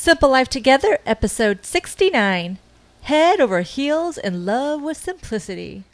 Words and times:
Simple 0.00 0.30
Life 0.30 0.48
Together, 0.48 0.98
episode 1.04 1.66
69 1.66 2.56
Head 3.02 3.38
Over 3.38 3.60
Heels 3.60 4.16
in 4.16 4.46
Love 4.46 4.80
with 4.80 4.96
Simplicity. 4.96 5.84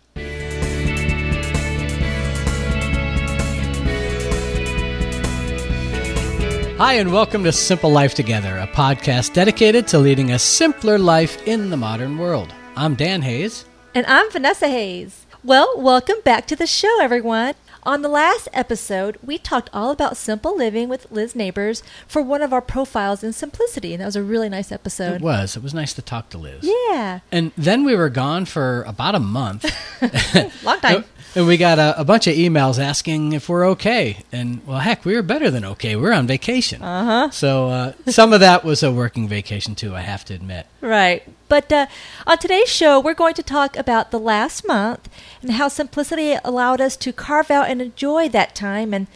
Hi, 6.76 6.92
and 6.92 7.12
welcome 7.12 7.42
to 7.42 7.50
Simple 7.50 7.90
Life 7.90 8.14
Together, 8.14 8.58
a 8.58 8.68
podcast 8.68 9.32
dedicated 9.32 9.88
to 9.88 9.98
leading 9.98 10.30
a 10.30 10.38
simpler 10.38 10.98
life 10.98 11.44
in 11.48 11.70
the 11.70 11.76
modern 11.76 12.16
world. 12.16 12.54
I'm 12.76 12.94
Dan 12.94 13.22
Hayes. 13.22 13.64
And 13.92 14.06
I'm 14.06 14.30
Vanessa 14.30 14.68
Hayes. 14.68 15.26
Well, 15.42 15.74
welcome 15.76 16.20
back 16.22 16.46
to 16.46 16.54
the 16.54 16.68
show, 16.68 17.00
everyone. 17.00 17.54
On 17.86 18.02
the 18.02 18.08
last 18.08 18.48
episode, 18.52 19.16
we 19.22 19.38
talked 19.38 19.70
all 19.72 19.92
about 19.92 20.16
simple 20.16 20.56
living 20.56 20.88
with 20.88 21.06
Liz 21.12 21.36
Neighbors 21.36 21.84
for 22.08 22.20
one 22.20 22.42
of 22.42 22.52
our 22.52 22.60
profiles 22.60 23.22
in 23.22 23.32
simplicity, 23.32 23.94
and 23.94 24.00
that 24.00 24.06
was 24.06 24.16
a 24.16 24.24
really 24.24 24.48
nice 24.48 24.72
episode. 24.72 25.14
It 25.14 25.20
was. 25.20 25.56
It 25.56 25.62
was 25.62 25.72
nice 25.72 25.94
to 25.94 26.02
talk 26.02 26.28
to 26.30 26.38
Liz. 26.38 26.64
Yeah. 26.64 27.20
And 27.30 27.52
then 27.56 27.84
we 27.84 27.94
were 27.94 28.08
gone 28.08 28.44
for 28.44 28.82
about 28.88 29.14
a 29.14 29.20
month. 29.20 29.72
Long 30.64 30.80
time. 30.80 31.04
And 31.36 31.46
we 31.46 31.58
got 31.58 31.78
a, 31.78 32.00
a, 32.00 32.04
bunch 32.04 32.26
of 32.26 32.34
emails 32.34 32.82
asking 32.82 33.34
if 33.34 33.50
we're 33.50 33.68
okay. 33.68 34.24
And, 34.32 34.66
well, 34.66 34.78
heck, 34.78 35.04
we 35.04 35.14
were 35.14 35.22
better 35.22 35.50
than 35.50 35.66
okay. 35.66 35.94
We 35.94 36.08
are 36.08 36.14
on 36.14 36.26
vacation. 36.26 36.80
Uh-huh. 36.80 37.30
So 37.30 37.68
uh, 37.68 37.92
some 38.06 38.32
of 38.32 38.40
that 38.40 38.64
was 38.64 38.82
a 38.82 38.90
working 38.90 39.28
vacation, 39.28 39.74
too, 39.74 39.94
I 39.94 40.00
have 40.00 40.24
to 40.24 40.34
admit. 40.34 40.66
Right. 40.80 41.28
But 41.50 41.70
uh, 41.70 41.88
on 42.26 42.38
today's 42.38 42.70
show, 42.70 42.98
we're 42.98 43.12
going 43.12 43.34
to 43.34 43.42
talk 43.42 43.76
about 43.76 44.12
the 44.12 44.18
last 44.18 44.66
month 44.66 45.10
and 45.42 45.52
how 45.52 45.68
simplicity 45.68 46.38
allowed 46.42 46.80
us 46.80 46.96
to 46.96 47.12
carve 47.12 47.50
out 47.50 47.68
and 47.68 47.82
enjoy 47.82 48.30
that 48.30 48.54
time. 48.54 48.94
And, 48.94 49.06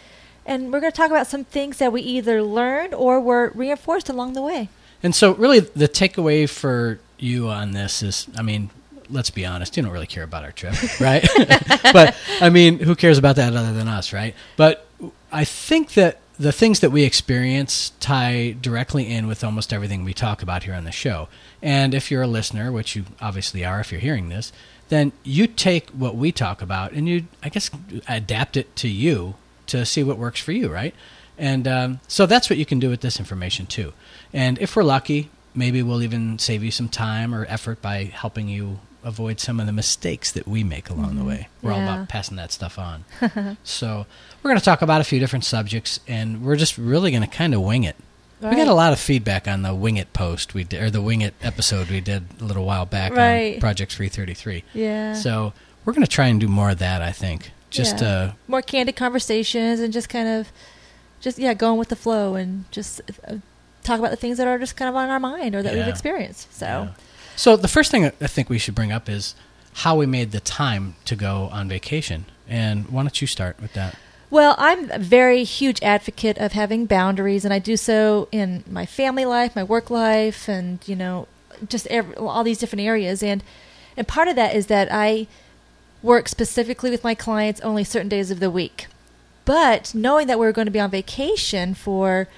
and 0.45 0.71
we're 0.71 0.81
going 0.81 0.93
to 0.93 0.97
talk 0.97 1.11
about 1.11 1.27
some 1.27 1.45
things 1.45 1.79
that 1.79 1.91
we 1.91 2.03
either 2.03 2.43
learned 2.43 2.93
or 2.93 3.19
were 3.19 3.51
reinforced 3.55 4.11
along 4.11 4.35
the 4.35 4.43
way. 4.43 4.69
And 5.03 5.15
so, 5.15 5.33
really, 5.37 5.61
the 5.61 5.89
takeaway 5.89 6.47
for 6.47 7.01
you 7.19 7.49
on 7.49 7.71
this 7.71 8.03
is 8.03 8.29
I 8.37 8.43
mean, 8.43 8.69
let's 9.11 9.31
be 9.31 9.47
honest, 9.47 9.77
you 9.77 9.83
don't 9.83 9.93
really 9.93 10.07
care 10.07 10.25
about 10.25 10.45
our 10.45 10.53
trip, 10.53 10.75
right? 11.01 11.27
but 11.93 12.17
I 12.41 12.51
mean, 12.51 12.79
who 12.79 12.95
cares 12.95 13.19
about 13.19 13.37
that 13.37 13.55
other 13.55 13.73
than 13.73 13.89
us, 13.89 14.13
right? 14.13 14.35
But 14.57 14.87
I 15.33 15.45
think 15.45 15.95
that 15.95 16.21
the 16.39 16.53
things 16.53 16.81
that 16.81 16.91
we 16.91 17.05
experience 17.05 17.93
tie 18.01 18.57
directly 18.63 19.07
in 19.07 19.27
with 19.27 19.45
almost 19.45 19.75
everything 19.75 20.05
we 20.05 20.15
talk 20.15 20.43
about 20.43 20.63
here 20.63 20.73
on 20.73 20.85
the 20.85 20.91
show. 20.91 21.29
And 21.61 21.95
if 21.95 22.11
you're 22.11 22.23
a 22.23 22.27
listener, 22.27 22.73
which 22.73 22.97
you 22.97 23.05
obviously 23.21 23.63
are 23.63 23.81
if 23.81 23.93
you're 23.93 24.01
hearing 24.01 24.31
this, 24.31 24.51
then 24.89 25.13
you 25.23 25.47
take 25.47 25.91
what 25.91 26.17
we 26.17 26.33
talk 26.33 26.63
about 26.63 26.93
and 26.93 27.07
you, 27.07 27.27
I 27.43 27.51
guess, 27.51 27.71
adapt 28.09 28.57
it 28.57 28.75
to 28.77 28.89
you 28.89 29.35
to 29.67 29.85
see 29.85 30.03
what 30.03 30.17
works 30.17 30.41
for 30.41 30.53
you, 30.53 30.73
right? 30.73 30.95
And 31.37 31.69
um, 31.69 32.01
so 32.09 32.25
that's 32.25 32.49
what 32.49 32.59
you 32.59 32.67
can 32.67 32.79
do 32.79 32.89
with 32.89 33.03
this 33.03 33.19
information 33.19 33.67
too. 33.67 33.93
And 34.33 34.59
if 34.59 34.77
we're 34.77 34.83
lucky, 34.83 35.31
maybe 35.55 35.83
we'll 35.83 36.03
even 36.03 36.39
save 36.39 36.65
you 36.65 36.71
some 36.71 36.89
time 36.89 37.35
or 37.35 37.45
effort 37.47 37.83
by 37.83 38.05
helping 38.05 38.49
you 38.49 38.81
avoid 39.03 39.41
some 39.41 39.61
of 39.61 39.67
the 39.67 39.73
mistakes 39.73 40.31
that 40.33 40.47
we 40.47 40.63
make 40.65 40.91
along 40.91 41.11
mm-hmm. 41.11 41.19
the 41.19 41.25
way. 41.25 41.49
We're 41.63 41.73
yeah. 41.73 41.77
all 41.77 41.95
about 41.95 42.09
passing 42.09 42.37
that 42.37 42.53
stuff 42.53 42.79
on. 42.79 43.05
so 43.65 44.07
we're 44.43 44.51
going 44.51 44.59
to 44.59 44.65
talk 44.65 44.83
about 44.83 45.01
a 45.01 45.05
few 45.05 45.19
different 45.19 45.45
subjects, 45.45 46.01
and 46.07 46.43
we're 46.43 46.57
just 46.57 46.79
really 46.79 47.11
going 47.11 47.23
to 47.23 47.29
kind 47.29 47.55
of 47.55 47.63
wing 47.63 47.85
it. 47.85 47.97
We 48.43 48.57
got 48.57 48.69
a 48.69 48.75
lot 48.75 48.95
of 48.95 48.99
feedback 48.99 49.47
on 49.47 49.61
the 49.61 49.75
Wing 49.75 49.99
It 49.99 50.15
post 50.15 50.55
we 50.55 50.65
did, 50.65 50.83
or 50.83 50.91
the 50.91 51.03
Wing 51.03 51.21
It 51.21 51.35
episode 51.43 51.91
we 51.91 52.01
did 52.01 52.25
a 52.41 52.45
little 52.45 52.65
while 52.65 52.87
back 52.87 53.13
right. 53.13 53.57
on 53.57 53.61
Project 53.61 53.93
333. 53.93 54.65
Yeah. 54.73 55.13
So 55.13 55.53
we're 55.85 55.93
going 55.93 56.07
to 56.07 56.11
try 56.11 56.29
and 56.29 56.41
do 56.41 56.49
more 56.49 56.71
of 56.71 56.79
that, 56.79 57.03
I 57.03 57.13
think. 57.13 57.51
Just 57.69 58.01
yeah. 58.01 58.09
uh, 58.09 58.33
more 58.49 58.63
candid 58.63 58.97
conversations 58.97 59.81
and 59.81 59.93
just 59.93 60.09
kind 60.09 60.27
of, 60.27 60.51
just 61.21 61.39
yeah, 61.39 61.53
going 61.53 61.79
with 61.79 61.91
the 61.91 61.97
flow 61.97 62.35
and 62.35 62.65
just 62.71 63.03
uh, 63.29 63.37
talk 63.83 63.99
about 63.99 64.11
the 64.11 64.17
things 64.17 64.39
that 64.39 64.49
are 64.49 64.59
just 64.59 64.75
kind 64.75 64.89
of 64.89 64.97
on 64.97 65.11
our 65.11 65.21
mind 65.21 65.55
or 65.55 65.63
that 65.63 65.75
yeah. 65.75 65.81
we've 65.81 65.89
experienced. 65.89 66.53
So. 66.55 66.89
So 67.41 67.57
the 67.57 67.69
first 67.69 67.91
thing 67.91 68.05
I 68.05 68.11
think 68.27 68.51
we 68.51 68.59
should 68.59 68.75
bring 68.75 68.93
up 68.93 69.09
is 69.09 69.35
how 69.73 69.97
we 69.97 70.05
made 70.05 70.33
the 70.33 70.41
time 70.41 70.97
to 71.07 71.17
go 71.17 71.49
on 71.51 71.71
vacation. 71.71 72.27
And 72.47 72.91
why 72.91 73.01
don't 73.01 73.19
you 73.19 73.27
start 73.27 73.59
with 73.63 73.73
that? 73.73 73.97
Well, 74.29 74.55
I'm 74.59 74.91
a 74.91 74.99
very 74.99 75.45
huge 75.45 75.83
advocate 75.83 76.37
of 76.37 76.53
having 76.53 76.85
boundaries, 76.85 77.47
and 77.47 77.55
I 77.55 77.59
do 77.59 77.79
so 77.79 78.29
in 78.31 78.63
my 78.71 78.85
family 78.85 79.25
life, 79.25 79.57
my 79.57 79.65
work 79.65 79.89
life, 79.89 80.51
and 80.51 80.87
you 80.87 80.95
know, 80.95 81.29
just 81.67 81.87
every, 81.87 82.15
all 82.15 82.45
these 82.45 82.59
different 82.59 82.83
areas. 82.83 83.23
And 83.23 83.43
and 83.97 84.07
part 84.07 84.29
of 84.29 84.37
that 84.37 84.55
is 84.55 84.67
that 84.67 84.89
I 84.93 85.27
work 86.03 86.29
specifically 86.29 86.91
with 86.91 87.03
my 87.03 87.15
clients 87.15 87.63
only 87.63 87.85
certain 87.85 88.11
days 88.11 88.31
of 88.31 88.41
the 88.41 88.51
week. 88.51 88.87
But 89.47 89.95
knowing 89.95 90.27
that 90.27 90.39
we 90.39 90.45
we're 90.45 90.53
going 90.53 90.67
to 90.67 90.71
be 90.71 90.79
on 90.79 90.91
vacation 90.91 91.73
for 91.73 92.29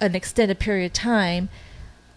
an 0.00 0.14
extended 0.14 0.60
period 0.60 0.86
of 0.86 0.92
time, 0.92 1.48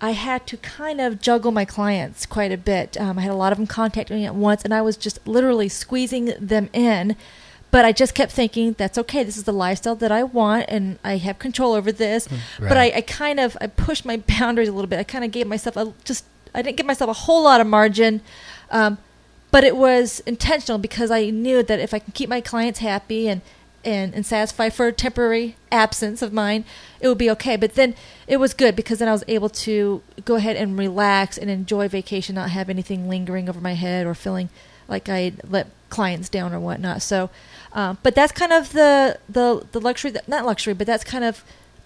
I 0.01 0.11
had 0.11 0.47
to 0.47 0.57
kind 0.57 0.99
of 0.99 1.21
juggle 1.21 1.51
my 1.51 1.63
clients 1.63 2.25
quite 2.25 2.51
a 2.51 2.57
bit. 2.57 2.99
Um, 2.99 3.19
I 3.19 3.21
had 3.21 3.31
a 3.31 3.35
lot 3.35 3.51
of 3.51 3.59
them 3.59 3.67
contacting 3.67 4.17
me 4.17 4.25
at 4.25 4.33
once, 4.33 4.63
and 4.63 4.73
I 4.73 4.81
was 4.81 4.97
just 4.97 5.25
literally 5.27 5.69
squeezing 5.69 6.33
them 6.39 6.69
in. 6.73 7.15
But 7.69 7.85
I 7.85 7.91
just 7.91 8.15
kept 8.15 8.31
thinking, 8.31 8.73
that's 8.73 8.97
okay. 8.97 9.23
This 9.23 9.37
is 9.37 9.43
the 9.43 9.53
lifestyle 9.53 9.95
that 9.95 10.11
I 10.11 10.23
want, 10.23 10.65
and 10.67 10.97
I 11.03 11.17
have 11.17 11.37
control 11.37 11.73
over 11.73 11.91
this. 11.91 12.27
Right. 12.29 12.39
Hmm. 12.57 12.67
But 12.67 12.77
I, 12.77 12.91
I, 12.95 13.01
kind 13.01 13.39
of 13.39 13.55
I 13.61 13.67
pushed 13.67 14.03
my 14.03 14.17
boundaries 14.39 14.67
a 14.67 14.73
little 14.73 14.89
bit. 14.89 14.99
I 14.99 15.03
kind 15.03 15.23
of 15.23 15.31
gave 15.31 15.45
myself 15.45 15.77
a 15.77 15.93
just 16.03 16.25
I 16.53 16.63
didn't 16.63 16.77
give 16.77 16.85
myself 16.85 17.09
a 17.09 17.13
whole 17.13 17.43
lot 17.43 17.61
of 17.61 17.67
margin. 17.67 18.21
Um, 18.71 18.97
but 19.51 19.63
it 19.63 19.75
was 19.75 20.21
intentional 20.21 20.79
because 20.79 21.11
I 21.11 21.29
knew 21.29 21.61
that 21.61 21.79
if 21.79 21.93
I 21.93 21.99
can 21.99 22.13
keep 22.13 22.29
my 22.29 22.41
clients 22.41 22.79
happy 22.79 23.27
and 23.27 23.41
and, 23.83 24.13
and 24.13 24.25
satisfied 24.25 24.73
for 24.73 24.87
a 24.87 24.91
temporary 24.91 25.55
absence 25.71 26.21
of 26.21 26.33
mine, 26.33 26.65
it 26.99 27.07
would 27.07 27.17
be 27.17 27.29
okay. 27.31 27.55
But 27.55 27.75
then 27.75 27.95
it 28.27 28.37
was 28.37 28.53
good 28.53 28.75
because 28.75 28.99
then 28.99 29.07
I 29.07 29.11
was 29.11 29.23
able 29.27 29.49
to 29.49 30.01
go 30.25 30.35
ahead 30.35 30.55
and 30.55 30.77
relax 30.77 31.37
and 31.37 31.49
enjoy 31.49 31.87
vacation, 31.87 32.35
not 32.35 32.51
have 32.51 32.69
anything 32.69 33.09
lingering 33.09 33.49
over 33.49 33.59
my 33.59 33.73
head 33.73 34.05
or 34.05 34.13
feeling 34.13 34.49
like 34.87 35.09
I 35.09 35.33
let 35.47 35.67
clients 35.89 36.29
down 36.29 36.53
or 36.53 36.59
whatnot. 36.59 37.01
So, 37.01 37.29
uh, 37.73 37.95
but 38.03 38.15
that's 38.15 38.31
kind 38.31 38.53
of 38.53 38.73
the 38.73 39.17
the 39.29 39.65
the 39.71 39.79
luxury, 39.79 40.11
that, 40.11 40.27
not 40.27 40.45
luxury, 40.45 40.73
but 40.73 40.87
that's 40.87 41.03
kind 41.03 41.23
of 41.23 41.43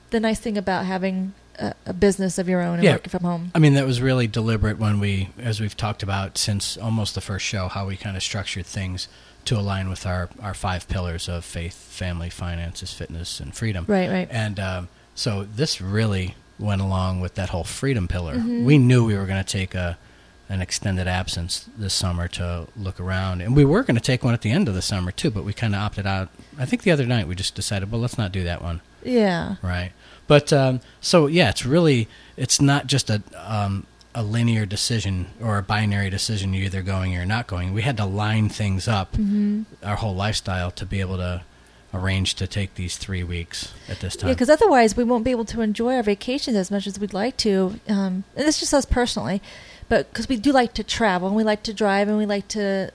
the 0.10 0.20
nice 0.20 0.40
thing 0.40 0.58
about 0.58 0.86
having 0.86 1.34
a, 1.60 1.74
a 1.86 1.94
business 1.94 2.38
of 2.38 2.50
your 2.50 2.62
own 2.62 2.76
and 2.76 2.84
yeah. 2.84 2.94
working 2.94 3.10
from 3.10 3.24
home. 3.24 3.52
I 3.56 3.60
mean, 3.60 3.74
that 3.76 3.86
was 3.86 4.02
really 4.02 4.28
deliberate 4.28 4.80
when 4.80 5.00
we, 5.00 5.30
as 5.38 5.60
we've 5.60 5.76
talked 5.78 6.04
about 6.04 6.38
since 6.38 6.78
almost 6.78 7.16
the 7.16 7.22
first 7.22 7.46
show, 7.46 7.68
how 7.68 7.88
we 7.88 7.98
kind 7.98 8.18
of 8.18 8.24
structured 8.24 8.66
things 8.66 9.08
to 9.46 9.58
align 9.58 9.90
with 9.90 10.06
our, 10.06 10.30
our 10.42 10.54
five 10.54 10.88
pillars 10.88 11.30
of 11.30 11.46
faith, 11.46 11.76
family, 11.76 12.30
finances, 12.30 12.94
fitness, 12.94 13.40
and 13.40 13.56
freedom. 13.56 13.86
Right, 13.88 14.10
right. 14.10 14.28
And 14.32 14.60
um, 14.60 14.90
so 15.14 15.44
this 15.44 15.80
really 15.80 16.36
went 16.60 16.82
along 16.82 17.22
with 17.22 17.36
that 17.36 17.50
whole 17.50 17.64
freedom 17.64 18.08
pillar. 18.08 18.36
Mm-hmm. 18.36 18.66
We 18.66 18.78
knew 18.78 19.06
we 19.06 19.16
were 19.16 19.26
going 19.26 19.44
to 19.44 19.50
take 19.50 19.76
a 19.76 19.98
an 20.48 20.62
extended 20.62 21.08
absence 21.08 21.68
this 21.76 21.92
summer 21.94 22.28
to 22.28 22.68
look 22.78 23.00
around, 23.00 23.42
and 23.42 23.56
we 23.56 23.66
were 23.66 23.82
going 23.82 23.96
to 23.96 24.02
take 24.02 24.24
one 24.24 24.36
at 24.36 24.42
the 24.42 24.52
end 24.52 24.68
of 24.68 24.76
the 24.76 24.82
summer 24.82 25.12
too, 25.12 25.32
but 25.32 25.44
we 25.44 25.54
kind 25.54 25.74
of 25.74 25.82
opted 25.82 26.06
out. 26.06 26.30
I 26.60 26.66
think 26.66 26.84
the 26.84 26.92
other 26.92 27.08
night 27.08 27.28
we 27.28 27.34
just 27.34 27.56
decided, 27.56 27.92
well, 27.92 28.00
let's 28.00 28.18
not 28.18 28.32
do 28.32 28.44
that 28.44 28.62
one. 28.62 28.82
Yeah. 29.04 29.56
Right. 29.64 29.92
But 30.28 30.54
um, 30.54 30.82
so 31.02 31.26
yeah, 31.28 31.50
it's 31.50 31.66
really 31.66 32.08
it's 32.38 32.62
not 32.62 32.86
just 32.86 33.10
a 33.10 33.24
um, 33.36 33.88
a 34.16 34.24
linear 34.24 34.66
decision 34.66 35.28
or 35.42 35.58
a 35.58 35.64
binary 35.64 36.09
decision. 36.09 36.53
You're 36.53 36.66
either 36.66 36.81
going 36.81 37.14
or 37.14 37.18
you're 37.18 37.26
not 37.26 37.48
going. 37.48 37.74
We 37.74 37.81
had 37.81 37.98
to 37.98 38.06
line 38.06 38.50
things 38.50 38.88
up, 38.88 39.12
mm-hmm. 39.14 39.64
our 39.84 39.98
whole 39.98 40.16
lifestyle, 40.16 40.72
to 40.72 40.86
be 40.86 41.02
able 41.02 41.18
to 41.18 41.44
arrange 41.94 42.36
to 42.36 42.48
take 42.48 42.76
these 42.76 42.98
three 42.98 43.24
weeks 43.24 43.74
at 43.90 44.00
this 44.00 44.16
time. 44.16 44.30
Yeah, 44.30 44.34
because 44.34 44.50
otherwise 44.50 44.96
we 44.96 45.03
won't 45.03 45.26
be 45.26 45.31
able 45.31 45.46
to 45.46 45.62
enjoy 45.62 45.96
our 45.96 46.03
vacations 46.03 46.56
as 46.56 46.72
much 46.72 46.88
as 46.88 46.98
we'd 46.98 47.14
like 47.14 47.36
to. 47.38 47.80
Um, 47.90 48.24
and 48.36 48.48
this 48.48 48.59
just 48.59 48.74
us 48.74 48.86
personally, 48.86 49.42
but 49.90 50.09
because 50.09 50.30
we 50.30 50.38
do 50.38 50.52
like 50.52 50.74
to 50.74 50.84
travel 50.84 51.28
and 51.28 51.36
we 51.36 51.44
like 51.44 51.64
to 51.64 51.74
drive 51.74 52.08
and 52.08 52.18
we 52.18 52.26
like 52.26 52.47
to 52.50 52.92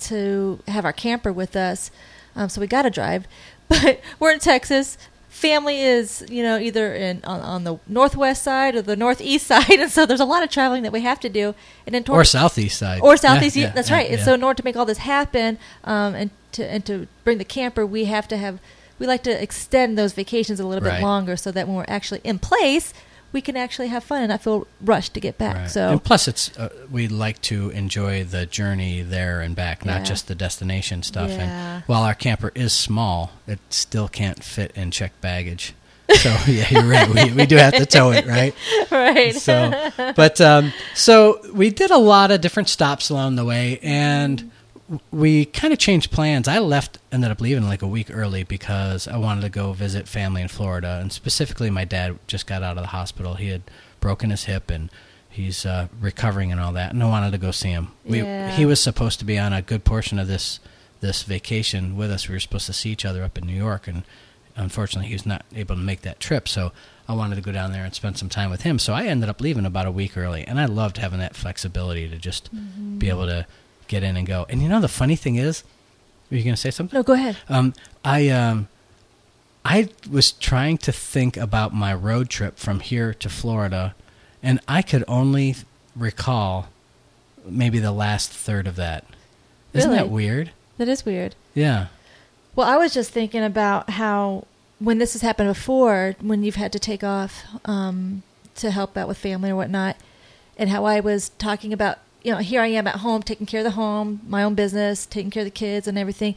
to 0.00 0.60
have 0.68 0.84
our 0.84 0.92
camper 0.92 1.32
with 1.32 1.56
us, 1.56 1.90
um, 2.36 2.48
so 2.48 2.60
we 2.60 2.66
got 2.66 2.82
to 2.82 2.90
drive. 2.90 3.26
But 3.68 4.00
we're 4.18 4.30
in 4.30 4.38
Texas 4.38 4.96
family 5.38 5.80
is 5.80 6.24
you 6.28 6.42
know 6.42 6.58
either 6.58 6.94
in 6.94 7.22
on, 7.24 7.40
on, 7.40 7.64
the 7.64 7.78
northwest 7.86 8.42
side 8.42 8.74
or 8.74 8.82
the 8.82 8.96
northeast 8.96 9.46
side 9.52 9.70
and 9.70 9.90
so 9.90 10.04
there's 10.04 10.20
a 10.20 10.24
lot 10.24 10.42
of 10.42 10.50
traveling 10.50 10.82
that 10.82 10.92
we 10.92 11.00
have 11.02 11.20
to 11.20 11.28
do. 11.28 11.54
And 11.86 11.94
then 11.94 12.04
or 12.08 12.24
southeast 12.24 12.78
side. 12.78 13.00
Or 13.00 13.16
southeast 13.16 13.56
yeah, 13.56 13.68
yeah, 13.68 13.72
that's 13.72 13.90
yeah, 13.90 13.96
right. 13.96 14.10
And 14.10 14.20
so 14.20 14.34
in 14.34 14.42
order 14.42 14.58
to 14.58 14.64
make 14.64 14.76
all 14.76 14.84
this 14.84 14.98
happen 14.98 15.58
um, 15.84 16.14
and 16.14 16.30
to 16.52 16.64
and 16.64 16.84
to 16.86 17.06
bring 17.24 17.38
the 17.38 17.44
camper 17.44 17.86
we 17.86 18.06
have 18.06 18.26
to 18.28 18.36
have 18.36 18.58
we 18.98 19.06
like 19.06 19.22
to 19.22 19.42
extend 19.42 19.96
those 19.96 20.12
vacations 20.12 20.58
a 20.60 20.66
little 20.66 20.86
right. 20.86 20.96
bit 20.96 21.02
longer 21.02 21.36
so 21.36 21.52
that 21.52 21.66
when 21.68 21.76
we're 21.76 21.84
actually 21.88 22.20
in 22.24 22.38
place 22.38 22.92
we 23.32 23.40
can 23.40 23.56
actually 23.56 23.88
have 23.88 24.04
fun 24.04 24.22
and 24.22 24.30
not 24.30 24.42
feel 24.42 24.66
rushed 24.80 25.14
to 25.14 25.20
get 25.20 25.38
back. 25.38 25.56
Right. 25.56 25.70
So 25.70 25.90
and 25.90 26.02
plus, 26.02 26.28
it's 26.28 26.56
uh, 26.58 26.70
we 26.90 27.08
like 27.08 27.40
to 27.42 27.70
enjoy 27.70 28.24
the 28.24 28.46
journey 28.46 29.02
there 29.02 29.40
and 29.40 29.54
back, 29.54 29.84
not 29.84 29.98
yeah. 29.98 30.04
just 30.04 30.28
the 30.28 30.34
destination 30.34 31.02
stuff. 31.02 31.30
Yeah. 31.30 31.76
And 31.76 31.84
while 31.84 32.02
our 32.02 32.14
camper 32.14 32.52
is 32.54 32.72
small, 32.72 33.32
it 33.46 33.58
still 33.70 34.08
can't 34.08 34.42
fit 34.42 34.72
in 34.74 34.90
checked 34.90 35.20
baggage. 35.20 35.74
So 36.22 36.34
yeah, 36.46 36.66
you're 36.70 36.84
right. 36.84 37.06
We, 37.06 37.32
we 37.34 37.44
do 37.44 37.56
have 37.56 37.74
to 37.74 37.84
tow 37.84 38.12
it, 38.12 38.24
right? 38.24 38.54
Right. 38.90 39.34
So, 39.34 39.90
but 40.16 40.40
um, 40.40 40.72
so 40.94 41.38
we 41.52 41.68
did 41.68 41.90
a 41.90 41.98
lot 41.98 42.30
of 42.30 42.40
different 42.40 42.70
stops 42.70 43.10
along 43.10 43.36
the 43.36 43.44
way, 43.44 43.78
and 43.82 44.50
we 45.10 45.44
kind 45.44 45.72
of 45.72 45.78
changed 45.78 46.10
plans. 46.10 46.48
I 46.48 46.58
left, 46.58 46.98
ended 47.12 47.30
up 47.30 47.40
leaving 47.40 47.64
like 47.64 47.82
a 47.82 47.86
week 47.86 48.08
early 48.10 48.42
because 48.42 49.06
I 49.06 49.18
wanted 49.18 49.42
to 49.42 49.48
go 49.50 49.72
visit 49.72 50.08
family 50.08 50.40
in 50.40 50.48
Florida, 50.48 50.98
and 51.00 51.12
specifically, 51.12 51.70
my 51.70 51.84
dad 51.84 52.18
just 52.26 52.46
got 52.46 52.62
out 52.62 52.76
of 52.76 52.82
the 52.82 52.88
hospital. 52.88 53.34
He 53.34 53.48
had 53.48 53.62
broken 54.00 54.30
his 54.30 54.44
hip 54.44 54.70
and 54.70 54.90
he's 55.28 55.66
uh, 55.66 55.88
recovering 56.00 56.50
and 56.52 56.60
all 56.60 56.72
that. 56.72 56.92
And 56.92 57.02
I 57.02 57.06
wanted 57.06 57.32
to 57.32 57.38
go 57.38 57.50
see 57.50 57.68
him. 57.70 57.88
We, 58.04 58.22
Yeah. 58.22 58.50
He 58.52 58.64
was 58.64 58.82
supposed 58.82 59.18
to 59.18 59.24
be 59.24 59.38
on 59.38 59.52
a 59.52 59.62
good 59.62 59.84
portion 59.84 60.18
of 60.18 60.26
this 60.28 60.60
this 61.00 61.22
vacation 61.22 61.96
with 61.96 62.10
us. 62.10 62.28
We 62.28 62.34
were 62.34 62.40
supposed 62.40 62.66
to 62.66 62.72
see 62.72 62.90
each 62.90 63.04
other 63.04 63.22
up 63.22 63.38
in 63.38 63.46
New 63.46 63.54
York, 63.54 63.86
and 63.86 64.02
unfortunately, 64.56 65.08
he 65.08 65.14
was 65.14 65.26
not 65.26 65.44
able 65.54 65.76
to 65.76 65.80
make 65.80 66.00
that 66.02 66.18
trip. 66.18 66.48
So 66.48 66.72
I 67.06 67.12
wanted 67.14 67.36
to 67.36 67.40
go 67.40 67.52
down 67.52 67.72
there 67.72 67.84
and 67.84 67.94
spend 67.94 68.18
some 68.18 68.28
time 68.28 68.50
with 68.50 68.62
him. 68.62 68.78
So 68.80 68.94
I 68.94 69.04
ended 69.04 69.28
up 69.28 69.40
leaving 69.40 69.64
about 69.64 69.86
a 69.86 69.92
week 69.92 70.16
early, 70.16 70.44
and 70.44 70.58
I 70.58 70.64
loved 70.64 70.96
having 70.96 71.20
that 71.20 71.36
flexibility 71.36 72.08
to 72.08 72.16
just 72.16 72.50
be 72.98 73.08
able 73.08 73.26
to 73.26 73.46
get 73.88 74.02
in 74.02 74.16
and 74.16 74.26
go. 74.26 74.46
And 74.48 74.62
you 74.62 74.68
know, 74.68 74.80
the 74.80 74.88
funny 74.88 75.16
thing 75.16 75.36
is, 75.36 75.64
were 76.30 76.36
you 76.36 76.44
going 76.44 76.54
to 76.54 76.60
say 76.60 76.70
something? 76.70 76.96
No, 76.96 77.02
go 77.02 77.14
ahead. 77.14 77.38
Um, 77.48 77.74
I 78.04 78.28
um, 78.28 78.68
I 79.64 79.88
was 80.10 80.32
trying 80.32 80.78
to 80.78 80.92
think 80.92 81.36
about 81.36 81.74
my 81.74 81.92
road 81.92 82.28
trip 82.28 82.58
from 82.58 82.80
here 82.80 83.12
to 83.14 83.28
Florida, 83.28 83.94
and 84.42 84.60
I 84.68 84.82
could 84.82 85.04
only 85.08 85.56
recall 85.96 86.68
maybe 87.44 87.78
the 87.78 87.92
last 87.92 88.30
third 88.30 88.66
of 88.66 88.76
that. 88.76 89.04
Isn't 89.72 89.90
that 89.90 90.08
weird? 90.08 90.50
That 90.78 90.88
is 90.88 91.04
weird. 91.04 91.34
Yeah. 91.54 91.86
Well, 92.54 92.66
I 92.66 92.76
was 92.76 92.94
just 92.94 93.10
thinking 93.10 93.44
about 93.44 93.90
how 93.90 94.46
when 94.78 94.98
this 94.98 95.12
has 95.12 95.22
happened 95.22 95.48
before, 95.48 96.16
when 96.20 96.42
you've 96.42 96.56
had 96.56 96.72
to 96.72 96.78
take 96.78 97.04
off 97.04 97.44
um, 97.64 98.22
to 98.56 98.70
help 98.70 98.96
out 98.96 99.08
with 99.08 99.18
family 99.18 99.50
or 99.50 99.56
whatnot, 99.56 99.96
and 100.56 100.70
how 100.70 100.84
I 100.84 101.00
was 101.00 101.30
talking 101.38 101.72
about, 101.72 101.98
you 102.22 102.32
know, 102.32 102.38
here 102.38 102.60
I 102.60 102.66
am 102.68 102.86
at 102.86 102.96
home 102.96 103.22
taking 103.22 103.46
care 103.46 103.60
of 103.60 103.64
the 103.64 103.70
home, 103.72 104.20
my 104.26 104.42
own 104.42 104.54
business, 104.54 105.06
taking 105.06 105.30
care 105.30 105.42
of 105.42 105.46
the 105.46 105.50
kids 105.50 105.86
and 105.86 105.96
everything. 105.98 106.34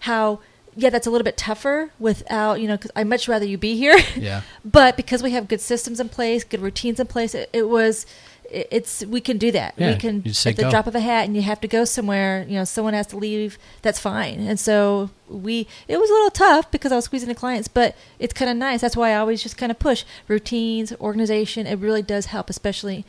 How, 0.00 0.40
yeah, 0.76 0.90
that's 0.90 1.06
a 1.06 1.10
little 1.10 1.24
bit 1.24 1.36
tougher 1.36 1.90
without, 1.98 2.60
you 2.60 2.68
know, 2.68 2.76
because 2.76 2.90
I'd 2.96 3.06
much 3.06 3.26
rather 3.28 3.44
you 3.44 3.58
be 3.58 3.76
here. 3.76 3.96
Yeah. 4.16 4.42
but 4.64 4.96
because 4.96 5.22
we 5.22 5.30
have 5.32 5.48
good 5.48 5.60
systems 5.60 6.00
in 6.00 6.08
place, 6.08 6.44
good 6.44 6.60
routines 6.60 7.00
in 7.00 7.06
place, 7.06 7.34
it, 7.34 7.50
it 7.52 7.68
was. 7.68 8.04
it- 8.50 8.68
It's 8.70 9.04
we 9.06 9.20
can 9.20 9.38
do 9.38 9.50
that. 9.52 9.74
Yeah, 9.76 9.92
we 9.92 9.96
can 9.98 10.16
you 10.16 10.22
just 10.30 10.42
say 10.42 10.50
at 10.50 10.56
the 10.56 10.62
go. 10.64 10.70
drop 10.70 10.86
of 10.86 10.94
a 10.94 11.00
hat, 11.00 11.24
and 11.26 11.34
you 11.34 11.42
have 11.42 11.60
to 11.62 11.68
go 11.68 11.84
somewhere. 11.84 12.44
You 12.48 12.56
know, 12.58 12.64
someone 12.64 12.94
has 12.94 13.06
to 13.08 13.16
leave. 13.16 13.58
That's 13.82 13.98
fine. 13.98 14.38
And 14.50 14.60
so 14.60 15.10
we. 15.28 15.66
It 15.88 15.96
was 15.98 16.10
a 16.10 16.12
little 16.12 16.30
tough 16.30 16.70
because 16.70 16.92
I 16.92 16.96
was 16.96 17.06
squeezing 17.06 17.28
the 17.30 17.34
clients, 17.34 17.66
but 17.68 17.96
it's 18.18 18.34
kind 18.34 18.50
of 18.50 18.56
nice. 18.56 18.80
That's 18.82 18.96
why 18.96 19.10
I 19.12 19.16
always 19.16 19.42
just 19.42 19.56
kind 19.56 19.72
of 19.72 19.78
push 19.78 20.04
routines, 20.28 20.92
organization. 21.00 21.66
It 21.66 21.78
really 21.80 22.02
does 22.02 22.26
help, 22.26 22.50
especially 22.50 23.04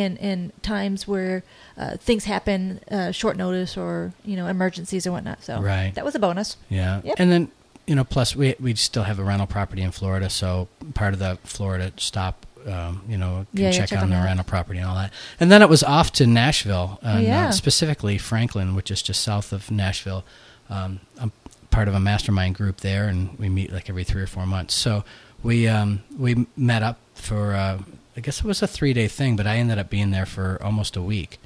in 0.00 0.16
in 0.16 0.52
times 0.62 1.06
where 1.06 1.42
uh, 1.76 1.96
things 1.98 2.24
happen, 2.24 2.80
uh, 2.90 3.10
short 3.12 3.36
notice, 3.36 3.76
or 3.76 4.12
you 4.24 4.36
know, 4.36 4.46
emergencies 4.46 5.06
or 5.06 5.12
whatnot. 5.12 5.42
So 5.44 5.60
Right. 5.60 5.92
that 5.94 6.04
was 6.04 6.14
a 6.14 6.18
bonus. 6.18 6.56
Yeah. 6.70 7.00
Yep. 7.04 7.16
And 7.18 7.30
then, 7.30 7.48
you 7.86 7.94
know, 7.94 8.04
plus 8.04 8.34
we 8.34 8.54
we 8.58 8.74
still 8.74 9.02
have 9.04 9.18
a 9.18 9.24
rental 9.24 9.46
property 9.46 9.82
in 9.82 9.90
Florida, 9.90 10.30
so 10.30 10.68
part 10.94 11.12
of 11.12 11.18
the 11.18 11.38
Florida 11.44 11.92
stop, 11.98 12.46
um, 12.66 13.02
you 13.08 13.18
know, 13.18 13.46
can 13.54 13.62
Yeah, 13.64 13.70
yeah, 13.70 13.72
check, 13.78 13.88
check 13.90 13.98
on 13.98 14.04
on 14.04 14.10
the 14.10 14.16
that. 14.16 14.24
rental 14.24 14.44
property 14.44 14.78
and 14.78 14.88
all 14.88 14.94
that. 14.96 15.12
And 15.38 15.50
then 15.52 15.60
it 15.62 15.68
was 15.68 15.82
off 15.82 16.10
to 16.12 16.26
Nashville, 16.26 16.98
and, 17.02 17.24
yeah. 17.24 17.48
uh, 17.48 17.52
specifically 17.52 18.16
Franklin, 18.18 18.74
which 18.74 18.90
is 18.90 19.02
just 19.02 19.20
south 19.20 19.52
of 19.52 19.70
Nashville. 19.70 20.24
Um, 20.70 21.00
I'm 21.20 21.32
part 21.70 21.88
of 21.88 21.94
a 21.94 22.00
mastermind 22.00 22.54
group 22.54 22.80
there, 22.80 23.08
and 23.08 23.38
we 23.38 23.48
meet 23.48 23.72
like 23.72 23.90
every 23.90 24.04
three 24.04 24.22
or 24.22 24.26
four 24.26 24.46
months. 24.46 24.74
So 24.74 25.04
we 25.42 25.68
um, 25.68 26.02
we 26.16 26.46
met 26.56 26.82
up 26.82 26.98
for 27.14 27.54
uh, 27.54 27.78
I 28.16 28.20
guess 28.20 28.40
it 28.40 28.44
was 28.44 28.62
a 28.62 28.66
three 28.66 28.92
day 28.92 29.08
thing, 29.08 29.36
but 29.36 29.46
I 29.46 29.56
ended 29.56 29.78
up 29.78 29.88
being 29.90 30.10
there 30.10 30.26
for 30.26 30.58
almost 30.62 30.96
a 30.96 31.02
week, 31.02 31.38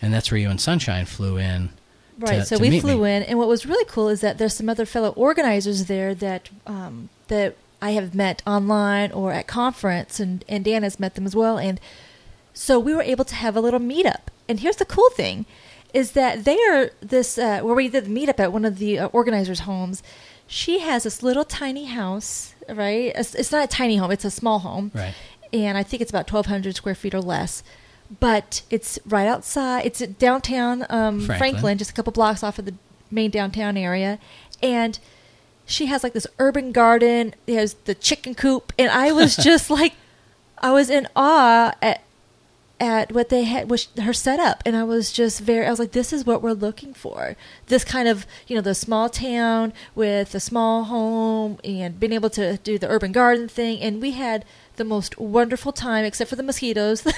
and 0.00 0.12
that's 0.12 0.30
where 0.30 0.38
you 0.38 0.50
and 0.50 0.60
Sunshine 0.60 1.06
flew 1.06 1.36
in. 1.38 1.70
Right. 2.18 2.36
to- 2.40 2.44
so 2.46 2.56
to 2.56 2.62
we 2.62 2.78
flew 2.78 3.02
me. 3.02 3.16
in, 3.16 3.22
and 3.24 3.38
what 3.38 3.48
was 3.48 3.66
really 3.66 3.84
cool 3.86 4.08
is 4.08 4.20
that 4.20 4.38
there's 4.38 4.54
some 4.54 4.68
other 4.68 4.86
fellow 4.86 5.10
organizers 5.10 5.86
there 5.86 6.14
that 6.14 6.50
um, 6.66 7.08
that 7.28 7.56
I 7.82 7.90
have 7.92 8.14
met 8.14 8.42
online 8.46 9.10
or 9.12 9.32
at 9.32 9.46
conference, 9.46 10.20
and 10.20 10.44
and 10.48 10.64
Dan 10.64 10.82
has 10.84 11.00
met 11.00 11.16
them 11.16 11.26
as 11.26 11.34
well. 11.34 11.58
And 11.58 11.80
so 12.52 12.78
we 12.78 12.94
were 12.94 13.02
able 13.02 13.24
to 13.24 13.34
have 13.34 13.56
a 13.56 13.60
little 13.60 13.80
meetup. 13.80 14.20
And 14.48 14.60
here's 14.60 14.76
the 14.76 14.84
cool 14.84 15.10
thing, 15.10 15.46
is 15.92 16.12
that 16.12 16.44
they 16.44 16.58
are 16.70 16.90
this 17.00 17.36
uh, 17.38 17.60
where 17.62 17.74
we 17.74 17.88
did 17.88 18.04
the 18.04 18.10
meetup 18.10 18.38
at 18.38 18.52
one 18.52 18.64
of 18.64 18.78
the 18.78 19.00
uh, 19.00 19.06
organizers' 19.08 19.60
homes. 19.60 20.02
She 20.46 20.80
has 20.80 21.04
this 21.04 21.22
little 21.22 21.44
tiny 21.44 21.86
house, 21.86 22.54
right? 22.68 23.12
It's, 23.16 23.34
it's 23.34 23.50
not 23.50 23.64
a 23.64 23.66
tiny 23.66 23.96
home; 23.96 24.10
it's 24.10 24.26
a 24.26 24.30
small 24.30 24.58
home 24.60 24.92
Right. 24.94 25.14
And 25.54 25.78
I 25.78 25.84
think 25.84 26.02
it's 26.02 26.10
about 26.10 26.30
1,200 26.30 26.74
square 26.74 26.96
feet 26.96 27.14
or 27.14 27.20
less. 27.20 27.62
But 28.20 28.62
it's 28.70 28.98
right 29.06 29.26
outside. 29.26 29.86
It's 29.86 30.00
downtown 30.00 30.84
um, 30.90 31.20
Franklin. 31.20 31.38
Franklin. 31.38 31.78
just 31.78 31.92
a 31.92 31.94
couple 31.94 32.12
blocks 32.12 32.42
off 32.42 32.58
of 32.58 32.64
the 32.66 32.74
main 33.10 33.30
downtown 33.30 33.76
area, 33.76 34.18
and 34.62 34.98
she 35.64 35.86
has 35.86 36.02
like 36.02 36.12
this 36.12 36.26
urban 36.38 36.72
garden. 36.72 37.34
There's 37.46 37.74
the 37.84 37.94
chicken 37.94 38.34
coop, 38.34 38.72
and 38.78 38.90
I 38.90 39.12
was 39.12 39.36
just 39.42 39.70
like, 39.70 39.94
I 40.58 40.72
was 40.72 40.90
in 40.90 41.08
awe 41.16 41.72
at 41.80 42.02
at 42.80 43.12
what 43.12 43.28
they 43.28 43.44
had 43.44 43.70
was 43.70 43.86
her 44.02 44.12
setup 44.12 44.60
and 44.66 44.76
i 44.76 44.82
was 44.82 45.12
just 45.12 45.40
very 45.40 45.64
i 45.64 45.70
was 45.70 45.78
like 45.78 45.92
this 45.92 46.12
is 46.12 46.26
what 46.26 46.42
we're 46.42 46.52
looking 46.52 46.92
for 46.92 47.36
this 47.68 47.84
kind 47.84 48.08
of 48.08 48.26
you 48.48 48.56
know 48.56 48.60
the 48.60 48.74
small 48.74 49.08
town 49.08 49.72
with 49.94 50.34
a 50.34 50.40
small 50.40 50.84
home 50.84 51.56
and 51.62 52.00
being 52.00 52.12
able 52.12 52.28
to 52.28 52.56
do 52.58 52.76
the 52.76 52.88
urban 52.88 53.12
garden 53.12 53.46
thing 53.46 53.80
and 53.80 54.02
we 54.02 54.10
had 54.10 54.44
the 54.76 54.84
most 54.84 55.18
wonderful 55.18 55.72
time 55.72 56.04
except 56.04 56.28
for 56.30 56.36
the 56.36 56.42
mosquitoes 56.42 57.04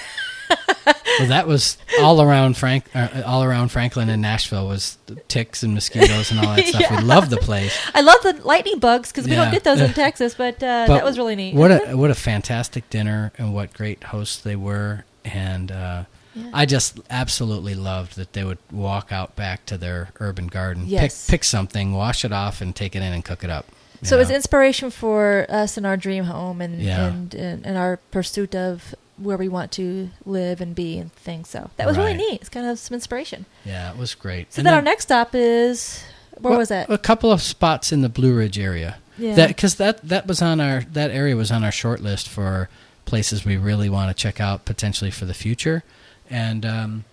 Well, 1.19 1.29
that 1.29 1.47
was 1.49 1.79
all 2.01 2.21
around 2.23 2.57
Frank, 2.59 2.85
uh, 2.95 3.23
all 3.27 3.43
around 3.43 3.69
Franklin 3.71 4.09
and 4.11 4.21
Nashville 4.23 4.69
was 4.69 4.99
ticks 5.29 5.63
and 5.63 5.73
mosquitoes 5.75 6.31
and 6.31 6.39
all 6.39 6.55
that 6.55 6.67
stuff. 6.67 6.83
Yeah. 6.83 7.01
We 7.01 7.03
loved 7.05 7.31
the 7.31 7.39
place. 7.39 7.77
i 7.95 8.03
love 8.03 8.23
the 8.23 8.35
lightning 8.47 8.79
bugs 8.79 9.11
because 9.11 9.25
we 9.25 9.33
Yeah. 9.33 9.45
don't 9.45 9.53
get 9.53 9.65
those 9.65 9.81
in 9.81 9.93
texas 10.05 10.35
but, 10.35 10.57
uh, 10.63 10.85
But 10.87 10.95
that 10.97 11.05
was 11.05 11.17
really 11.19 11.35
neat 11.35 11.55
What 11.55 11.71
a 11.73 11.97
what 11.97 12.11
a 12.11 12.15
fantastic 12.15 12.89
dinner 12.91 13.33
and 13.39 13.55
what 13.55 13.73
great 13.73 14.05
hosts 14.05 14.37
they 14.43 14.57
were. 14.57 15.05
And 15.25 15.73
uh, 15.73 16.05
Yeah. 16.35 16.51
I 16.53 16.67
just 16.67 17.01
absolutely 17.11 17.75
loved 17.75 18.17
that 18.17 18.35
they 18.35 18.45
would 18.45 18.59
walk 18.71 19.11
out 19.11 19.35
back 19.37 19.65
to 19.67 19.79
their 19.79 20.11
urban 20.21 20.47
garden, 20.49 20.85
Yes. 20.87 21.25
pick 21.27 21.31
pick 21.41 21.45
something, 21.45 21.93
wash 21.95 22.25
it 22.27 22.33
off, 22.33 22.61
and 22.61 22.77
take 22.77 22.95
it 22.95 23.01
in 23.03 23.13
and 23.13 23.25
cook 23.25 23.43
it 23.43 23.51
up. 23.51 23.67
So 24.03 24.19
it's 24.21 24.31
know? 24.31 24.37
inspiration 24.37 24.91
for 24.91 25.47
us 25.49 25.77
in 25.79 25.85
our 25.87 25.97
dream 25.97 26.25
home 26.25 26.61
and, 26.61 26.81
Yeah. 26.81 27.07
and, 27.07 27.35
and 27.35 27.67
and 27.67 27.77
our 27.77 27.99
pursuit 28.11 28.55
of 28.55 28.95
where 29.19 29.37
we 29.39 29.49
want 29.49 29.73
to 29.73 30.11
live 30.27 30.61
and 30.61 30.75
be 30.75 30.99
and 30.99 31.13
things 31.15 31.49
so 31.49 31.71
that 31.77 31.87
was 31.87 31.97
really 31.97 32.15
neat 32.15 32.41
it's 32.41 32.49
kind 32.51 32.67
of 32.67 32.79
some 32.79 32.95
inspiration 32.95 33.47
yeah, 33.65 33.91
it 33.91 33.97
was 33.99 34.15
great. 34.15 34.53
So 34.53 34.61
And 34.61 34.67
then, 34.67 34.75
our 34.75 34.83
next 34.83 35.05
stop 35.05 35.31
is 35.35 36.05
where 36.39 36.51
Well, 36.51 36.59
was 36.59 36.69
that? 36.69 36.91
A 36.91 36.99
couple 36.99 37.33
of 37.33 37.41
spots 37.43 37.93
in 37.93 38.03
the 38.03 38.09
Blue 38.11 38.35
Ridge 38.37 38.59
area. 38.59 38.99
Yeah. 39.19 39.35
That 39.35 39.49
because 39.49 39.77
that 39.77 40.07
that 40.07 40.27
was 40.27 40.43
on 40.43 40.61
our 40.61 40.83
that 40.93 41.11
area 41.11 41.35
was 41.35 41.51
on 41.51 41.65
our 41.65 41.73
short 41.73 42.01
list 42.03 42.29
for 42.29 42.69
places 43.07 43.45
we 43.47 43.57
really 43.57 43.89
want 43.89 44.15
to 44.15 44.23
check 44.23 44.39
out 44.41 44.65
potentially 44.67 45.11
for 45.11 45.25
the 45.25 45.33
future, 45.33 45.83
and 46.29 46.67
um, 46.67 47.05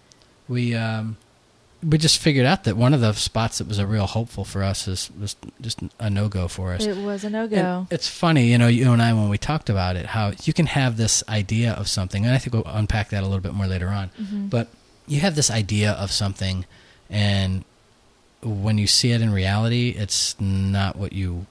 we 0.50 0.76
um, 0.76 1.16
we 1.86 1.98
just 1.98 2.18
figured 2.18 2.46
out 2.46 2.64
that 2.64 2.78
one 2.78 2.94
of 2.94 3.02
the 3.02 3.14
spots 3.14 3.58
that 3.58 3.68
was 3.68 3.80
a 3.80 3.88
real 3.88 4.06
hopeful 4.08 4.46
for 4.46 4.64
us 4.64 4.88
is 4.88 5.10
was 5.20 5.36
just 5.62 5.80
a 6.00 6.10
no 6.10 6.28
go 6.30 6.48
for 6.48 6.74
us. 6.74 6.86
It 6.86 6.98
was 6.98 7.24
a 7.24 7.30
no 7.30 7.48
go. 7.48 7.88
It's 7.90 8.08
funny, 8.08 8.48
you 8.48 8.58
know, 8.58 8.68
you 8.68 8.92
and 8.92 9.02
I 9.02 9.14
when 9.14 9.30
we 9.30 9.38
talked 9.38 9.70
about 9.70 9.96
it, 9.96 10.08
how 10.08 10.34
you 10.44 10.54
can 10.54 10.68
have 10.68 10.98
this 10.98 11.24
idea 11.28 11.74
of 11.74 11.88
something, 11.88 12.26
and 12.26 12.34
I 12.34 12.38
think 12.38 12.54
we'll 12.54 12.64
unpack 12.66 13.10
that 13.10 13.22
a 13.22 13.26
little 13.26 13.42
bit 13.42 13.54
more 13.54 13.68
later 13.68 13.90
on. 13.90 14.10
Mm-hmm. 14.20 14.48
But 14.48 14.70
you 15.08 15.20
have 15.20 15.36
this 15.36 15.52
idea 15.52 15.92
of 15.92 16.12
something, 16.12 16.66
and 17.10 17.66
when 18.42 18.78
you 18.78 18.88
see 18.88 19.12
it 19.12 19.22
in 19.22 19.32
reality, 19.32 19.90
it's 19.98 20.40
not 20.40 20.96
what 20.96 21.14
you 21.14 21.46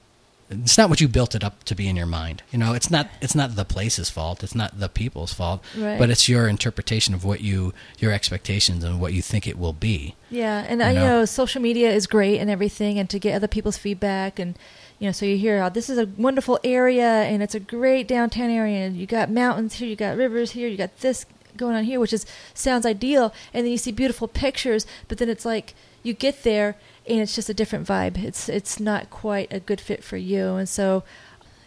it's 0.63 0.77
not 0.77 0.89
what 0.89 1.01
you 1.01 1.07
built 1.07 1.35
it 1.35 1.43
up 1.43 1.63
to 1.65 1.75
be 1.75 1.87
in 1.87 1.95
your 1.95 2.05
mind. 2.05 2.43
You 2.51 2.59
know, 2.59 2.73
it's 2.73 2.91
not 2.91 3.09
it's 3.21 3.35
not 3.35 3.55
the 3.55 3.65
place's 3.65 4.09
fault. 4.09 4.43
It's 4.43 4.55
not 4.55 4.79
the 4.79 4.89
people's 4.89 5.33
fault. 5.33 5.63
Right. 5.77 5.97
But 5.97 6.09
it's 6.09 6.29
your 6.29 6.47
interpretation 6.47 7.13
of 7.13 7.23
what 7.25 7.41
you 7.41 7.73
your 7.99 8.11
expectations 8.11 8.83
and 8.83 9.01
what 9.01 9.13
you 9.13 9.21
think 9.21 9.47
it 9.47 9.57
will 9.57 9.73
be. 9.73 10.15
Yeah, 10.29 10.65
and 10.67 10.81
You 10.81 10.87
you 10.87 10.93
know? 10.93 11.19
know, 11.19 11.25
social 11.25 11.61
media 11.61 11.91
is 11.91 12.07
great 12.07 12.39
and 12.39 12.49
everything, 12.49 12.99
and 12.99 13.09
to 13.09 13.19
get 13.19 13.35
other 13.35 13.47
people's 13.47 13.77
feedback, 13.77 14.39
and 14.39 14.57
you 14.99 15.07
know, 15.07 15.11
so 15.11 15.25
you 15.25 15.37
hear, 15.37 15.61
oh, 15.61 15.69
this 15.69 15.89
is 15.89 15.97
a 15.97 16.07
wonderful 16.17 16.59
area, 16.63 17.23
and 17.23 17.43
it's 17.43 17.55
a 17.55 17.59
great 17.59 18.07
downtown 18.07 18.49
area, 18.49 18.85
and 18.85 18.95
you 18.95 19.05
got 19.05 19.29
mountains 19.29 19.75
here, 19.75 19.87
you 19.87 19.95
got 19.95 20.17
rivers 20.17 20.51
here, 20.51 20.67
you 20.67 20.77
got 20.77 20.99
this 20.99 21.25
going 21.57 21.75
on 21.75 21.83
here, 21.83 21.99
which 21.99 22.13
is 22.13 22.25
sounds 22.53 22.85
ideal, 22.85 23.33
and 23.53 23.65
then 23.65 23.71
you 23.71 23.77
see 23.77 23.91
beautiful 23.91 24.27
pictures, 24.27 24.85
but 25.07 25.17
then 25.17 25.29
it's 25.29 25.45
like 25.45 25.75
you 26.03 26.13
get 26.13 26.43
there, 26.43 26.75
and 27.07 27.19
it's 27.19 27.35
just 27.35 27.49
a 27.49 27.53
different 27.53 27.87
vibe. 27.87 28.23
It's 28.23 28.49
it's 28.49 28.79
not 28.79 29.09
quite 29.09 29.51
a 29.51 29.59
good 29.59 29.81
fit 29.81 30.03
for 30.03 30.17
you, 30.17 30.55
and 30.55 30.67
so 30.69 31.03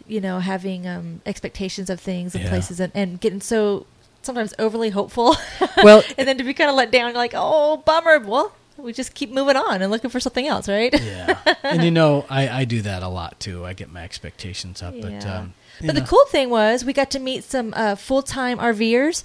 you 0.09 0.21
know, 0.21 0.39
having 0.39 0.87
um, 0.87 1.21
expectations 1.27 1.91
of 1.91 1.99
things 2.01 2.35
and 2.35 2.45
Yeah. 2.45 2.51
places, 2.51 2.79
and, 2.79 2.93
and 2.95 3.21
getting 3.21 3.41
so 3.41 3.87
sometimes 4.23 4.55
overly 4.59 4.91
hopeful. 4.91 5.37
Well, 5.83 6.03
and 6.17 6.27
then 6.29 6.39
to 6.39 6.45
be 6.45 6.55
kind 6.55 6.71
of 6.71 6.77
let 6.77 6.91
down, 6.91 7.09
you're 7.11 7.17
like, 7.17 7.33
oh, 7.35 7.79
bummer. 7.85 8.19
Well, 8.21 8.53
we 8.79 8.93
just 8.93 9.15
keep 9.15 9.31
moving 9.31 9.57
on 9.57 9.83
and 9.83 9.91
looking 9.91 10.11
for 10.11 10.21
something 10.21 10.47
else, 10.47 10.69
right? 10.69 10.93
yeah, 11.03 11.39
and 11.63 11.83
you 11.83 11.91
know, 11.91 12.25
I, 12.31 12.49
I 12.61 12.65
do 12.65 12.83
that 12.83 13.03
a 13.03 13.09
lot 13.09 13.39
too. 13.41 13.65
I 13.65 13.73
get 13.73 13.91
my 13.93 14.03
expectations 14.05 14.83
up, 14.83 14.95
but 15.01 15.27
um, 15.27 15.55
But 15.85 15.95
the 15.97 16.03
cool 16.03 16.25
thing 16.27 16.51
was 16.51 16.85
we 16.85 16.93
got 16.93 17.11
to 17.11 17.19
meet 17.19 17.45
some 17.45 17.73
uh, 17.77 17.95
full 17.97 18.23
time 18.23 18.59
RVers. 18.59 19.25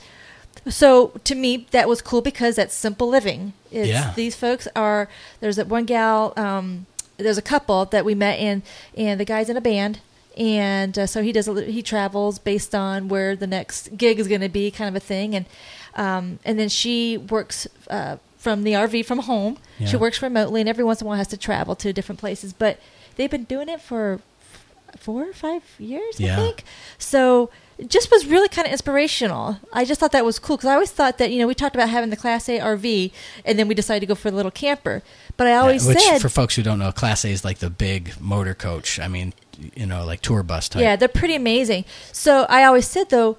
So 0.68 1.08
to 1.24 1.36
me, 1.36 1.68
that 1.72 1.88
was 1.88 2.02
cool 2.02 2.22
because 2.22 2.56
that's 2.56 2.74
simple 2.74 3.08
living. 3.08 3.54
It's, 3.72 3.88
Yeah. 3.88 4.14
These 4.16 4.36
folks 4.36 4.68
are. 4.76 5.10
There's 5.40 5.56
that 5.56 5.68
one 5.68 5.86
gal. 5.86 6.34
Um, 6.38 6.86
there's 7.18 7.38
a 7.38 7.42
couple 7.42 7.86
that 7.86 8.06
we 8.06 8.16
met, 8.16 8.40
and 8.40 8.62
and 8.96 9.20
the 9.20 9.26
guy's 9.26 9.50
in 9.50 9.58
a 9.58 9.62
band, 9.62 10.00
and 10.38 10.98
uh, 10.98 11.08
so 11.08 11.24
he 11.24 11.32
does. 11.32 11.48
A, 11.48 11.64
he 11.64 11.82
travels 11.82 12.40
based 12.40 12.76
on 12.76 13.08
where 13.08 13.36
the 13.36 13.48
next 13.48 13.98
gig 13.98 14.20
is 14.20 14.28
going 14.28 14.42
to 14.42 14.50
be, 14.50 14.72
kind 14.72 14.88
of 14.90 14.96
a 14.96 15.06
thing. 15.06 15.36
And 15.36 15.46
um, 15.96 16.40
and 16.46 16.60
then 16.60 16.70
she 16.70 17.18
works 17.18 17.68
uh, 17.90 18.18
from 18.38 18.64
the 18.64 18.74
RV 18.74 19.06
from 19.06 19.20
home. 19.20 19.58
She 19.86 19.98
works 19.98 20.22
remotely, 20.22 20.62
and 20.62 20.70
every 20.70 20.84
once 20.84 21.02
in 21.02 21.06
a 21.06 21.10
while 21.10 21.18
has 21.18 21.28
to 21.30 21.38
travel 21.38 21.76
to 21.78 21.92
different 21.92 22.20
places. 22.20 22.54
But 22.54 22.80
they've 23.16 23.32
been 23.32 23.46
doing 23.46 23.68
it 23.70 23.82
for 23.82 24.20
four 25.00 25.28
or 25.30 25.34
five 25.34 25.64
years, 25.80 26.20
Yeah. 26.20 26.34
I 26.34 26.36
think. 26.38 26.64
So 26.98 27.50
it 27.78 27.90
just 27.90 28.12
was 28.12 28.26
really 28.28 28.48
kind 28.48 28.68
of 28.68 28.72
inspirational. 28.72 29.58
I 29.74 29.86
just 29.86 30.00
thought 30.00 30.12
that 30.12 30.24
was 30.26 30.38
cool 30.40 30.58
because 30.58 30.70
I 30.70 30.74
always 30.74 30.92
thought 30.92 31.18
that 31.18 31.32
you 31.32 31.40
know 31.40 31.48
we 31.48 31.56
talked 31.56 31.76
about 31.76 31.90
having 31.90 32.10
the 32.12 32.16
Class 32.18 32.48
A 32.50 32.60
RV, 32.60 33.12
and 33.46 33.58
then 33.58 33.68
we 33.68 33.74
decided 33.76 34.02
to 34.02 34.06
go 34.06 34.16
for 34.16 34.30
the 34.30 34.36
little 34.38 34.52
camper. 34.52 35.02
But 35.38 35.48
I 35.48 35.56
always 35.56 35.86
which 35.88 35.98
said, 36.00 36.20
for 36.20 36.30
folks 36.30 36.56
who 36.56 36.62
don't 36.64 36.78
know, 36.80 36.92
Class 36.92 37.26
A 37.26 37.30
is 37.30 37.44
like 37.44 37.58
the 37.60 37.70
big 37.72 38.14
motor 38.22 38.54
coach. 38.54 39.00
I 39.00 39.08
mean, 39.08 39.34
you 39.76 39.86
know, 39.88 40.06
like 40.06 40.22
tour 40.22 40.44
bus 40.44 40.70
type. 40.70 40.82
yeah, 40.82 40.96
they're 40.96 41.08
pretty 41.08 41.36
amazing. 41.36 41.86
So 42.12 42.46
I 42.50 42.64
always 42.66 42.88
said 42.88 43.10
though. 43.10 43.38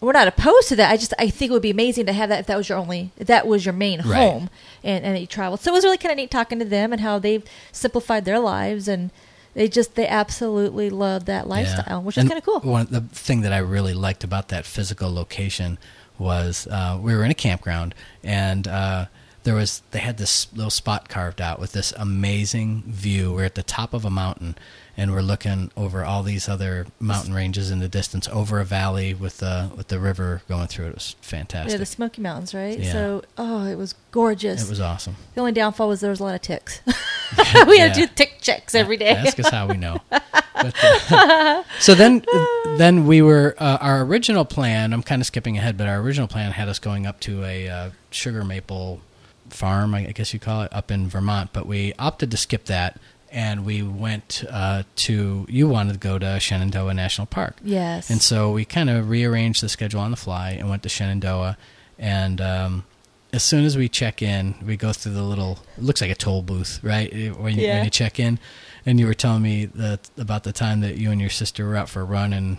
We're 0.00 0.10
not 0.10 0.26
opposed 0.26 0.66
to 0.70 0.76
that. 0.76 0.90
I 0.90 0.96
just 0.96 1.14
I 1.16 1.30
think 1.30 1.50
it 1.50 1.52
would 1.52 1.62
be 1.62 1.70
amazing 1.70 2.06
to 2.06 2.12
have 2.12 2.28
that 2.28 2.40
if 2.40 2.46
that 2.48 2.56
was 2.56 2.68
your 2.68 2.76
only 2.76 3.12
if 3.18 3.28
that 3.28 3.46
was 3.46 3.64
your 3.64 3.72
main 3.72 4.00
Right. 4.00 4.16
home 4.32 4.50
and 4.82 5.04
and 5.04 5.16
you 5.16 5.28
traveled. 5.28 5.60
So 5.60 5.70
it 5.70 5.74
was 5.74 5.84
really 5.84 5.96
kind 5.96 6.10
of 6.10 6.16
neat 6.16 6.28
talking 6.28 6.58
to 6.58 6.64
them 6.64 6.90
and 6.92 7.00
how 7.00 7.20
they've 7.20 7.44
simplified 7.70 8.24
their 8.24 8.40
lives 8.40 8.88
and 8.88 9.12
they 9.54 9.68
just 9.68 9.94
they 9.94 10.06
absolutely 10.06 10.90
love 10.90 11.26
that 11.26 11.46
lifestyle, 11.46 12.02
which 12.02 12.16
is 12.18 12.28
kind 12.28 12.38
of 12.38 12.44
cool. 12.44 12.60
One 12.60 12.86
the 12.90 13.02
thing 13.02 13.42
that 13.42 13.52
I 13.52 13.58
really 13.58 13.94
liked 13.94 14.24
about 14.24 14.48
that 14.48 14.64
physical 14.64 15.12
location 15.12 15.78
was 16.18 16.66
uh, 16.68 16.98
we 17.00 17.14
were 17.14 17.24
in 17.24 17.30
a 17.30 17.34
campground 17.34 17.94
and 18.22 18.68
uh, 18.68 19.06
there 19.44 19.54
was 19.54 19.82
they 19.90 19.98
had 19.98 20.18
this 20.18 20.52
little 20.54 20.70
spot 20.70 21.08
carved 21.08 21.40
out 21.40 21.58
with 21.58 21.72
this 21.72 21.92
amazing 21.96 22.82
view. 22.86 23.32
We're 23.32 23.44
at 23.44 23.54
the 23.54 23.62
top 23.62 23.92
of 23.92 24.04
a 24.04 24.10
mountain 24.10 24.56
and 24.96 25.12
we're 25.12 25.22
looking 25.22 25.70
over 25.76 26.04
all 26.04 26.22
these 26.22 26.48
other 26.48 26.86
mountain 27.00 27.32
ranges 27.34 27.70
in 27.70 27.78
the 27.78 27.88
distance 27.88 28.28
over 28.28 28.60
a 28.60 28.64
valley 28.64 29.14
with 29.14 29.38
the 29.38 29.70
with 29.76 29.88
the 29.88 29.98
river 29.98 30.42
going 30.48 30.66
through 30.66 30.86
it. 30.86 30.90
It 30.90 30.94
was 30.94 31.16
fantastic. 31.20 31.72
Yeah, 31.72 31.78
the 31.78 31.86
Smoky 31.86 32.20
Mountains, 32.22 32.54
right? 32.54 32.78
Yeah. 32.78 32.92
So, 32.92 33.22
oh, 33.38 33.66
it 33.66 33.76
was 33.76 33.94
gorgeous. 34.10 34.64
it 34.64 34.70
was 34.70 34.80
awesome. 34.80 35.16
the 35.34 35.40
only 35.40 35.52
downfall 35.52 35.88
was 35.88 36.00
there 36.00 36.10
was 36.10 36.20
a 36.20 36.24
lot 36.24 36.34
of 36.34 36.42
ticks. 36.42 36.80
we 37.66 37.78
had 37.78 37.94
to 37.94 38.00
do 38.00 38.06
tick 38.14 38.38
checks 38.40 38.74
every 38.74 38.96
day. 38.96 39.10
Ask 39.10 39.38
us 39.40 39.48
how 39.48 39.68
we 39.68 39.76
know. 39.76 40.00
But, 40.54 40.74
uh, 41.10 41.64
so 41.80 41.94
then, 41.94 42.24
then 42.76 43.06
we 43.06 43.20
were 43.20 43.56
uh, 43.58 43.78
our 43.80 44.02
original 44.02 44.44
plan. 44.44 44.92
I'm 44.92 45.02
kind 45.02 45.20
of 45.20 45.26
skipping 45.26 45.56
ahead, 45.56 45.76
but 45.76 45.88
our 45.88 45.98
original 45.98 46.28
plan 46.28 46.52
had 46.52 46.68
us 46.68 46.78
going 46.78 47.04
up 47.04 47.18
to 47.20 47.42
a 47.42 47.68
uh, 47.68 47.90
sugar 48.10 48.44
maple 48.44 49.00
farm, 49.48 49.94
I 49.94 50.04
guess 50.12 50.32
you 50.32 50.38
call 50.38 50.62
it, 50.62 50.72
up 50.72 50.92
in 50.92 51.08
Vermont. 51.08 51.50
But 51.52 51.66
we 51.66 51.94
opted 51.98 52.30
to 52.30 52.36
skip 52.36 52.66
that, 52.66 53.00
and 53.32 53.64
we 53.64 53.82
went 53.82 54.44
uh, 54.50 54.82
to. 54.96 55.46
You 55.48 55.68
wanted 55.68 55.94
to 55.94 55.98
go 55.98 56.18
to 56.18 56.38
Shenandoah 56.38 56.94
National 56.94 57.26
Park, 57.26 57.56
yes. 57.64 58.10
and 58.10 58.20
so 58.22 58.52
we 58.52 58.64
kind 58.64 58.88
of 58.90 59.08
rearranged 59.08 59.62
the 59.62 59.68
schedule 59.68 60.00
on 60.00 60.10
the 60.10 60.16
fly 60.16 60.50
and 60.50 60.68
went 60.70 60.82
to 60.84 60.88
Shenandoah. 60.88 61.56
And 61.98 62.40
um, 62.40 62.84
as 63.32 63.42
soon 63.42 63.64
as 63.64 63.76
we 63.76 63.88
check 63.88 64.22
in, 64.22 64.54
we 64.64 64.76
go 64.76 64.92
through 64.92 65.12
the 65.12 65.22
little, 65.22 65.58
it 65.76 65.82
looks 65.84 66.00
like 66.00 66.10
a 66.10 66.14
toll 66.14 66.42
booth, 66.42 66.80
right? 66.82 67.10
When 67.38 67.56
you, 67.56 67.66
Yeah. 67.66 67.76
when 67.76 67.84
you 67.84 67.90
check 67.90 68.18
in. 68.20 68.38
And 68.84 68.98
you 68.98 69.06
were 69.06 69.14
telling 69.14 69.42
me 69.42 69.66
that 69.66 70.10
about 70.18 70.42
the 70.42 70.52
time 70.52 70.80
that 70.80 70.96
you 70.96 71.12
and 71.12 71.20
your 71.20 71.30
sister 71.30 71.64
were 71.64 71.76
out 71.76 71.88
for 71.88 72.00
a 72.00 72.04
run 72.04 72.32
and, 72.32 72.56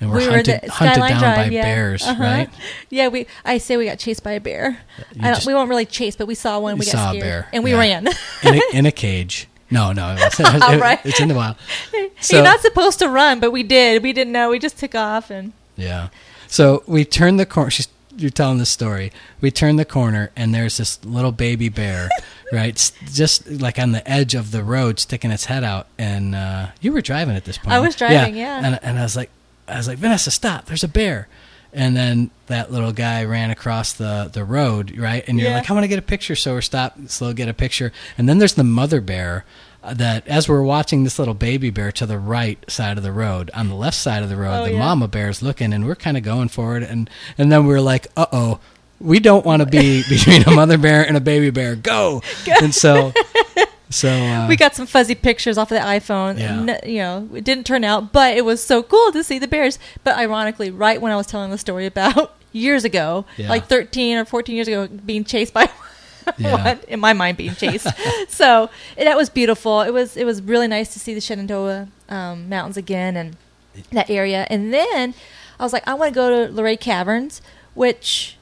and 0.00 0.10
were 0.10 0.16
we 0.16 0.26
were 0.26 0.36
hunted, 0.36 0.62
the 0.62 0.70
hunted 0.72 1.00
down 1.00 1.18
Drive, 1.20 1.36
by 1.36 1.44
yeah. 1.50 1.60
bears, 1.62 2.02
Uh-huh. 2.06 2.22
right? 2.22 2.48
Yeah, 2.88 3.08
we. 3.08 3.26
I 3.44 3.58
say 3.58 3.76
we 3.76 3.84
got 3.84 3.98
chased 3.98 4.24
by 4.24 4.32
a 4.32 4.40
bear. 4.40 4.78
You 5.12 5.20
I 5.20 5.24
don't, 5.24 5.34
just- 5.34 5.46
we 5.46 5.52
weren't 5.52 5.68
really 5.68 5.84
chased, 5.84 6.16
but 6.16 6.26
we 6.26 6.34
saw 6.34 6.58
one. 6.58 6.78
We 6.78 6.86
got 6.86 6.92
saw 6.92 7.06
a 7.10 7.10
scared, 7.10 7.22
bear, 7.22 7.48
and 7.52 7.62
we 7.62 7.72
yeah. 7.72 7.78
ran. 7.78 8.06
In 8.42 8.54
a, 8.54 8.60
in 8.72 8.86
a 8.86 8.92
cage. 8.92 9.46
No, 9.70 9.92
no, 9.92 10.12
it 10.18 10.20
was, 10.24 10.40
it 10.40 10.44
was- 10.44 10.80
Right. 10.80 10.98
it's 11.04 11.20
in 11.20 11.28
the 11.28 11.34
wild. 11.34 11.56
So- 12.20 12.36
You're 12.36 12.44
not 12.44 12.60
supposed 12.60 12.98
to 13.00 13.08
run, 13.08 13.38
but 13.40 13.50
we 13.52 13.62
did. 13.62 14.02
We 14.02 14.12
didn't 14.12 14.32
know. 14.32 14.50
We 14.50 14.58
just 14.58 14.78
took 14.78 14.94
off, 14.94 15.30
and 15.30 15.52
Yeah. 15.76 16.08
So 16.48 16.82
we 16.86 17.04
turned 17.04 17.38
the 17.38 17.46
corner. 17.46 17.70
She's, 17.70 17.88
you're 18.16 18.30
telling 18.30 18.58
the 18.58 18.66
story. 18.66 19.12
We 19.40 19.50
turned 19.50 19.78
the 19.78 19.84
corner, 19.84 20.30
and 20.34 20.52
there's 20.54 20.78
this 20.78 20.98
little 21.04 21.30
baby 21.32 21.68
bear, 21.68 22.08
right? 22.52 22.74
Just 23.12 23.48
like 23.48 23.78
on 23.78 23.92
the 23.92 24.08
edge 24.10 24.34
of 24.34 24.50
the 24.50 24.64
road, 24.64 24.98
sticking 24.98 25.30
its 25.30 25.44
head 25.44 25.62
out. 25.62 25.86
And 25.98 26.34
uh, 26.34 26.68
you 26.80 26.92
were 26.92 27.02
driving 27.02 27.36
at 27.36 27.44
this 27.44 27.58
point. 27.58 27.72
I 27.72 27.78
was 27.80 27.94
driving, 27.94 28.34
yeah. 28.36 28.60
And, 28.64 28.78
and 28.82 28.98
I 28.98 29.02
was 29.02 29.14
like, 29.14 29.30
I 29.68 29.76
was 29.76 29.86
like, 29.86 29.98
Vanessa, 29.98 30.30
stop! 30.30 30.64
There's 30.66 30.82
a 30.82 30.88
bear. 30.88 31.28
And 31.72 31.96
then 31.96 32.30
that 32.46 32.72
little 32.72 32.92
guy 32.92 33.24
ran 33.24 33.50
across 33.50 33.92
the, 33.92 34.30
the 34.32 34.42
road, 34.44 34.96
right? 34.96 35.22
And 35.28 35.38
you're 35.38 35.50
Yeah. 35.50 35.56
like, 35.56 35.70
I 35.70 35.74
want 35.74 35.84
to 35.84 35.88
get 35.88 35.98
a 35.98 36.02
picture. 36.02 36.34
So 36.34 36.54
we're 36.54 36.60
stopped, 36.62 37.10
slow, 37.10 37.32
get 37.34 37.48
a 37.48 37.54
picture. 37.54 37.92
And 38.16 38.28
then 38.28 38.38
there's 38.38 38.54
the 38.54 38.64
mother 38.64 39.00
bear 39.02 39.44
uh, 39.84 39.92
that, 39.94 40.26
as 40.26 40.48
we're 40.48 40.62
watching 40.62 41.04
this 41.04 41.18
little 41.18 41.34
baby 41.34 41.68
bear 41.70 41.92
to 41.92 42.06
the 42.06 42.18
right 42.18 42.58
side 42.70 42.96
of 42.96 43.02
the 43.04 43.12
road, 43.12 43.50
on 43.54 43.68
the 43.68 43.74
left 43.74 43.96
side 43.98 44.22
of 44.22 44.28
the 44.30 44.36
road, 44.36 44.62
Oh, 44.62 44.64
the 44.64 44.72
yeah. 44.72 44.78
mama 44.78 45.08
bear's 45.08 45.42
looking, 45.42 45.72
and 45.74 45.86
we're 45.86 45.94
kind 45.94 46.16
of 46.16 46.22
going 46.22 46.48
forward. 46.48 46.82
And, 46.82 47.08
and 47.36 47.52
then 47.52 47.66
we're 47.66 47.80
like, 47.82 48.06
uh 48.16 48.26
oh, 48.32 48.60
we 49.00 49.20
don't 49.20 49.44
want 49.46 49.60
to 49.60 49.66
be 49.66 50.02
between 50.08 50.42
a 50.44 50.50
mother 50.50 50.78
bear 50.78 51.06
and 51.06 51.16
a 51.16 51.20
baby 51.20 51.50
bear. 51.50 51.76
Go! 51.76 52.22
And 52.62 52.74
so, 52.74 53.12
so 53.90 54.08
uh, 54.10 54.46
we 54.48 54.56
got 54.56 54.74
some 54.74 54.86
fuzzy 54.86 55.14
pictures 55.14 55.56
off 55.58 55.70
of 55.72 55.78
the 55.78 55.84
iPhone. 55.84 56.38
Yeah. 56.38 56.84
You 56.86 56.98
know, 56.98 57.28
it 57.34 57.44
didn't 57.44 57.64
turn 57.64 57.84
out, 57.84 58.12
but 58.12 58.36
it 58.36 58.44
was 58.44 58.62
so 58.62 58.82
cool 58.82 59.12
to 59.12 59.22
see 59.24 59.38
the 59.38 59.48
bears. 59.48 59.78
But 60.04 60.16
ironically, 60.16 60.70
right 60.70 61.00
when 61.00 61.10
I 61.12 61.16
was 61.16 61.26
telling 61.26 61.50
the 61.50 61.58
story 61.58 61.86
about 61.86 62.34
years 62.52 62.84
ago, 62.84 63.24
Yeah. 63.36 63.48
like 63.48 63.66
13 63.66 64.18
or 64.18 64.24
14 64.24 64.54
years 64.54 64.68
ago, 64.68 64.86
being 64.88 65.24
chased 65.24 65.54
by 65.54 65.70
Yeah. 66.38 66.62
one, 66.62 66.80
in 66.88 67.00
my 67.00 67.14
mind, 67.14 67.38
being 67.38 67.54
chased. 67.54 67.86
so 68.28 68.68
that 68.98 69.16
was 69.16 69.30
beautiful. 69.30 69.80
It 69.80 69.92
was 69.92 70.16
it 70.16 70.24
was 70.24 70.42
really 70.42 70.68
nice 70.68 70.92
to 70.92 70.98
see 70.98 71.14
the 71.14 71.20
Shenandoah 71.22 71.88
um, 72.10 72.48
Mountains 72.48 72.76
again 72.76 73.16
and 73.16 73.36
that 73.92 74.10
area. 74.10 74.46
And 74.50 74.72
then 74.74 75.14
I 75.58 75.62
was 75.64 75.72
like, 75.72 75.88
I 75.88 75.94
want 75.94 76.10
to 76.10 76.14
go 76.14 76.46
to 76.46 76.52
Luray 76.52 76.76
Caverns, 76.76 77.40
which 77.74 78.36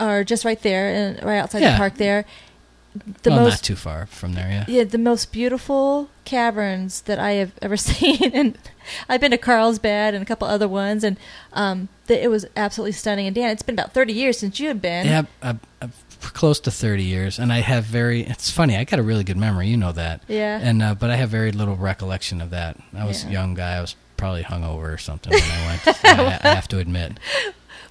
are 0.00 0.24
just 0.24 0.44
right 0.44 0.60
there 0.62 0.88
and 0.88 1.22
right 1.22 1.38
outside 1.38 1.60
Yeah. 1.60 1.72
the 1.72 1.76
park 1.76 1.94
there. 1.96 2.24
The 3.22 3.30
well, 3.30 3.40
most 3.44 3.52
not 3.54 3.62
too 3.62 3.76
far 3.76 4.06
from 4.06 4.34
there, 4.34 4.48
yeah. 4.48 4.64
yeah, 4.68 4.84
the 4.84 4.98
most 4.98 5.32
beautiful 5.32 6.08
caverns 6.24 7.02
that 7.02 7.18
I 7.18 7.32
have 7.32 7.52
ever 7.62 7.76
seen, 7.88 8.30
and 8.34 8.58
I've 9.08 9.20
been 9.20 9.30
to 9.30 9.38
Carlsbad 9.38 10.14
and 10.14 10.22
a 10.22 10.26
couple 10.26 10.46
other 10.48 10.68
ones, 10.68 11.04
and 11.04 11.16
um, 11.52 11.88
the, 12.06 12.22
it 12.22 12.28
was 12.28 12.46
absolutely 12.56 12.92
stunning. 12.92 13.26
And 13.26 13.34
Dan, 13.34 13.50
it's 13.50 13.62
been 13.62 13.74
about 13.74 13.92
thirty 13.92 14.12
years 14.12 14.38
since 14.38 14.60
you 14.60 14.68
had 14.68 14.80
been. 14.82 15.06
Yeah, 15.06 15.22
I'm, 15.42 15.60
I'm 15.80 15.92
close 16.20 16.60
to 16.60 16.70
30 16.70 17.02
years, 17.02 17.38
and 17.38 17.52
I 17.52 17.60
have 17.60 17.84
very. 17.84 18.22
It's 18.22 18.50
funny. 18.50 18.76
I 18.76 18.84
got 18.84 18.98
a 18.98 19.02
really 19.02 19.24
good 19.24 19.36
memory. 19.36 19.68
You 19.68 19.76
know 19.76 19.92
that. 19.92 20.22
Yeah. 20.28 20.58
And 20.62 20.82
uh, 20.82 20.94
but 20.94 21.10
I 21.10 21.16
have 21.16 21.30
very 21.30 21.52
little 21.52 21.76
recollection 21.76 22.40
of 22.40 22.50
that. 22.50 22.76
I 22.94 23.04
was 23.04 23.24
Yeah. 23.24 23.30
a 23.30 23.32
young 23.32 23.54
guy. 23.54 23.74
I 23.74 23.80
was 23.80 23.96
probably 24.16 24.42
hungover 24.42 24.92
or 24.94 24.98
something 24.98 25.32
when 25.32 25.42
I 25.42 25.66
went. 25.66 26.04
I, 26.04 26.40
I 26.50 26.54
have 26.54 26.68
to 26.68 26.78
admit. 26.78 27.18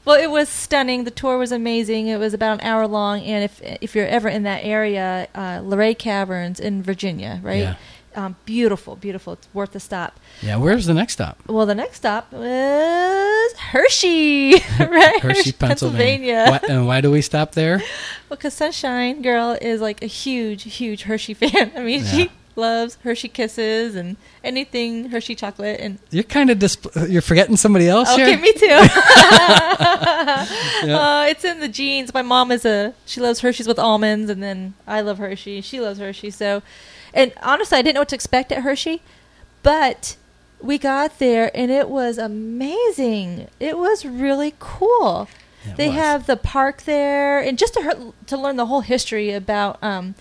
Well, 0.05 0.19
it 0.21 0.29
was 0.29 0.47
stunning. 0.49 1.03
The 1.03 1.11
tour 1.11 1.37
was 1.37 1.51
amazing. 1.51 2.07
It 2.07 2.17
was 2.19 2.33
about 2.33 2.61
an 2.61 2.61
hour 2.61 2.87
long, 2.87 3.21
and 3.21 3.43
if 3.43 3.59
if 3.81 3.95
you're 3.95 4.07
ever 4.07 4.29
in 4.29 4.43
that 4.43 4.63
area, 4.63 5.27
uh, 5.35 5.61
Luray 5.63 5.93
Caverns 5.97 6.59
in 6.59 6.83
Virginia, 6.83 7.39
right? 7.43 7.59
Yeah. 7.59 7.75
Um, 8.15 8.37
beautiful, 8.45 8.95
beautiful. 8.95 9.33
It's 9.33 9.47
worth 9.53 9.71
the 9.73 9.79
stop. 9.81 10.21
Yeah. 10.41 10.55
Where's 10.55 10.85
the 10.85 10.93
next 10.93 11.13
stop? 11.13 11.37
Well, 11.47 11.65
the 11.65 11.75
next 11.75 11.97
stop 11.97 12.31
was 12.31 13.51
Hershey, 13.57 14.53
right? 14.79 15.19
Hershey, 15.19 15.51
Pennsylvania. 15.51 16.45
Why, 16.47 16.59
and 16.69 16.87
why 16.87 17.01
do 17.01 17.11
we 17.11 17.21
stop 17.21 17.51
there? 17.53 17.79
Well, 18.29 18.37
because 18.37 18.53
Sunshine 18.53 19.21
Girl 19.21 19.57
is 19.61 19.81
like 19.81 20.01
a 20.01 20.07
huge, 20.07 20.63
huge 20.75 21.03
Hershey 21.03 21.33
fan. 21.41 21.71
I 21.75 21.81
mean, 21.81 22.01
Yeah. 22.05 22.11
she 22.11 22.31
loves 22.55 22.97
Hershey 23.03 23.27
Kisses 23.27 23.95
and 23.95 24.15
anything 24.43 25.09
Hershey 25.09 25.35
chocolate. 25.35 25.79
And 25.79 25.99
You're 26.11 26.23
kind 26.23 26.49
of 26.49 26.59
disp- 26.59 26.87
You're 27.07 27.21
forgetting 27.21 27.57
somebody 27.57 27.87
else 27.87 28.11
okay, 28.13 28.31
here. 28.35 28.39
me 28.39 28.53
too. 28.53 28.67
Yeah. 30.83 30.97
uh, 30.99 31.25
it's 31.29 31.43
in 31.43 31.59
the 31.59 31.67
genes. 31.67 32.13
My 32.13 32.21
mom 32.21 32.51
is 32.51 32.65
a 32.65 32.93
she 33.05 33.19
loves 33.21 33.39
Hershey's 33.39 33.67
with 33.67 33.79
almonds, 33.79 34.29
and 34.29 34.41
then 34.43 34.73
I 34.85 35.01
love 35.01 35.17
Hershey. 35.17 35.61
She 35.61 35.79
loves 35.79 35.99
Hershey. 35.99 36.29
So, 36.29 36.61
and 37.13 37.33
honestly, 37.41 37.77
I 37.77 37.81
didn't 37.81 37.95
know 37.95 38.01
what 38.01 38.09
to 38.09 38.15
expect 38.15 38.51
at 38.51 38.61
Hershey, 38.61 39.01
but 39.63 40.15
we 40.61 40.77
got 40.77 41.19
there 41.19 41.51
and 41.55 41.71
it 41.71 41.89
was 41.89 42.17
amazing. 42.17 43.47
It 43.59 43.77
was 43.77 44.05
really 44.05 44.53
cool. 44.59 45.27
Yeah, 45.65 45.73
they 45.75 45.87
was. 45.87 45.95
have 45.95 46.27
the 46.27 46.37
park 46.37 46.83
there, 46.83 47.39
and 47.39 47.57
just 47.57 47.73
to 47.75 47.81
her, 47.81 48.13
to 48.27 48.37
learn 48.37 48.55
the 48.57 48.67
whole 48.67 48.81
history 48.81 49.31
about 49.31 49.81
um, 49.83 50.13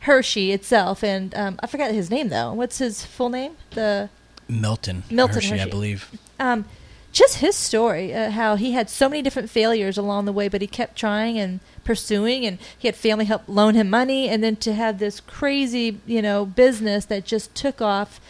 Hershey 0.00 0.52
itself. 0.52 1.02
And 1.04 1.34
um, 1.34 1.58
I 1.62 1.66
forgot 1.66 1.90
his 1.92 2.10
name 2.10 2.28
though. 2.28 2.52
What's 2.52 2.78
his 2.78 3.04
full 3.04 3.28
name? 3.28 3.52
The 3.72 4.08
Milton. 4.48 5.04
Milton 5.10 5.36
Hershey, 5.36 5.60
I 5.60 5.66
believe. 5.68 6.10
um, 6.38 6.64
just 7.12 7.38
his 7.38 7.56
story, 7.56 8.14
uh, 8.14 8.30
how 8.30 8.54
he 8.56 8.72
had 8.72 8.88
so 8.88 9.08
many 9.08 9.20
different 9.20 9.50
failures 9.50 9.98
along 9.98 10.26
the 10.26 10.32
way, 10.32 10.46
but 10.48 10.60
he 10.60 10.66
kept 10.68 10.96
trying 10.96 11.38
and 11.38 11.58
pursuing, 11.82 12.46
and 12.46 12.58
he 12.78 12.86
had 12.86 12.94
family 12.94 13.24
help 13.24 13.42
loan 13.48 13.74
him 13.74 13.90
money, 13.90 14.28
and 14.28 14.44
then 14.44 14.54
to 14.56 14.72
have 14.74 14.98
this 15.00 15.18
crazy, 15.20 15.98
you 16.06 16.22
know, 16.22 16.44
business 16.46 17.04
that 17.06 17.24
just 17.24 17.54
took 17.54 17.80
off. 17.82 18.20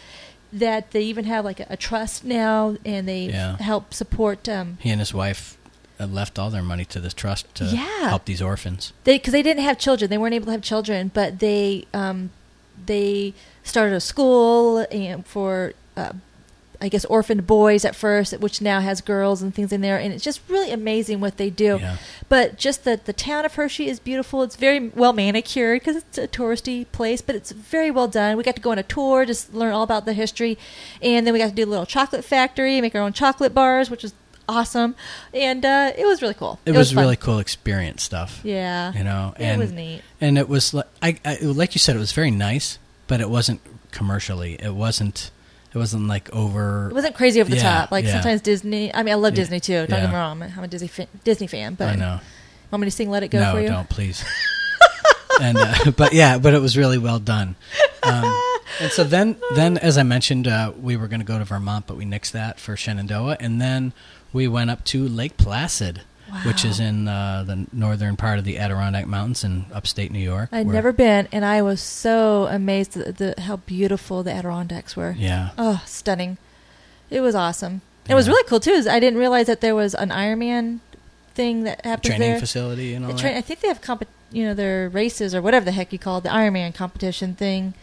That 0.53 0.91
they 0.91 1.03
even 1.03 1.25
have 1.25 1.45
like 1.45 1.59
a, 1.61 1.67
a 1.69 1.77
trust 1.77 2.25
now, 2.25 2.75
and 2.83 3.07
they 3.07 3.27
Yeah. 3.27 3.55
help 3.57 3.93
support. 3.93 4.49
Um, 4.49 4.77
He 4.81 4.89
and 4.89 4.99
his 4.99 5.13
wife 5.13 5.57
left 6.09 6.39
all 6.39 6.49
their 6.49 6.63
money 6.63 6.85
to 6.85 6.99
this 6.99 7.13
trust 7.13 7.53
to 7.55 7.65
Yeah. 7.65 8.09
help 8.09 8.25
these 8.25 8.41
orphans. 8.41 8.93
they 9.03 9.17
because 9.17 9.33
they 9.33 9.43
didn't 9.43 9.63
have 9.63 9.77
children, 9.77 10.09
they 10.09 10.17
weren't 10.17 10.33
able 10.33 10.45
to 10.47 10.51
have 10.51 10.61
children, 10.61 11.11
but 11.13 11.39
they 11.39 11.85
um, 11.93 12.31
they 12.85 13.33
started 13.63 13.93
a 13.95 13.99
school 14.01 14.85
and 14.91 15.25
for 15.25 15.73
uh, 15.97 16.13
I 16.83 16.89
guess 16.89 17.05
orphaned 17.05 17.45
boys 17.45 17.85
at 17.85 17.95
first, 17.95 18.33
which 18.39 18.59
now 18.59 18.79
has 18.79 19.01
girls 19.01 19.43
and 19.43 19.53
things 19.53 19.71
in 19.71 19.81
there, 19.81 19.99
and 19.99 20.11
it's 20.11 20.23
just 20.23 20.41
really 20.49 20.71
amazing 20.71 21.19
what 21.21 21.37
they 21.37 21.51
do. 21.51 21.77
Yeah. 21.79 21.97
But 22.27 22.57
just 22.57 22.85
the 22.85 22.99
the 23.03 23.13
town 23.13 23.45
of 23.45 23.53
Hershey 23.53 23.87
is 23.87 23.99
beautiful. 23.99 24.41
It's 24.41 24.55
very 24.55 24.87
well 24.89 25.13
manicured 25.13 25.79
because 25.81 25.97
it's 25.97 26.17
a 26.17 26.27
touristy 26.27 26.87
place, 26.91 27.21
but 27.21 27.35
it's 27.35 27.51
very 27.51 27.91
well 27.91 28.07
done. 28.07 28.35
We 28.35 28.41
got 28.43 28.55
to 28.55 28.61
go 28.61 28.71
on 28.71 28.79
a 28.79 28.83
tour, 28.83 29.25
just 29.25 29.53
learn 29.53 29.73
all 29.73 29.83
about 29.83 30.05
the 30.05 30.13
history, 30.13 30.57
and 31.03 31.27
then 31.27 31.33
we 31.33 31.39
got 31.39 31.49
to 31.49 31.53
do 31.55 31.65
a 31.65 31.69
little 31.69 31.85
chocolate 31.85 32.25
factory, 32.25 32.81
make 32.81 32.95
our 32.95 33.01
own 33.01 33.13
chocolate 33.13 33.53
bars, 33.53 33.91
which 33.91 34.01
was 34.01 34.13
awesome, 34.47 34.95
and 35.33 35.63
uh, 35.65 35.91
it 35.97 36.05
was 36.05 36.21
really 36.21 36.33
cool. 36.33 36.59
It, 36.65 36.73
was, 36.73 36.91
fun. 36.91 37.03
really 37.03 37.15
cool 37.15 37.39
experience 37.39 38.03
stuff. 38.03 38.41
Yeah, 38.43 38.93
You 38.93 39.03
know, 39.03 39.33
it 39.37 39.43
and 39.43 39.59
was 39.61 39.71
neat. 39.71 40.01
and 40.19 40.37
it 40.37 40.47
was 40.49 40.73
like 40.73 40.87
I, 41.01 41.17
I 41.25 41.37
like 41.41 41.75
you 41.75 41.79
said, 41.79 41.95
it 41.95 41.99
was 41.99 42.11
very 42.11 42.31
nice, 42.31 42.79
but 43.07 43.21
it 43.21 43.29
wasn't 43.29 43.61
commercially. 43.91 44.55
It 44.61 44.73
wasn't. 44.73 45.31
It 45.73 45.77
wasn't 45.77 46.07
like 46.07 46.29
over. 46.35 46.89
It 46.89 46.93
wasn't 46.93 47.15
crazy 47.15 47.39
over 47.39 47.49
the 47.49 47.55
Yeah, 47.55 47.79
top. 47.81 47.91
Like 47.91 48.03
yeah. 48.03 48.11
sometimes 48.13 48.41
Disney. 48.41 48.93
I 48.93 49.03
mean, 49.03 49.13
I 49.13 49.15
love 49.15 49.31
Yeah, 49.33 49.43
Disney 49.43 49.59
too. 49.61 49.87
Don't 49.87 50.01
get 50.01 50.09
me 50.09 50.15
wrong. 50.15 50.43
I'm 50.43 50.63
a 50.63 50.67
Disney 50.67 50.89
fan, 50.89 51.07
Disney 51.23 51.47
fan. 51.47 51.75
But 51.75 51.87
I 51.89 51.95
know. 51.95 52.19
want 52.71 52.81
me 52.81 52.87
to 52.87 52.91
sing 52.91 53.09
"Let 53.09 53.23
It 53.23 53.29
Go" 53.29 53.39
no, 53.39 53.53
for 53.53 53.61
you? 53.61 53.69
don't 53.69 53.87
please. 53.87 54.21
and 55.41 55.57
uh, 55.57 55.91
but 55.97 56.11
yeah, 56.13 56.37
but 56.39 56.53
it 56.53 56.59
was 56.59 56.77
really 56.77 56.97
well 56.97 57.19
done. 57.19 57.55
Um, 58.03 58.35
and 58.81 58.91
so 58.91 59.03
then, 59.03 59.37
then 59.55 59.77
as 59.77 59.97
I 59.97 60.03
mentioned, 60.03 60.47
uh, 60.47 60.73
we 60.79 60.97
were 60.97 61.07
going 61.07 61.19
to 61.19 61.25
go 61.25 61.37
to 61.37 61.45
Vermont, 61.45 61.87
but 61.87 61.97
we 61.97 62.05
nixed 62.05 62.31
that 62.31 62.59
for 62.59 62.75
Shenandoah, 62.75 63.37
and 63.39 63.61
then 63.61 63.93
we 64.33 64.47
went 64.47 64.69
up 64.69 64.83
to 64.85 65.07
Lake 65.07 65.37
Placid, 65.37 66.01
which 66.45 66.63
is 66.63 66.79
in 66.79 67.07
uh, 67.07 67.43
the 67.45 67.67
northern 67.73 68.15
part 68.15 68.39
of 68.39 68.45
the 68.45 68.57
Adirondack 68.57 69.05
Mountains 69.07 69.43
in 69.43 69.65
upstate 69.73 70.11
New 70.11 70.19
York. 70.19 70.49
I'd 70.51 70.65
where- 70.67 70.73
never 70.75 70.91
been, 70.91 71.27
and 71.31 71.43
I 71.45 71.61
was 71.61 71.81
so 71.81 72.47
amazed 72.47 72.95
at 72.97 73.17
the, 73.17 73.35
how 73.39 73.57
beautiful 73.57 74.23
the 74.23 74.31
Adirondacks 74.31 74.95
were. 74.95 75.15
Yeah, 75.17 75.49
Oh, 75.57 75.81
stunning! 75.85 76.37
It 77.09 77.19
was 77.21 77.35
awesome. 77.35 77.81
It 78.09 78.15
was 78.15 78.27
really 78.27 78.43
cool 78.47 78.59
too. 78.59 78.71
Is 78.71 78.87
I 78.87 78.99
didn't 78.99 79.19
realize 79.19 79.47
that 79.47 79.61
there 79.61 79.75
was 79.75 79.93
an 79.93 80.09
Ironman 80.09 80.79
thing 81.33 81.63
that 81.63 81.83
happens 81.85 82.07
training 82.07 82.31
there. 82.31 82.39
facility 82.39 82.93
and 82.93 83.05
all 83.05 83.11
The 83.13 83.21
that. 83.23 83.37
I 83.37 83.41
think 83.41 83.59
they 83.61 83.67
have 83.67 83.81
comp- 83.81 84.07
you 84.31 84.43
know, 84.45 84.53
their 84.53 84.89
races 84.89 85.35
or 85.35 85.41
whatever 85.41 85.65
the 85.65 85.71
heck 85.71 85.91
you 85.93 85.99
call 85.99 86.17
it, 86.17 86.23
the 86.23 86.29
Ironman 86.29 86.73
competition 86.73 87.35
thing. 87.35 87.73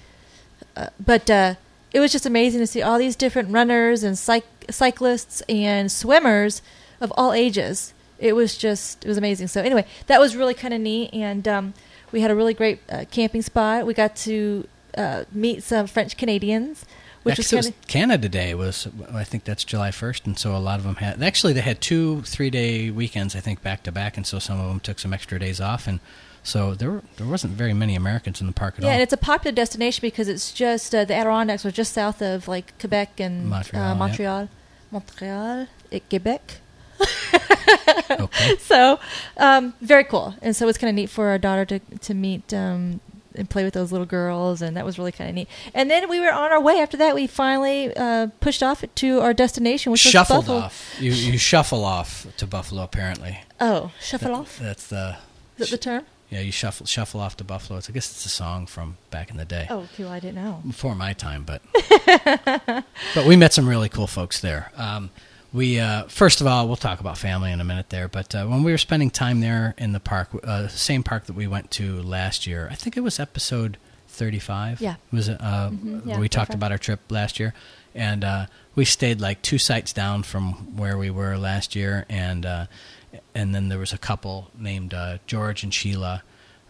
Uh, 0.76 0.88
but 0.98 1.28
uh, 1.30 1.54
it 1.92 2.00
was 2.00 2.12
just 2.12 2.26
amazing 2.26 2.60
to 2.60 2.66
see 2.66 2.82
all 2.82 2.98
these 2.98 3.16
different 3.16 3.50
runners 3.50 4.02
and 4.02 4.16
cyc- 4.16 4.42
cyclists 4.70 5.42
and 5.48 5.90
swimmers 5.90 6.62
of 7.00 7.12
all 7.16 7.32
ages. 7.32 7.94
It 8.18 8.34
was 8.34 8.56
just 8.56 9.04
it 9.04 9.08
was 9.08 9.16
amazing. 9.16 9.48
So 9.48 9.62
anyway, 9.62 9.86
that 10.06 10.20
was 10.20 10.36
really 10.36 10.54
kind 10.54 10.74
of 10.74 10.80
neat, 10.80 11.10
and 11.12 11.46
um, 11.46 11.74
we 12.10 12.20
had 12.20 12.30
a 12.30 12.34
really 12.34 12.54
great 12.54 12.80
uh, 12.90 13.04
camping 13.10 13.42
spot. 13.42 13.86
We 13.86 13.94
got 13.94 14.16
to 14.16 14.66
uh, 14.96 15.24
meet 15.32 15.62
some 15.62 15.86
French 15.86 16.16
Canadians, 16.16 16.84
which 17.22 17.38
actually, 17.38 17.56
was 17.58 17.66
it 17.68 17.74
kind 17.86 18.10
was 18.10 18.18
Canada 18.18 18.28
Day 18.28 18.54
was 18.54 18.88
I 19.12 19.22
think 19.22 19.44
that's 19.44 19.62
July 19.62 19.92
first, 19.92 20.26
and 20.26 20.36
so 20.36 20.56
a 20.56 20.58
lot 20.58 20.80
of 20.80 20.84
them 20.84 20.96
had. 20.96 21.22
Actually, 21.22 21.52
they 21.52 21.60
had 21.60 21.80
two 21.80 22.22
three 22.22 22.50
day 22.50 22.90
weekends, 22.90 23.36
I 23.36 23.40
think, 23.40 23.62
back 23.62 23.84
to 23.84 23.92
back, 23.92 24.16
and 24.16 24.26
so 24.26 24.40
some 24.40 24.58
of 24.58 24.68
them 24.68 24.80
took 24.80 24.98
some 24.98 25.14
extra 25.14 25.38
days 25.38 25.60
off, 25.60 25.86
and 25.86 26.00
so 26.48 26.74
there 26.74 27.02
there 27.16 27.26
wasn't 27.26 27.52
very 27.62 27.74
many 27.74 27.94
Americans 27.94 28.40
in 28.40 28.46
the 28.46 28.52
park 28.52 28.74
at 28.76 28.80
Yeah, 28.82 28.88
all. 28.88 28.92
and 28.94 29.02
it's 29.02 29.12
a 29.12 29.16
popular 29.32 29.54
destination 29.54 30.00
because 30.02 30.28
it's 30.28 30.52
just 30.52 30.94
uh, 30.94 31.04
the 31.04 31.14
Adirondacks 31.14 31.64
are 31.66 31.70
just 31.70 31.92
south 31.92 32.20
of 32.22 32.48
like 32.48 32.66
Quebec 32.80 33.20
and 33.20 33.48
Montreal, 33.48 33.82
uh, 33.84 33.88
yeah. 33.88 33.94
Montreal, 33.94 34.48
Montreal, 34.90 35.66
et 35.92 36.02
Quebec. 36.10 36.42
okay. 38.10 38.56
So 38.58 38.98
um, 39.36 39.74
very 39.80 40.04
cool, 40.04 40.34
and 40.42 40.54
so 40.56 40.68
it's 40.68 40.78
kind 40.78 40.88
of 40.88 40.94
neat 40.94 41.10
for 41.10 41.28
our 41.28 41.38
daughter 41.38 41.64
to 41.66 41.78
to 41.78 42.14
meet 42.14 42.52
um, 42.54 43.00
and 43.34 43.48
play 43.48 43.62
with 43.64 43.74
those 43.74 43.92
little 43.92 44.06
girls, 44.06 44.62
and 44.62 44.76
that 44.76 44.84
was 44.84 44.98
really 44.98 45.12
kind 45.12 45.28
of 45.30 45.34
neat. 45.36 45.48
And 45.74 45.90
then 45.90 46.08
we 46.08 46.18
were 46.20 46.32
on 46.32 46.50
our 46.50 46.60
way. 46.60 46.80
After 46.80 46.96
that, 46.96 47.14
we 47.14 47.26
finally 47.26 47.94
uh, 47.96 48.28
pushed 48.40 48.62
off 48.62 48.84
to 48.96 49.20
our 49.20 49.32
destination, 49.34 49.92
which 49.92 50.00
Shuffled 50.00 50.38
was 50.38 50.46
Buffalo. 50.46 50.58
off. 50.66 50.96
You 51.00 51.12
you 51.12 51.38
shuffle 51.38 51.84
off 51.84 52.26
to 52.38 52.46
Buffalo 52.46 52.82
apparently. 52.82 53.40
Oh, 53.60 53.92
shuffle 54.00 54.28
That- 54.32 54.38
off. 54.40 54.58
That's 54.58 54.86
the 54.88 55.16
Is 55.58 55.70
that 55.70 55.70
the 55.70 55.78
term? 55.78 56.04
Yeah. 56.30 56.40
You 56.40 56.52
shuffle 56.52 56.86
shuffle 56.86 57.20
off 57.20 57.36
to 57.38 57.44
Buffalo. 57.44 57.78
It's, 57.78 57.88
I 57.88 57.92
guess 57.92 58.10
it's 58.10 58.24
a 58.26 58.28
song 58.28 58.66
from 58.66 58.96
back 59.10 59.30
in 59.30 59.36
the 59.36 59.44
day. 59.44 59.66
Oh, 59.70 59.88
cool. 59.96 60.08
I 60.08 60.20
didn't 60.20 60.36
know. 60.36 60.62
before 60.66 60.94
my 60.94 61.12
time, 61.12 61.44
but 61.44 61.62
but 63.14 63.26
we 63.26 63.36
met 63.36 63.52
some 63.52 63.68
really 63.68 63.88
cool 63.88 64.06
folks 64.06 64.40
there. 64.40 64.70
Um, 64.76 65.10
we 65.52 65.80
uh, 65.80 66.04
first 66.08 66.40
of 66.40 66.46
all, 66.46 66.66
we'll 66.66 66.76
talk 66.76 67.00
about 67.00 67.16
family 67.18 67.50
in 67.52 67.60
a 67.60 67.64
minute 67.64 67.88
there. 67.90 68.08
But 68.08 68.34
uh, 68.34 68.46
when 68.46 68.62
we 68.62 68.70
were 68.72 68.78
spending 68.78 69.10
time 69.10 69.40
there 69.40 69.74
in 69.78 69.92
the 69.92 70.00
park, 70.00 70.28
uh, 70.44 70.68
same 70.68 71.02
park 71.02 71.24
that 71.26 71.34
we 71.36 71.46
went 71.46 71.70
to 71.72 72.02
last 72.02 72.46
year, 72.46 72.68
I 72.70 72.74
think 72.74 72.96
it 72.96 73.00
was 73.00 73.18
episode 73.18 73.78
thirty-five. 74.08 74.80
Yeah. 74.80 74.96
was 75.12 75.28
it? 75.28 75.38
Uh, 75.40 75.70
Mhm, 75.70 76.04
where 76.04 76.14
yeah, 76.14 76.18
we 76.20 76.28
talked 76.28 76.48
35. 76.52 76.54
about 76.54 76.72
our 76.72 76.78
trip 76.78 77.00
last 77.08 77.38
year, 77.40 77.54
and 77.94 78.24
uh, 78.24 78.46
we 78.74 78.84
stayed 78.84 79.20
like 79.20 79.40
two 79.42 79.58
sites 79.58 79.92
down 79.92 80.22
from 80.22 80.76
where 80.76 80.98
we 80.98 81.08
were 81.10 81.36
last 81.38 81.74
year, 81.74 82.04
and 82.10 82.44
uh, 82.44 82.66
and 83.34 83.54
then 83.54 83.68
there 83.68 83.78
was 83.78 83.92
a 83.92 83.98
couple 83.98 84.50
named 84.58 84.92
uh, 84.94 85.18
George 85.26 85.62
and 85.62 85.72
Sheila 85.72 86.22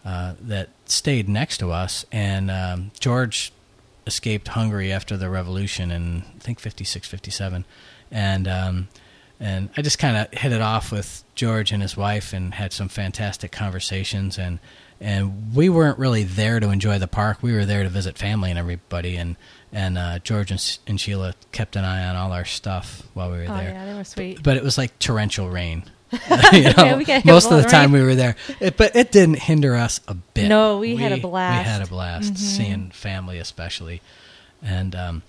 uh, 0.05 0.33
that 0.41 0.69
stayed 0.85 1.27
next 1.29 1.57
to 1.59 1.71
us, 1.71 2.05
and 2.11 2.49
um, 2.51 2.91
George 2.99 3.51
escaped 4.07 4.47
Hungary 4.49 4.91
after 4.91 5.17
the 5.17 5.29
revolution 5.29 5.91
in 5.91 6.23
I 6.37 6.39
think 6.39 6.59
56, 6.59 7.07
57. 7.07 7.65
and 8.11 8.47
um, 8.47 8.87
and 9.41 9.69
I 9.77 9.81
just 9.81 9.99
kind 9.99 10.17
of 10.17 10.33
hit 10.37 10.51
it 10.51 10.61
off 10.61 10.91
with 10.91 11.23
George 11.35 11.71
and 11.71 11.81
his 11.81 11.95
wife 11.95 12.33
and 12.33 12.53
had 12.55 12.73
some 12.73 12.89
fantastic 12.89 13.51
conversations 13.51 14.37
and 14.37 14.59
and 15.01 15.55
we 15.55 15.69
weren't 15.69 15.97
really 15.97 16.25
there 16.25 16.59
to 16.59 16.71
enjoy 16.71 16.99
the 16.99 17.07
park. 17.07 17.41
We 17.41 17.53
were 17.53 17.63
there 17.65 17.83
to 17.83 17.89
visit 17.89 18.17
family 18.17 18.49
and 18.49 18.59
everybody 18.59 19.15
and 19.15 19.35
and 19.71 19.97
uh, 19.97 20.19
George 20.19 20.51
and, 20.51 20.79
and 20.87 20.99
Sheila 20.99 21.35
kept 21.53 21.75
an 21.77 21.85
eye 21.85 22.05
on 22.09 22.15
all 22.15 22.31
our 22.33 22.43
stuff 22.45 23.03
while 23.13 23.31
we 23.31 23.37
were 23.37 23.43
Oh 23.47 23.55
there. 23.55 23.69
yeah, 23.71 23.85
they 23.85 23.93
were 23.93 24.03
sweet. 24.03 24.41
But 24.43 24.57
it 24.57 24.63
was 24.63 24.77
like 24.77 24.97
torrential 24.99 25.49
rain. 25.49 25.83
you 26.53 26.73
know, 26.73 26.97
we 26.97 27.05
got 27.05 27.25
most 27.25 27.51
of 27.51 27.61
the 27.61 27.69
time 27.69 27.91
we 27.91 28.01
were 28.01 28.15
there, 28.15 28.35
it, 28.59 28.77
but 28.77 28.95
it 28.95 29.11
didn't 29.11 29.39
hinder 29.39 29.75
us 29.75 29.99
a 30.07 30.13
bit. 30.15 30.47
No, 30.49 30.77
we 30.79 30.95
had 30.95 31.11
a 31.11 31.17
blast. 31.17 31.65
We 31.65 31.71
had 31.71 31.81
a 31.81 31.87
blast 31.87 32.33
Mhm. 32.33 32.37
seeing 32.37 32.91
family, 32.91 33.37
especially, 33.39 34.01
and 34.61 34.95
um, 34.95 35.21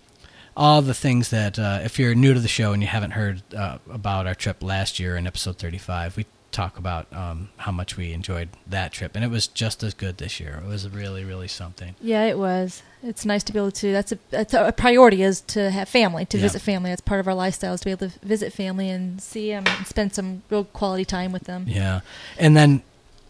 all 0.56 0.82
the 0.82 0.94
things 0.94 1.30
that 1.30 1.58
uh, 1.58 1.80
if 1.84 1.98
you're 1.98 2.14
new 2.14 2.34
to 2.34 2.40
the 2.40 2.48
show 2.48 2.72
and 2.72 2.82
you 2.82 2.88
haven't 2.88 3.12
heard 3.12 3.42
uh, 3.54 3.78
about 3.90 4.26
our 4.26 4.34
trip 4.34 4.62
last 4.62 4.98
year 4.98 5.16
in 5.16 5.26
episode 5.26 5.58
35, 5.58 6.16
we 6.16 6.26
talk 6.52 6.78
about 6.78 7.06
um, 7.12 7.48
how 7.58 7.70
much 7.72 7.96
we 7.96 8.12
enjoyed 8.12 8.48
that 8.66 8.92
trip, 8.92 9.12
and 9.14 9.24
it 9.24 9.28
was 9.30 9.46
just 9.46 9.82
as 9.82 9.94
good 9.94 10.18
this 10.18 10.40
year. 10.40 10.60
It 10.64 10.68
was 10.68 10.88
really, 10.88 11.24
really 11.24 11.48
something. 11.48 11.94
Yeah, 12.00 12.24
it 12.24 12.38
was. 12.38 12.82
It's 13.02 13.24
nice 13.24 13.42
to 13.44 13.52
be 13.52 13.58
able 13.58 13.70
to. 13.72 13.92
That's 13.92 14.12
a, 14.12 14.18
that's 14.30 14.52
a 14.54 14.72
priority 14.72 15.22
is 15.22 15.40
to 15.42 15.70
have 15.70 15.88
family, 15.88 16.24
to 16.26 16.36
Yeah. 16.36 16.42
visit 16.42 16.60
family. 16.62 16.90
That's 16.90 17.00
part 17.00 17.20
of 17.20 17.28
our 17.28 17.34
lifestyle 17.34 17.74
is 17.74 17.80
to 17.80 17.84
be 17.86 17.90
able 17.92 18.10
to 18.10 18.18
visit 18.26 18.52
family 18.52 18.90
and 18.90 19.20
see 19.22 19.50
them 19.50 19.66
and 19.66 19.86
spend 19.86 20.12
some 20.14 20.42
real 20.50 20.64
quality 20.64 21.04
time 21.04 21.32
with 21.32 21.44
them. 21.44 21.64
Yeah, 21.68 22.00
and 22.38 22.56
then 22.56 22.82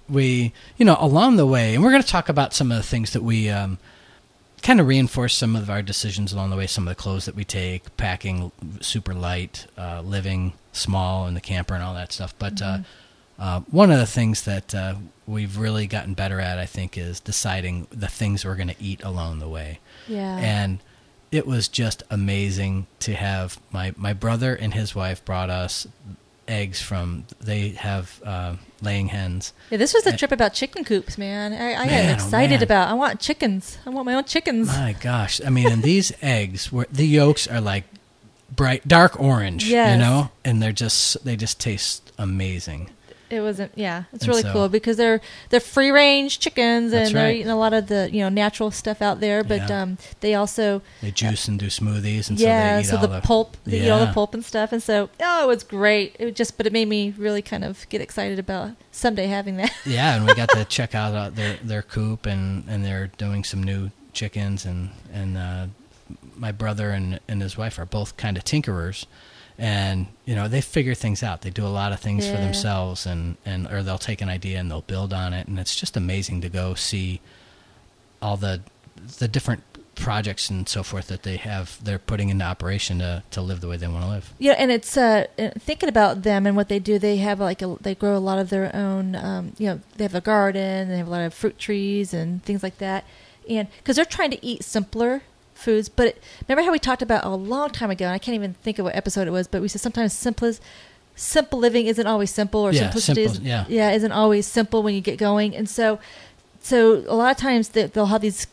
we, 0.08 0.52
you 0.76 0.84
know, 0.84 0.96
along 0.98 1.36
the 1.36 1.46
way, 1.46 1.74
and 1.74 1.84
we're 1.84 1.92
going 1.92 2.02
to 2.02 2.08
talk 2.08 2.28
about 2.28 2.52
some 2.54 2.72
of 2.72 2.76
the 2.76 2.82
things 2.82 3.12
that 3.12 3.22
we 3.22 3.48
um, 3.48 3.78
kind 4.62 4.80
of 4.80 4.86
reinforce 4.88 5.36
some 5.36 5.54
of 5.54 5.70
our 5.70 5.82
decisions 5.82 6.32
along 6.32 6.50
the 6.50 6.56
way. 6.56 6.66
Some 6.66 6.88
of 6.88 6.96
the 6.96 7.00
clothes 7.00 7.26
that 7.26 7.34
we 7.36 7.44
take, 7.44 7.96
packing 7.96 8.50
super 8.80 9.14
light, 9.14 9.66
uh, 9.78 10.00
living 10.00 10.54
small 10.72 11.26
in 11.28 11.34
the 11.34 11.40
camper, 11.40 11.74
and 11.74 11.82
all 11.84 11.94
that 11.94 12.12
stuff. 12.12 12.34
But 12.38 12.60
uh, 12.60 12.78
uh, 13.40 13.60
one 13.70 13.90
of 13.90 13.98
the 13.98 14.06
things 14.06 14.42
that 14.42 14.74
uh, 14.74 14.94
we've 15.26 15.56
really 15.56 15.86
gotten 15.86 16.14
better 16.14 16.38
at, 16.40 16.58
I 16.58 16.66
think, 16.66 16.96
is 16.98 17.18
deciding 17.20 17.86
the 17.90 18.06
things 18.08 18.44
we're 18.44 18.54
going 18.54 18.68
to 18.68 18.80
eat 18.82 19.02
along 19.02 19.38
the 19.40 19.48
way 19.48 19.80
Yeah. 20.06 20.36
and 20.36 20.78
it 21.32 21.46
was 21.46 21.66
just 21.68 22.02
amazing 22.10 22.86
to 23.00 23.14
have 23.14 23.58
my 23.70 23.92
my 23.96 24.12
brother 24.12 24.54
and 24.54 24.74
his 24.74 24.94
wife 24.96 25.24
brought 25.24 25.48
us 25.48 25.86
eggs 26.48 26.82
from 26.82 27.24
they 27.40 27.68
have 27.70 28.20
uh, 28.24 28.56
laying 28.82 29.06
hens 29.08 29.52
yeah, 29.70 29.78
this 29.78 29.94
was 29.94 30.04
a 30.06 30.10
and- 30.10 30.18
trip 30.18 30.32
about 30.32 30.52
chicken 30.52 30.82
coops, 30.84 31.16
man. 31.16 31.52
I, 31.52 31.74
I 31.74 31.86
Man, 31.86 32.06
got 32.06 32.10
oh, 32.10 32.14
excited 32.24 32.54
man. 32.56 32.62
about. 32.64 32.88
I 32.88 32.94
want 32.94 33.20
chickens. 33.20 33.78
I 33.86 33.90
want 33.90 34.06
my 34.06 34.14
own 34.14 34.24
chickens. 34.24 34.66
my 34.66 34.94
gosh 35.00 35.40
i 35.46 35.48
mean 35.50 35.68
and 35.70 35.82
these 35.84 36.12
eggs 36.22 36.72
were 36.72 36.86
the 36.90 37.06
yolks 37.06 37.46
are 37.46 37.60
like 37.60 37.84
bright 38.54 38.86
dark 38.88 39.18
orange 39.20 39.64
you 39.66 39.76
know 39.76 40.30
and 40.44 40.60
they're 40.60 40.72
just 40.72 41.24
they 41.24 41.36
just 41.36 41.60
taste 41.60 42.10
amazing 42.18 42.90
It 43.30 43.40
wasn't. 43.40 43.72
Yeah, 43.76 44.04
it's 44.12 44.24
And 44.24 44.28
really 44.28 44.42
so- 44.42 44.52
cool 44.52 44.68
because 44.68 44.96
they're 44.96 45.20
they're 45.50 45.60
free 45.60 45.90
range 45.90 46.38
chickens 46.40 46.92
and 46.92 47.14
they're 47.14 47.24
right. 47.26 47.36
eating 47.36 47.48
a 47.50 47.56
lot 47.56 47.72
of 47.72 47.86
the 47.86 48.10
you 48.12 48.20
know 48.20 48.28
natural 48.28 48.70
stuff 48.70 49.00
out 49.00 49.20
there. 49.20 49.44
But 49.44 49.68
Yeah. 49.68 49.82
um, 49.82 49.98
they 50.20 50.34
also 50.34 50.82
they 51.00 51.10
juice 51.10 51.46
and 51.48 51.58
do 51.58 51.66
smoothies 51.66 52.28
and 52.28 52.38
yeah, 52.40 52.70
so 52.70 52.74
they 52.74 52.80
eat 52.80 52.84
so 52.86 52.96
all 52.96 53.06
the, 53.06 53.20
pulp, 53.20 53.56
they 53.64 53.86
eat 53.86 53.90
all 53.90 54.04
the 54.04 54.12
pulp 54.12 54.34
and 54.34 54.44
stuff, 54.44 54.72
and 54.72 54.82
so 54.82 55.08
oh, 55.20 55.44
it 55.44 55.46
was 55.46 55.62
great. 55.62 56.16
It 56.18 56.24
was 56.24 56.34
just, 56.34 56.56
but 56.56 56.66
it 56.66 56.72
made 56.72 56.88
me 56.88 57.14
really 57.16 57.42
kind 57.42 57.64
of 57.64 57.88
get 57.88 58.00
excited 58.00 58.38
about 58.38 58.72
someday 58.92 59.26
having 59.28 59.56
that. 59.58 59.72
yeah, 59.86 60.16
and 60.16 60.26
we 60.26 60.34
got 60.34 60.48
to 60.50 60.64
check 60.68 60.94
out 60.94 61.14
uh, 61.14 61.30
their 61.30 61.56
their 61.62 61.82
coop, 61.82 62.26
and 62.26 62.64
and 62.68 62.84
they're 62.84 63.06
doing 63.18 63.44
some 63.44 63.62
new 63.62 63.90
chickens, 64.12 64.64
and 64.64 64.90
and 65.12 65.38
uh, 65.38 65.66
my 66.36 66.50
brother 66.50 66.90
and 66.90 67.20
and 67.28 67.40
his 67.42 67.56
wife 67.56 67.78
are 67.78 67.86
both 67.86 68.16
kind 68.16 68.36
of 68.36 68.44
tinkerers, 68.44 69.06
and 69.60 70.06
you 70.24 70.34
know 70.34 70.48
they 70.48 70.62
figure 70.62 70.94
things 70.94 71.22
out. 71.22 71.42
They 71.42 71.50
do 71.50 71.66
a 71.66 71.68
lot 71.68 71.92
of 71.92 72.00
things 72.00 72.26
for 72.26 72.38
themselves, 72.38 73.04
and 73.04 73.36
and 73.44 73.66
or 73.68 73.82
they'll 73.82 73.98
take 73.98 74.22
an 74.22 74.30
idea 74.30 74.58
and 74.58 74.70
they'll 74.70 74.80
build 74.80 75.12
on 75.12 75.34
it, 75.34 75.46
and 75.46 75.58
it's 75.58 75.76
just 75.76 75.96
amazing 75.96 76.40
to 76.40 76.48
go 76.48 76.74
see 76.74 77.20
all 78.22 78.38
the 78.38 78.62
the 79.18 79.28
different 79.28 79.62
projects 79.96 80.48
and 80.48 80.66
so 80.66 80.82
forth 80.82 81.08
that 81.08 81.24
they 81.24 81.36
have 81.36 81.78
they're 81.84 81.98
putting 81.98 82.30
into 82.30 82.44
operation 82.44 83.00
to 83.00 83.22
to 83.30 83.42
live 83.42 83.60
the 83.60 83.68
way 83.68 83.76
they 83.76 83.86
want 83.86 84.02
to 84.02 84.10
live. 84.10 84.32
Yeah, 84.38 84.52
and 84.52 84.70
it's 84.70 84.96
uh, 84.96 85.26
uh, 85.38 85.50
thinking 85.58 85.90
about 85.90 86.22
them 86.22 86.46
and 86.46 86.56
what 86.56 86.68
they 86.68 86.78
do. 86.78 86.98
They 86.98 87.18
have 87.18 87.38
like 87.38 87.60
a, 87.60 87.76
they 87.82 87.94
grow 87.94 88.16
a 88.16 88.18
lot 88.18 88.38
of 88.38 88.48
their 88.48 88.74
own. 88.74 89.14
Um, 89.14 89.52
you 89.58 89.66
know, 89.66 89.80
they 89.98 90.04
have 90.04 90.14
a 90.14 90.22
garden. 90.22 90.88
They 90.88 90.96
have 90.96 91.06
a 91.06 91.10
lot 91.10 91.20
of 91.20 91.34
fruit 91.34 91.58
trees 91.58 92.14
and 92.14 92.42
things 92.42 92.62
like 92.62 92.78
that. 92.78 93.04
And 93.46 93.68
because 93.78 93.96
they're 93.96 94.06
trying 94.06 94.30
to 94.30 94.44
eat 94.44 94.64
simpler 94.64 95.22
foods, 95.60 95.88
but 95.88 96.06
it, 96.08 96.22
remember 96.48 96.64
how 96.66 96.72
we 96.72 96.78
talked 96.78 97.02
about 97.02 97.24
a 97.24 97.28
long 97.30 97.70
time 97.70 97.90
ago? 97.90 98.06
And 98.06 98.14
I 98.14 98.18
can't 98.18 98.34
even 98.34 98.54
think 98.54 98.78
of 98.78 98.84
what 98.84 98.96
episode 98.96 99.26
it 99.28 99.30
was, 99.30 99.46
but 99.46 99.60
we 99.62 99.68
said 99.68 99.80
sometimes 99.80 100.12
simplest 100.12 100.60
simple 101.16 101.58
living 101.58 101.86
isn't 101.86 102.06
always 102.06 102.30
simple, 102.30 102.60
or 102.60 102.72
Yeah, 102.72 102.82
simplicity 102.90 103.24
simple, 103.26 103.42
is, 103.42 103.46
yeah. 103.48 103.64
yeah 103.68 103.90
isn't 103.92 104.12
always 104.12 104.46
simple 104.46 104.82
when 104.82 104.94
you 104.94 105.00
get 105.00 105.18
going. 105.18 105.54
And 105.54 105.68
so, 105.68 105.98
so 106.62 107.04
a 107.08 107.14
lot 107.14 107.30
of 107.30 107.36
times 107.36 107.70
they, 107.70 107.86
they'll 107.86 108.06
have 108.06 108.22
these 108.22 108.46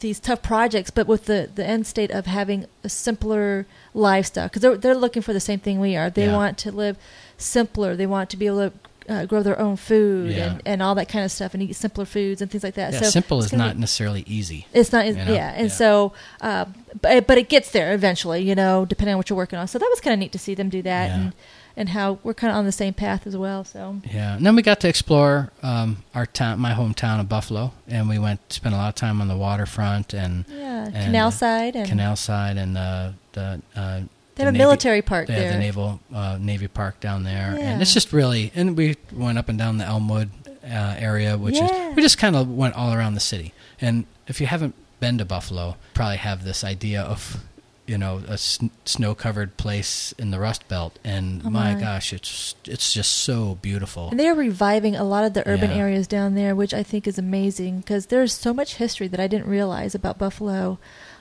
these 0.00 0.18
tough 0.18 0.42
projects, 0.42 0.90
but 0.90 1.06
with 1.06 1.26
the 1.26 1.48
the 1.54 1.64
end 1.64 1.86
state 1.86 2.10
of 2.10 2.26
having 2.26 2.66
a 2.82 2.88
simpler 2.88 3.64
lifestyle, 3.94 4.48
because 4.48 4.62
they're 4.62 4.76
they're 4.76 4.94
looking 4.94 5.22
for 5.22 5.32
the 5.32 5.40
same 5.40 5.60
thing 5.60 5.78
we 5.78 5.94
are. 5.96 6.10
They 6.10 6.24
Yeah. 6.26 6.34
want 6.34 6.58
to 6.58 6.72
live 6.72 6.96
simpler. 7.38 7.94
They 7.94 8.06
want 8.06 8.28
to 8.30 8.36
be 8.36 8.46
able 8.46 8.70
to. 8.70 8.72
Uh, 9.06 9.26
grow 9.26 9.42
their 9.42 9.58
own 9.60 9.76
food 9.76 10.32
Yeah. 10.32 10.52
and, 10.52 10.62
and 10.64 10.82
all 10.82 10.94
that 10.94 11.10
kind 11.10 11.26
of 11.26 11.30
stuff, 11.30 11.52
and 11.52 11.62
eat 11.62 11.74
simpler 11.76 12.06
foods 12.06 12.40
and 12.40 12.50
things 12.50 12.64
like 12.64 12.74
that. 12.74 12.94
Yeah, 12.94 13.00
so 13.00 13.10
simple 13.10 13.38
is 13.42 13.52
not 13.52 13.74
be- 13.74 13.80
necessarily 13.80 14.24
easy. 14.26 14.66
it's 14.72 14.92
not, 14.92 15.06
you 15.06 15.12
know? 15.12 15.30
yeah, 15.30 15.50
and 15.54 15.68
Yeah. 15.68 15.74
so, 15.74 16.12
uh, 16.40 16.64
but 17.02 17.26
but 17.26 17.36
it 17.36 17.50
gets 17.50 17.70
there 17.72 17.92
eventually, 17.92 18.42
you 18.42 18.54
know, 18.54 18.86
depending 18.86 19.12
on 19.14 19.18
what 19.18 19.28
you're 19.28 19.36
working 19.36 19.58
on. 19.58 19.68
So 19.68 19.78
that 19.78 19.88
was 19.90 20.00
kind 20.00 20.14
of 20.14 20.20
neat 20.20 20.32
to 20.32 20.38
see 20.38 20.54
them 20.54 20.70
do 20.70 20.80
that, 20.82 21.08
Yeah. 21.08 21.14
and 21.16 21.32
and 21.76 21.88
how 21.90 22.18
we're 22.22 22.34
kind 22.34 22.50
of 22.52 22.56
on 22.56 22.64
the 22.64 22.72
same 22.72 22.94
path 22.94 23.26
as 23.26 23.36
well. 23.36 23.62
So 23.64 24.00
Yeah, 24.10 24.36
and 24.36 24.46
then 24.46 24.56
we 24.56 24.62
got 24.62 24.80
to 24.80 24.88
explore 24.88 25.50
um, 25.62 26.04
our 26.14 26.24
town, 26.24 26.58
my 26.60 26.72
hometown 26.72 27.20
of 27.20 27.28
Buffalo, 27.28 27.72
and 27.86 28.08
we 28.08 28.18
went 28.18 28.40
spent 28.52 28.74
a 28.74 28.78
lot 28.78 28.88
of 28.88 28.94
time 28.94 29.20
on 29.20 29.28
the 29.28 29.36
waterfront 29.36 30.14
and 30.14 30.46
yeah, 30.48 30.84
And, 30.86 30.94
canal 30.94 31.28
uh, 31.28 31.30
side 31.32 31.76
and 31.76 31.86
canal 31.88 32.16
side 32.16 32.56
and 32.56 32.74
the 32.74 33.14
the. 33.32 33.60
Uh, 33.76 34.00
they 34.34 34.42
the 34.42 34.46
have 34.46 34.48
a 34.48 34.52
Navy- 34.52 34.64
military 34.64 35.02
park 35.02 35.26
They 35.28 35.34
there. 35.34 35.44
have 35.44 35.52
the 35.54 35.58
naval 35.60 36.00
uh, 36.14 36.38
Navy 36.40 36.68
Park 36.68 37.00
down 37.00 37.22
there, 37.24 37.56
Yeah. 37.58 37.70
and 37.72 37.82
it's 37.82 37.94
just 37.94 38.12
really. 38.12 38.52
And 38.54 38.76
we 38.76 38.96
went 39.12 39.38
up 39.38 39.48
and 39.48 39.58
down 39.58 39.78
the 39.78 39.84
Elmwood 39.84 40.30
uh, 40.64 40.94
area, 40.98 41.36
which 41.38 41.56
Yeah. 41.56 41.90
is 41.90 41.96
we 41.96 42.02
just 42.02 42.18
kind 42.18 42.34
of 42.36 42.48
went 42.48 42.74
all 42.74 42.92
around 42.92 43.14
the 43.14 43.20
city. 43.20 43.52
And 43.80 44.06
if 44.26 44.40
you 44.40 44.46
haven't 44.46 44.74
been 45.00 45.18
to 45.18 45.24
Buffalo, 45.24 45.76
probably 45.92 46.16
have 46.16 46.44
this 46.44 46.64
idea 46.64 47.02
of 47.02 47.44
you 47.86 47.98
know 47.98 48.22
a 48.26 48.38
sn- 48.38 48.70
snow-covered 48.86 49.58
place 49.58 50.14
in 50.16 50.30
the 50.30 50.38
Rust 50.40 50.66
Belt, 50.68 50.98
and 51.04 51.42
Oh, 51.44 51.50
my 51.50 51.74
my. 51.74 51.80
gosh, 51.80 52.14
it's 52.14 52.54
it's 52.64 52.94
just 52.94 53.12
so 53.12 53.58
beautiful. 53.60 54.08
And 54.08 54.18
they 54.18 54.26
are 54.26 54.34
reviving 54.34 54.96
a 54.96 55.04
lot 55.04 55.24
of 55.24 55.34
the 55.34 55.46
urban 55.46 55.68
Yeah. 55.70 55.76
areas 55.76 56.06
down 56.06 56.34
there, 56.34 56.54
which 56.56 56.72
I 56.72 56.82
think 56.82 57.06
is 57.06 57.18
amazing 57.18 57.80
because 57.80 58.06
there's 58.06 58.32
so 58.32 58.54
much 58.54 58.76
history 58.76 59.06
that 59.08 59.20
I 59.20 59.26
didn't 59.26 59.48
realize 59.48 59.94
about 59.94 60.16
Buffalo 60.16 60.78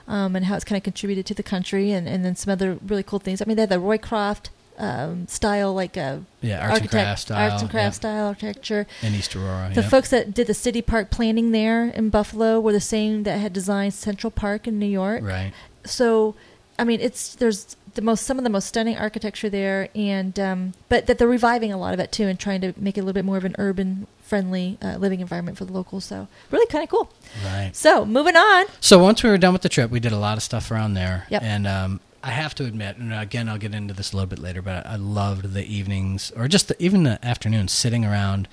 um, 0.08 0.36
and 0.36 0.46
how 0.46 0.56
it's 0.56 0.66
kind 0.66 0.78
of 0.78 0.84
contributed 0.84 1.26
to 1.28 1.34
the 1.34 1.44
country 1.44 1.92
and, 1.92 2.08
and 2.08 2.24
then 2.26 2.36
some 2.36 2.52
other 2.52 2.78
really 2.86 3.04
cool 3.04 3.20
things. 3.20 3.42
I 3.42 3.46
mean, 3.46 3.56
they 3.56 3.64
had 3.64 3.70
the 3.70 3.80
Roycroft 3.80 4.50
um, 4.78 5.28
style, 5.28 5.74
like 5.74 5.98
uh, 5.98 6.18
yeah, 6.42 6.68
arts 6.68 6.82
and 6.82 6.90
crafts 6.90 7.22
style, 7.24 7.52
arts 7.52 7.62
and 7.62 7.72
crafts 7.72 7.98
style 7.98 8.28
architecture. 8.28 8.88
in 9.02 9.14
East 9.14 9.36
Aurora. 9.36 9.72
The 9.74 9.82
yeah. 9.82 9.90
folks 9.90 10.10
that 10.10 10.34
did 10.34 10.48
the 10.48 10.54
city 10.54 10.82
park 10.82 11.10
planning 11.10 11.52
there 11.52 11.86
in 11.86 12.10
Buffalo 12.10 12.60
were 12.60 12.74
the 12.74 12.82
same 12.82 13.24
that 13.24 13.38
had 13.38 13.54
designed 13.54 13.94
Central 13.94 14.32
Park 14.32 14.68
in 14.68 14.80
New 14.80 14.88
York. 14.88 15.24
right. 15.24 15.54
So, 15.86 16.36
I 16.80 16.86
mean, 16.86 17.02
it's 17.02 17.36
there's 17.36 17.76
the 17.96 18.02
most 18.02 18.26
some 18.26 18.38
of 18.38 18.44
the 18.44 18.50
most 18.50 18.68
stunning 18.68 18.98
architecture 18.98 19.50
there, 19.50 19.90
and 19.94 20.40
um, 20.40 20.74
but 20.90 21.08
that 21.08 21.18
they're 21.18 21.28
reviving 21.28 21.72
a 21.72 21.78
lot 21.78 21.94
of 21.94 22.00
it 22.00 22.12
too, 22.12 22.28
and 22.28 22.40
trying 22.40 22.62
to 22.62 22.74
make 22.78 22.98
it 22.98 23.02
a 23.02 23.04
little 23.04 23.14
bit 23.14 23.26
more 23.26 23.38
of 23.38 23.46
an 23.46 23.56
urban 23.60 24.08
friendly 24.34 24.80
uh, 24.82 24.98
living 24.98 25.20
environment 25.20 25.56
for 25.60 25.64
the 25.66 25.72
locals. 25.72 26.06
So, 26.06 26.28
really 26.50 26.66
kind 26.66 26.84
of 26.84 26.90
cool. 26.90 27.08
Right. 27.46 27.70
So, 27.76 28.04
moving 28.04 28.36
on. 28.36 28.66
So 28.80 28.98
once 28.98 29.22
we 29.22 29.30
were 29.30 29.38
done 29.38 29.54
with 29.54 29.62
the 29.62 29.70
trip, 29.70 29.92
we 29.92 30.00
did 30.00 30.12
a 30.12 30.18
lot 30.18 30.38
of 30.38 30.44
stuff 30.44 30.72
around 30.72 30.96
there. 30.96 31.28
Yep. 31.30 31.44
And 31.44 31.68
um, 31.68 32.00
I 32.24 32.32
have 32.32 32.56
to 32.56 32.66
admit, 32.66 32.98
and 32.98 33.14
again, 33.14 33.48
I'll 33.48 33.60
get 33.60 33.76
into 33.76 33.94
this 33.94 34.12
a 34.12 34.16
little 34.16 34.28
bit 34.28 34.40
later, 34.40 34.64
but 34.64 34.88
I 34.88 34.96
loved 34.96 35.54
the 35.54 35.64
evenings 35.64 36.32
or 36.36 36.48
just 36.48 36.68
the, 36.68 36.76
even 36.84 37.04
the 37.04 37.24
afternoons 37.24 37.72
sitting 37.72 38.04
around 38.04 38.48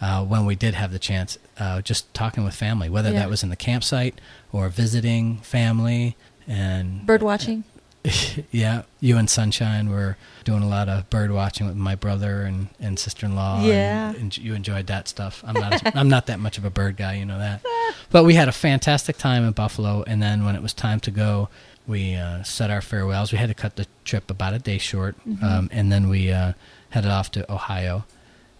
uh, 0.00 0.24
when 0.24 0.46
we 0.46 0.54
did 0.54 0.74
have 0.74 0.92
the 0.92 1.00
chance, 1.00 1.36
uh, 1.58 1.82
just 1.82 2.14
talking 2.14 2.44
with 2.44 2.54
family, 2.54 2.88
whether 2.88 3.10
Yeah. 3.10 3.18
that 3.18 3.28
was 3.28 3.42
in 3.42 3.48
the 3.48 3.56
campsite 3.56 4.20
or 4.52 4.68
visiting 4.68 5.38
family. 5.38 6.16
And 6.46 7.04
Bird 7.04 7.24
watching. 7.24 7.64
yeah, 8.50 8.82
you 9.00 9.16
and 9.16 9.28
Sunshine 9.30 9.88
were 9.90 10.16
doing 10.44 10.62
a 10.62 10.68
lot 10.68 10.88
of 10.88 11.08
bird 11.08 11.30
watching 11.30 11.66
with 11.66 11.76
my 11.76 11.94
brother 11.94 12.42
and, 12.42 12.68
and 12.78 12.98
sister 12.98 13.24
in 13.26 13.34
law. 13.34 13.64
Yeah. 13.64 14.10
and, 14.10 14.18
and 14.18 14.38
you 14.38 14.54
enjoyed 14.54 14.86
that 14.88 15.08
stuff. 15.08 15.42
I'm 15.46 15.54
not 15.54 15.96
I'm 15.96 16.08
not 16.08 16.26
that 16.26 16.38
much 16.38 16.58
of 16.58 16.64
a 16.64 16.70
bird 16.70 16.96
guy, 16.96 17.14
you 17.14 17.24
know 17.24 17.38
that. 17.38 17.64
But 18.10 18.24
we 18.24 18.34
had 18.34 18.48
a 18.48 18.52
fantastic 18.52 19.16
time 19.16 19.44
in 19.44 19.52
Buffalo, 19.52 20.04
and 20.06 20.22
then 20.22 20.44
when 20.44 20.54
it 20.54 20.62
was 20.62 20.74
time 20.74 21.00
to 21.00 21.10
go, 21.10 21.48
we 21.86 22.14
uh, 22.14 22.42
said 22.42 22.70
our 22.70 22.82
farewells. 22.82 23.32
We 23.32 23.38
had 23.38 23.48
to 23.48 23.54
cut 23.54 23.76
the 23.76 23.86
trip 24.04 24.30
about 24.30 24.52
a 24.54 24.58
day 24.58 24.78
short, 24.78 25.16
Mhm. 25.26 25.42
um, 25.42 25.68
and 25.72 25.90
then 25.90 26.08
we 26.08 26.30
uh, 26.30 26.52
headed 26.90 27.10
off 27.10 27.30
to 27.32 27.50
Ohio, 27.50 28.04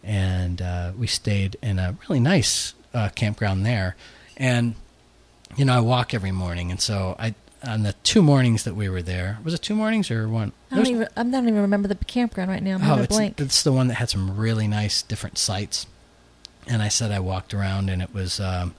and 0.02 0.60
uh, 0.62 0.92
we 0.98 1.06
stayed 1.06 1.56
in 1.62 1.78
a 1.78 1.96
really 2.08 2.20
nice 2.20 2.74
uh, 2.94 3.10
campground 3.14 3.64
there. 3.66 3.94
And 4.36 4.74
you 5.56 5.64
know, 5.66 5.74
I 5.76 5.80
walk 5.80 6.14
every 6.14 6.32
morning, 6.32 6.70
and 6.70 6.80
so 6.80 7.14
I 7.18 7.34
on 7.66 7.82
the 7.82 7.94
two 8.02 8.22
mornings 8.22 8.64
that 8.64 8.74
we 8.74 8.88
were 8.88 9.02
there. 9.02 9.38
Was 9.44 9.54
it 9.54 9.62
two 9.62 9.74
mornings 9.74 10.10
or 10.10 10.28
one? 10.28 10.52
I 10.70 10.76
don't 10.76 10.86
even. 10.86 11.08
I'm 11.16 11.30
not 11.30 11.42
even 11.42 11.56
remember 11.56 11.88
the 11.88 11.94
campground 11.94 12.50
right 12.50 12.62
now. 12.62 12.76
I'm 12.76 12.90
oh, 12.90 13.02
it's, 13.02 13.14
blank. 13.14 13.40
it's 13.40 13.62
the 13.62 13.72
one 13.72 13.88
that 13.88 13.94
had 13.94 14.10
some 14.10 14.36
really 14.36 14.66
nice 14.68 15.02
different 15.02 15.38
sites. 15.38 15.86
And 16.66 16.82
I 16.82 16.88
said 16.88 17.10
I 17.10 17.20
walked 17.20 17.52
around, 17.52 17.90
and 17.90 18.00
it 18.00 18.14
was 18.14 18.40
um, 18.40 18.74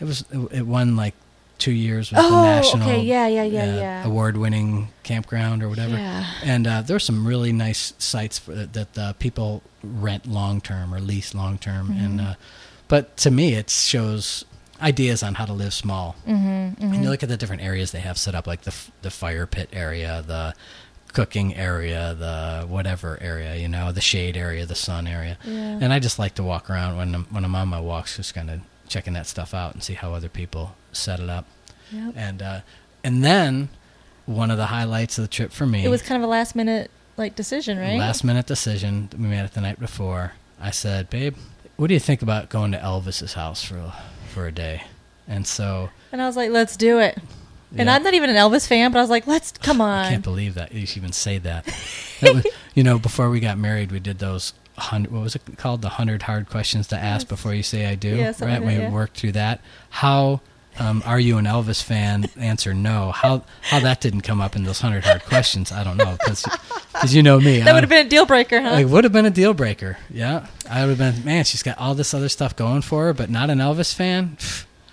it 0.00 0.04
was 0.04 0.24
it 0.50 0.66
won 0.66 0.96
like 0.96 1.14
two 1.58 1.72
years 1.72 2.10
with 2.10 2.18
the 2.18 2.26
Oh, 2.26 2.42
national 2.42 2.88
okay. 2.88 3.02
Yeah, 3.02 3.28
yeah, 3.28 3.44
yeah, 3.44 3.62
uh, 3.62 3.76
yeah. 3.76 4.04
award-winning 4.04 4.88
campground 5.04 5.62
or 5.62 5.68
whatever. 5.68 5.94
Yeah. 5.94 6.26
And 6.42 6.66
uh, 6.66 6.82
there 6.82 6.96
are 6.96 7.00
some 7.00 7.24
really 7.24 7.52
nice 7.52 7.94
sites 7.98 8.40
for, 8.40 8.52
that 8.52 8.98
uh, 8.98 9.12
people 9.14 9.62
rent 9.84 10.26
long 10.26 10.60
term 10.60 10.92
or 10.92 11.00
lease 11.00 11.34
long 11.34 11.58
term. 11.58 11.92
And 11.92 12.20
uh, 12.20 12.34
but 12.88 13.16
to 13.18 13.30
me, 13.30 13.54
it 13.54 13.70
shows 13.70 14.44
ideas 14.82 15.22
on 15.22 15.34
how 15.34 15.44
to 15.46 15.52
live 15.52 15.72
small. 15.72 16.16
Mm-hmm, 16.26 16.82
And 16.92 17.02
you 17.04 17.10
look 17.10 17.22
at 17.22 17.28
the 17.28 17.36
different 17.36 17.62
areas 17.62 17.92
they 17.92 18.00
have 18.00 18.18
set 18.18 18.34
up, 18.34 18.46
like 18.46 18.62
the 18.62 18.74
the 19.02 19.10
fire 19.10 19.46
pit 19.46 19.68
area, 19.72 20.22
the 20.26 20.54
cooking 21.12 21.54
area, 21.54 22.14
the 22.18 22.66
whatever 22.66 23.18
area, 23.20 23.54
you 23.56 23.68
know, 23.68 23.92
the 23.92 24.00
shade 24.00 24.36
area, 24.36 24.64
the 24.66 24.74
sun 24.74 25.06
area. 25.06 25.36
Yeah. 25.44 25.78
And 25.82 25.92
I 25.92 25.98
just 25.98 26.18
like 26.18 26.34
to 26.36 26.42
walk 26.42 26.70
around 26.70 26.96
when 26.96 27.14
I'm, 27.14 27.24
when 27.26 27.44
I'm 27.44 27.54
on 27.54 27.68
my 27.68 27.80
walks, 27.80 28.16
just 28.16 28.34
kind 28.34 28.50
of 28.50 28.60
checking 28.88 29.12
that 29.14 29.26
stuff 29.26 29.52
out 29.54 29.74
and 29.74 29.82
see 29.82 29.94
how 29.94 30.14
other 30.14 30.28
people 30.30 30.74
set 30.92 31.20
it 31.20 31.28
up. 31.28 31.44
Yep. 31.90 32.14
And 32.16 32.42
uh, 32.42 32.60
and 33.04 33.22
then 33.24 33.68
one 34.26 34.50
of 34.50 34.56
the 34.56 34.66
highlights 34.66 35.18
of 35.18 35.24
the 35.24 35.28
trip 35.28 35.52
for 35.52 35.66
me, 35.66 35.84
It 35.84 35.88
was 35.88 36.00
kind 36.02 36.22
of 36.22 36.26
a 36.26 36.30
last 36.30 36.54
minute 36.54 36.90
like 37.18 37.34
decision, 37.36 37.78
right? 37.78 37.98
last 37.98 38.24
minute 38.24 38.46
decision. 38.46 39.08
that 39.10 39.20
We 39.20 39.26
made 39.28 39.44
it 39.44 39.52
the 39.52 39.60
night 39.60 39.78
before. 39.80 40.32
I 40.60 40.70
said, 40.70 41.10
"Babe, 41.10 41.36
what 41.76 41.88
do 41.88 41.94
you 41.94 42.00
think 42.00 42.22
about 42.22 42.48
going 42.48 42.72
to 42.72 42.78
Elvis's 42.78 43.34
house 43.34 43.62
for 43.64 43.76
a- 43.76 43.94
for 44.32 44.46
a 44.46 44.52
day?" 44.52 44.82
And 45.28 45.46
so, 45.46 45.90
and 46.10 46.20
I 46.20 46.26
was 46.26 46.36
like, 46.36 46.50
let's 46.50 46.76
do 46.76 46.98
it. 46.98 47.18
And 47.76 47.86
yeah. 47.86 47.94
I'm 47.94 48.02
not 48.02 48.12
even 48.12 48.28
an 48.28 48.36
Elvis 48.36 48.66
fan, 48.66 48.92
but 48.92 48.98
I 48.98 49.00
was 49.00 49.08
like, 49.08 49.26
let's 49.26 49.52
come 49.52 49.80
on. 49.80 50.04
I 50.04 50.10
can't 50.10 50.24
believe 50.24 50.54
that 50.54 50.72
you 50.72 50.82
even 50.96 51.12
say 51.12 51.38
that. 51.38 51.64
that 52.20 52.34
was, 52.34 52.46
you 52.74 52.82
know, 52.82 52.98
before 52.98 53.30
we 53.30 53.40
got 53.40 53.56
married, 53.56 53.90
we 53.92 54.00
did 54.00 54.18
those 54.18 54.52
hundred. 54.76 55.12
What 55.12 55.22
was 55.22 55.34
it 55.34 55.42
called? 55.56 55.82
The 55.82 55.88
hundred 55.88 56.22
hard 56.22 56.50
questions 56.50 56.88
to 56.88 56.96
ask 56.96 57.28
before 57.28 57.54
you 57.54 57.62
say 57.62 57.86
"I 57.86 57.94
do." 57.94 58.16
Yeah, 58.16 58.26
right? 58.40 58.40
like 58.40 58.62
we 58.62 58.76
yeah. 58.76 58.90
worked 58.90 59.16
through 59.16 59.32
that. 59.32 59.60
How 59.90 60.40
um, 60.78 61.02
are 61.04 61.20
you 61.20 61.38
an 61.38 61.44
Elvis 61.44 61.82
fan? 61.82 62.26
Answer 62.38 62.72
no. 62.74 63.12
How 63.12 63.44
how 63.60 63.80
that 63.80 64.00
didn't 64.00 64.22
come 64.22 64.40
up 64.40 64.56
in 64.56 64.64
those 64.64 64.80
hundred 64.80 65.04
hard 65.04 65.22
questions? 65.24 65.70
I 65.70 65.84
don't 65.84 65.96
know 65.96 66.16
because 66.18 67.14
you 67.14 67.22
know 67.22 67.38
me. 67.38 67.60
that 67.60 67.72
would 67.74 67.82
have 67.82 67.90
been 67.90 68.06
a 68.06 68.08
deal 68.08 68.26
breaker, 68.26 68.60
huh? 68.60 68.76
It 68.78 68.86
would 68.86 69.04
have 69.04 69.12
been 69.12 69.26
a 69.26 69.30
deal 69.30 69.54
breaker. 69.54 69.98
Yeah, 70.10 70.46
I 70.68 70.86
would 70.86 70.98
have 70.98 71.16
been. 71.16 71.24
Man, 71.24 71.44
she's 71.44 71.62
got 71.62 71.78
all 71.78 71.94
this 71.94 72.14
other 72.14 72.28
stuff 72.28 72.56
going 72.56 72.82
for 72.82 73.04
her, 73.04 73.12
but 73.12 73.28
not 73.28 73.50
an 73.50 73.58
Elvis 73.58 73.94
fan. 73.94 74.38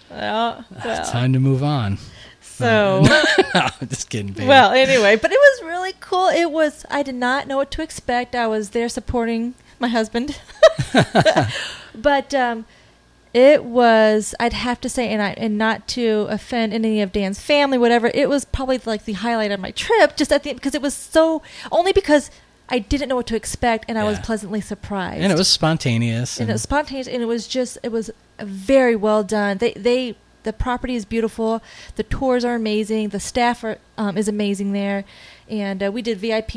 well, 0.09 0.65
well. 0.83 1.05
time 1.05 1.33
to 1.33 1.39
move 1.39 1.63
on. 1.63 1.97
so 2.41 3.03
just 3.87 4.09
kidding, 4.09 4.33
baby. 4.33 4.47
well, 4.47 4.71
anyway, 4.71 5.15
but 5.15 5.31
it 5.31 5.39
was 5.39 5.63
really 5.63 5.93
cool. 6.01 6.27
It 6.27 6.51
was. 6.51 6.85
I 6.89 7.03
did 7.03 7.15
not 7.15 7.47
know 7.47 7.57
what 7.57 7.71
to 7.71 7.81
expect. 7.81 8.35
I 8.35 8.47
was 8.47 8.71
there 8.71 8.89
supporting 8.89 9.55
my 9.79 9.87
husband, 9.87 10.39
but 11.95 12.33
um, 12.33 12.65
it 13.33 13.63
was. 13.63 14.33
I'd 14.39 14.53
have 14.53 14.81
to 14.81 14.89
say, 14.89 15.09
and 15.09 15.21
I 15.21 15.31
and 15.37 15.57
not 15.57 15.87
to 15.89 16.27
offend 16.29 16.73
any 16.73 17.01
of 17.01 17.11
Dan's 17.11 17.39
family, 17.39 17.77
whatever. 17.77 18.11
It 18.13 18.27
was 18.29 18.45
probably 18.45 18.79
like 18.85 19.05
the 19.05 19.13
highlight 19.13 19.51
of 19.51 19.59
my 19.59 19.71
trip, 19.71 20.15
just 20.17 20.31
at 20.31 20.43
the 20.43 20.53
because 20.53 20.75
it 20.75 20.81
was 20.81 20.93
so 20.93 21.41
only 21.71 21.93
because 21.93 22.31
I 22.69 22.79
didn't 22.79 23.09
know 23.09 23.15
what 23.15 23.27
to 23.27 23.35
expect, 23.35 23.85
and 23.87 23.97
I 23.97 24.03
was 24.03 24.17
Yeah. 24.17 24.23
pleasantly 24.25 24.61
surprised. 24.61 25.21
and 25.21 25.31
it 25.31 25.37
was 25.37 25.47
spontaneous. 25.47 26.39
and 26.39 26.49
it 26.49 26.53
was 26.53 26.61
spontaneous 26.63 27.07
and 27.07 27.21
it 27.21 27.25
was 27.25 27.47
just 27.47 27.77
it 27.83 27.91
was 27.91 28.11
very 28.39 28.95
well 28.95 29.23
done 29.23 29.57
they 29.57 29.73
they 29.73 30.15
the 30.43 30.53
property 30.53 30.95
is 30.95 31.03
beautiful 31.03 31.61
the 31.97 32.03
tours 32.03 32.45
are 32.45 32.55
amazing 32.55 33.09
the 33.09 33.19
staff 33.19 33.63
are 33.63 33.77
um, 33.97 34.17
is 34.17 34.27
amazing 34.29 34.71
there 34.71 35.03
and 35.49 35.83
uh, 35.83 35.91
we 35.91 36.01
did 36.01 36.17
vip 36.17 36.51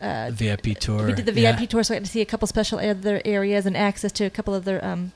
uh, 0.00 0.30
VIP 0.30 0.78
tour. 0.78 1.06
we 1.06 1.12
did 1.12 1.26
the 1.26 1.32
vip 1.32 1.58
yeah. 1.58 1.66
tour 1.66 1.82
so 1.82 1.94
i 1.94 1.98
got 1.98 2.04
to 2.04 2.10
see 2.10 2.20
a 2.20 2.26
couple 2.26 2.46
special 2.46 2.78
other 2.78 3.20
areas 3.24 3.66
and 3.66 3.76
access 3.76 4.12
to 4.12 4.24
a 4.24 4.30
couple 4.30 4.54
other 4.54 4.82
um, 4.84 5.10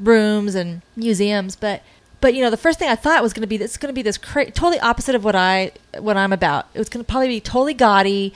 rooms 0.00 0.54
and 0.54 0.82
museums 0.96 1.54
but 1.56 1.82
but 2.20 2.34
you 2.34 2.42
know, 2.42 2.50
the 2.50 2.56
first 2.56 2.78
thing 2.78 2.88
I 2.88 2.96
thought 2.96 3.22
was 3.22 3.32
going 3.32 3.42
to 3.42 3.46
be 3.46 3.56
this 3.56 3.76
going 3.76 3.88
to 3.88 3.94
be 3.94 4.02
this 4.02 4.18
cra- 4.18 4.50
totally 4.50 4.78
opposite 4.80 5.14
of 5.14 5.24
what 5.24 5.34
I 5.34 5.72
what 5.98 6.16
I'm 6.16 6.32
about. 6.32 6.66
It 6.74 6.78
was 6.78 6.88
going 6.88 7.04
to 7.04 7.10
probably 7.10 7.28
be 7.28 7.40
totally 7.40 7.74
gaudy 7.74 8.34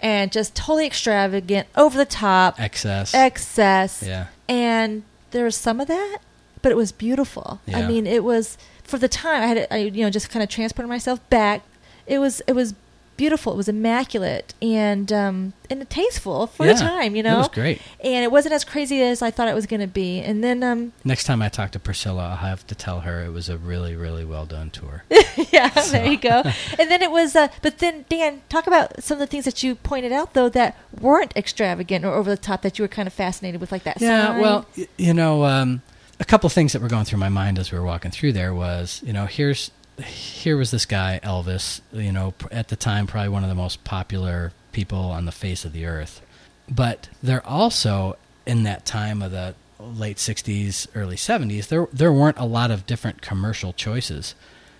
and 0.00 0.30
just 0.32 0.54
totally 0.54 0.86
extravagant, 0.86 1.68
over 1.76 1.96
the 1.96 2.04
top, 2.04 2.60
Excess. 2.60 3.14
excess. 3.14 4.02
yeah. 4.02 4.26
And 4.48 5.04
there 5.30 5.44
was 5.44 5.56
some 5.56 5.80
of 5.80 5.88
that, 5.88 6.18
but 6.62 6.70
it 6.72 6.76
was 6.76 6.92
beautiful. 6.92 7.60
I 7.72 7.86
mean, 7.86 8.06
it 8.06 8.24
was 8.24 8.56
for 8.84 8.98
the 8.98 9.08
time 9.08 9.42
I 9.42 9.46
had 9.46 9.66
I 9.70 9.76
you 9.78 10.02
know 10.02 10.10
just 10.10 10.30
kind 10.30 10.42
of 10.42 10.48
transported 10.48 10.88
myself 10.88 11.26
back. 11.28 11.62
It 12.06 12.18
was 12.18 12.40
it 12.46 12.52
was 12.54 12.74
beautiful. 13.16 13.52
It 13.52 13.56
was 13.56 13.68
immaculate 13.68 14.54
and 14.62 15.12
um 15.12 15.52
and 15.68 15.88
tasteful 15.90 16.46
for 16.46 16.64
Yeah. 16.66 16.74
the 16.74 16.78
time, 16.80 17.16
you 17.16 17.22
know. 17.22 17.34
It 17.36 17.38
was 17.38 17.48
great. 17.48 17.82
And 18.04 18.22
it 18.24 18.30
wasn't 18.30 18.54
as 18.54 18.64
crazy 18.64 19.02
as 19.02 19.22
I 19.22 19.30
thought 19.30 19.48
it 19.48 19.54
was 19.54 19.66
going 19.66 19.80
to 19.80 19.86
be. 19.86 20.20
And 20.20 20.44
then 20.44 20.62
um 20.62 20.92
Next 21.04 21.24
time 21.24 21.42
I 21.42 21.48
talk 21.48 21.70
to 21.72 21.78
Priscilla, 21.78 22.28
I'll 22.30 22.36
have 22.36 22.66
to 22.68 22.74
tell 22.74 23.00
her 23.00 23.24
it 23.24 23.30
was 23.32 23.48
a 23.48 23.56
really, 23.58 23.96
really 23.96 24.24
well 24.24 24.46
done 24.46 24.70
tour. 24.70 25.04
yeah, 25.50 25.68
there 25.90 26.06
you 26.06 26.18
go. 26.18 26.42
and 26.78 26.90
then 26.90 27.02
it 27.02 27.10
was, 27.10 27.34
uh, 27.34 27.48
but 27.62 27.78
then 27.78 28.04
Dan, 28.08 28.42
talk 28.48 28.66
about 28.66 29.02
some 29.02 29.16
of 29.16 29.20
the 29.20 29.26
things 29.26 29.44
that 29.44 29.62
you 29.62 29.74
pointed 29.74 30.12
out 30.12 30.34
though 30.34 30.48
that 30.50 30.76
weren't 31.00 31.36
extravagant 31.36 32.04
or 32.04 32.12
over 32.14 32.30
the 32.30 32.36
top 32.36 32.62
that 32.62 32.78
you 32.78 32.82
were 32.84 32.88
kind 32.88 33.06
of 33.06 33.12
fascinated 33.12 33.60
with, 33.60 33.72
like 33.72 33.82
that. 33.84 34.00
Yeah, 34.00 34.28
sign. 34.28 34.40
well, 34.40 34.66
y- 34.76 34.86
you 34.98 35.14
know, 35.14 35.44
um, 35.44 35.82
a 36.20 36.24
couple 36.24 36.48
things 36.48 36.72
that 36.72 36.80
were 36.80 36.88
going 36.88 37.04
through 37.04 37.18
my 37.18 37.28
mind 37.28 37.58
as 37.58 37.70
we 37.72 37.78
were 37.78 37.84
walking 37.84 38.10
through 38.10 38.32
there 38.32 38.54
was, 38.54 39.02
you 39.04 39.12
know, 39.12 39.26
here's 39.26 39.70
here 40.04 40.56
was 40.56 40.70
this 40.70 40.86
guy 40.86 41.20
Elvis, 41.22 41.80
you 41.92 42.12
know, 42.12 42.34
at 42.50 42.68
the 42.68 42.76
time 42.76 43.06
probably 43.06 43.28
one 43.28 43.42
of 43.42 43.48
the 43.48 43.54
most 43.54 43.84
popular 43.84 44.52
people 44.72 44.98
on 44.98 45.24
the 45.24 45.32
face 45.32 45.64
of 45.64 45.72
the 45.72 45.86
earth. 45.86 46.20
But 46.68 47.08
there 47.22 47.46
also 47.46 48.16
in 48.44 48.62
that 48.64 48.84
time 48.84 49.22
of 49.22 49.30
the 49.30 49.54
late 49.78 50.16
60s, 50.16 50.86
early 50.94 51.16
70s, 51.16 51.68
there 51.68 51.88
there 51.92 52.12
weren't 52.12 52.38
a 52.38 52.44
lot 52.44 52.70
of 52.70 52.86
different 52.86 53.22
commercial 53.22 53.72
choices. 53.72 54.34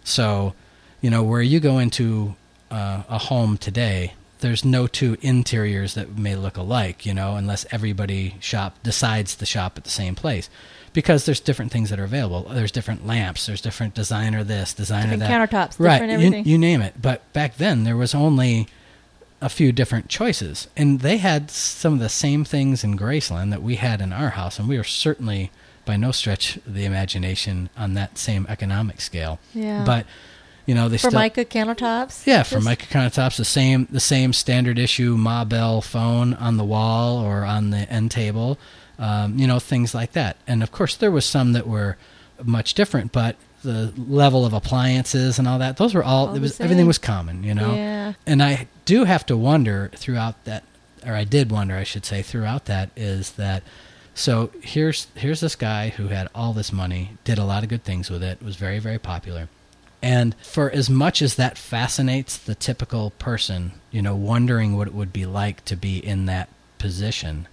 So, 0.05 0.55
you 1.01 1.11
know, 1.11 1.23
where 1.23 1.43
you 1.43 1.61
go 1.61 1.79
into 1.79 2.37
uh, 2.71 3.03
a 3.09 3.19
home 3.19 3.59
today, 3.59 4.15
there's 4.41 4.65
no 4.65 4.87
two 4.87 5.17
interiors 5.21 5.95
that 5.95 6.17
may 6.17 6.37
look 6.37 6.57
alike, 6.57 7.07
you 7.07 7.15
know, 7.15 7.37
unless 7.37 7.67
everybody 7.71 8.37
shop 8.41 8.77
decides 8.83 9.35
to 9.37 9.47
shop 9.47 9.77
at 9.77 9.85
the 9.85 9.91
same 9.91 10.15
place. 10.15 10.49
Because 10.97 11.27
there's 11.27 11.41
different 11.41 11.71
things 11.73 11.91
that 11.91 12.01
are 12.01 12.05
available. 12.05 12.49
There's 12.51 12.73
different 12.73 13.07
lamps. 13.07 13.45
There's 13.45 13.61
different 13.61 13.93
designer 13.95 14.43
this, 14.43 14.73
designer 14.73 15.17
Different 15.17 15.51
that. 15.51 15.51
countertops, 15.51 15.79
right? 15.79 15.93
different 16.01 16.11
you, 16.13 16.27
everything. 16.27 16.45
you 16.47 16.57
name 16.57 16.81
it. 16.81 16.95
But 17.03 17.31
back 17.35 17.59
then 17.59 17.85
there 17.85 17.99
was 17.99 18.15
only 18.15 18.67
a 19.43 19.51
few 19.51 19.73
different 19.73 20.09
choices, 20.09 20.69
and 20.75 21.01
they 21.01 21.19
had 21.19 21.51
some 21.51 21.93
of 21.93 21.99
the 21.99 22.09
same 22.09 22.45
things 22.47 22.83
in 22.83 22.97
Graceland 22.99 23.51
that 23.51 23.63
we 23.63 23.77
had 23.77 24.01
in 24.01 24.11
our 24.11 24.31
house, 24.31 24.59
and 24.59 24.67
we 24.71 24.79
were 24.79 24.85
certainly 24.85 25.51
by 25.85 25.99
no 25.99 26.13
stretch 26.13 26.57
of 26.57 26.73
the 26.73 26.87
imagination 26.87 27.69
on 27.77 27.93
that 27.93 28.17
same 28.17 28.47
economic 28.49 29.03
scale. 29.03 29.39
Yeah. 29.53 29.85
But 29.85 30.07
you 30.65 30.75
know 30.75 30.89
they 30.89 30.97
for 30.97 31.11
still 31.11 31.21
mica 31.21 31.45
countertops. 31.45 32.27
yeah, 32.27 32.43
for 32.43 32.55
Just- 32.57 32.65
mica 32.65 32.87
countertops, 32.87 33.37
the 33.37 33.45
same 33.45 33.87
the 33.91 34.01
same 34.01 34.33
standard 34.33 34.79
issue 34.79 35.19
Ma 35.19 35.45
Bell 35.45 35.83
phone 35.83 36.33
on 36.33 36.57
the 36.57 36.65
wall 36.65 37.19
or 37.19 37.45
on 37.45 37.69
the 37.69 37.89
end 37.93 38.11
table, 38.11 38.59
um, 38.99 39.39
you 39.39 39.47
know 39.47 39.59
things 39.59 39.95
like 39.95 40.13
that. 40.13 40.37
And 40.47 40.63
of 40.63 40.73
course, 40.73 40.97
there 40.97 41.11
was 41.11 41.25
some 41.25 41.53
that 41.53 41.67
were 41.67 41.97
much 42.45 42.75
different, 42.75 43.13
but 43.13 43.37
the 43.63 43.93
level 43.97 44.45
of 44.47 44.53
appliances 44.53 45.39
and 45.39 45.49
all 45.49 45.59
that, 45.59 45.77
those 45.77 45.95
were 45.95 46.05
all. 46.05 46.29
All 46.29 46.35
it 46.35 46.41
was 46.41 46.61
everything 46.61 46.87
was 46.87 46.99
common, 46.99 47.43
you 47.43 47.55
know. 47.55 47.75
Yeah. 47.75 48.13
And 48.27 48.43
I 48.43 48.69
do 48.85 49.05
have 49.05 49.27
to 49.27 49.37
wonder 49.37 49.91
throughout 49.97 50.45
that, 50.45 50.65
or 51.05 51.15
I 51.15 51.25
did 51.25 51.51
wonder, 51.51 51.75
I 51.75 51.85
should 51.85 52.05
say, 52.05 52.23
throughout 52.23 52.67
that 52.67 52.91
is 52.97 53.33
that. 53.33 53.63
So 54.15 54.51
here's 54.63 55.09
here's 55.15 55.41
this 55.41 55.57
guy 55.57 55.91
who 55.91 56.09
had 56.09 56.29
all 56.35 56.55
this 56.55 56.73
money, 56.73 57.19
did 57.25 57.39
a 57.39 57.45
lot 57.45 57.63
of 57.63 57.69
good 57.69 57.85
things 57.85 58.09
with 58.09 58.23
it, 58.23 58.43
was 58.43 58.57
very 58.57 58.79
very 58.79 58.99
popular. 58.99 59.49
And 60.03 60.35
for 60.37 60.71
as 60.71 60.89
much 60.89 61.21
as 61.21 61.35
that 61.35 61.59
fascinates 61.59 62.39
the 62.39 62.55
typical 62.55 63.11
person, 63.19 63.73
you 63.91 64.03
know, 64.03 64.15
wondering 64.15 64.77
what 64.77 64.87
it 64.87 64.95
would 64.95 65.13
be 65.13 65.27
like 65.27 65.65
to 65.65 65.77
be 65.77 65.99
in 65.99 66.27
that 66.27 66.49
position, 66.79 67.49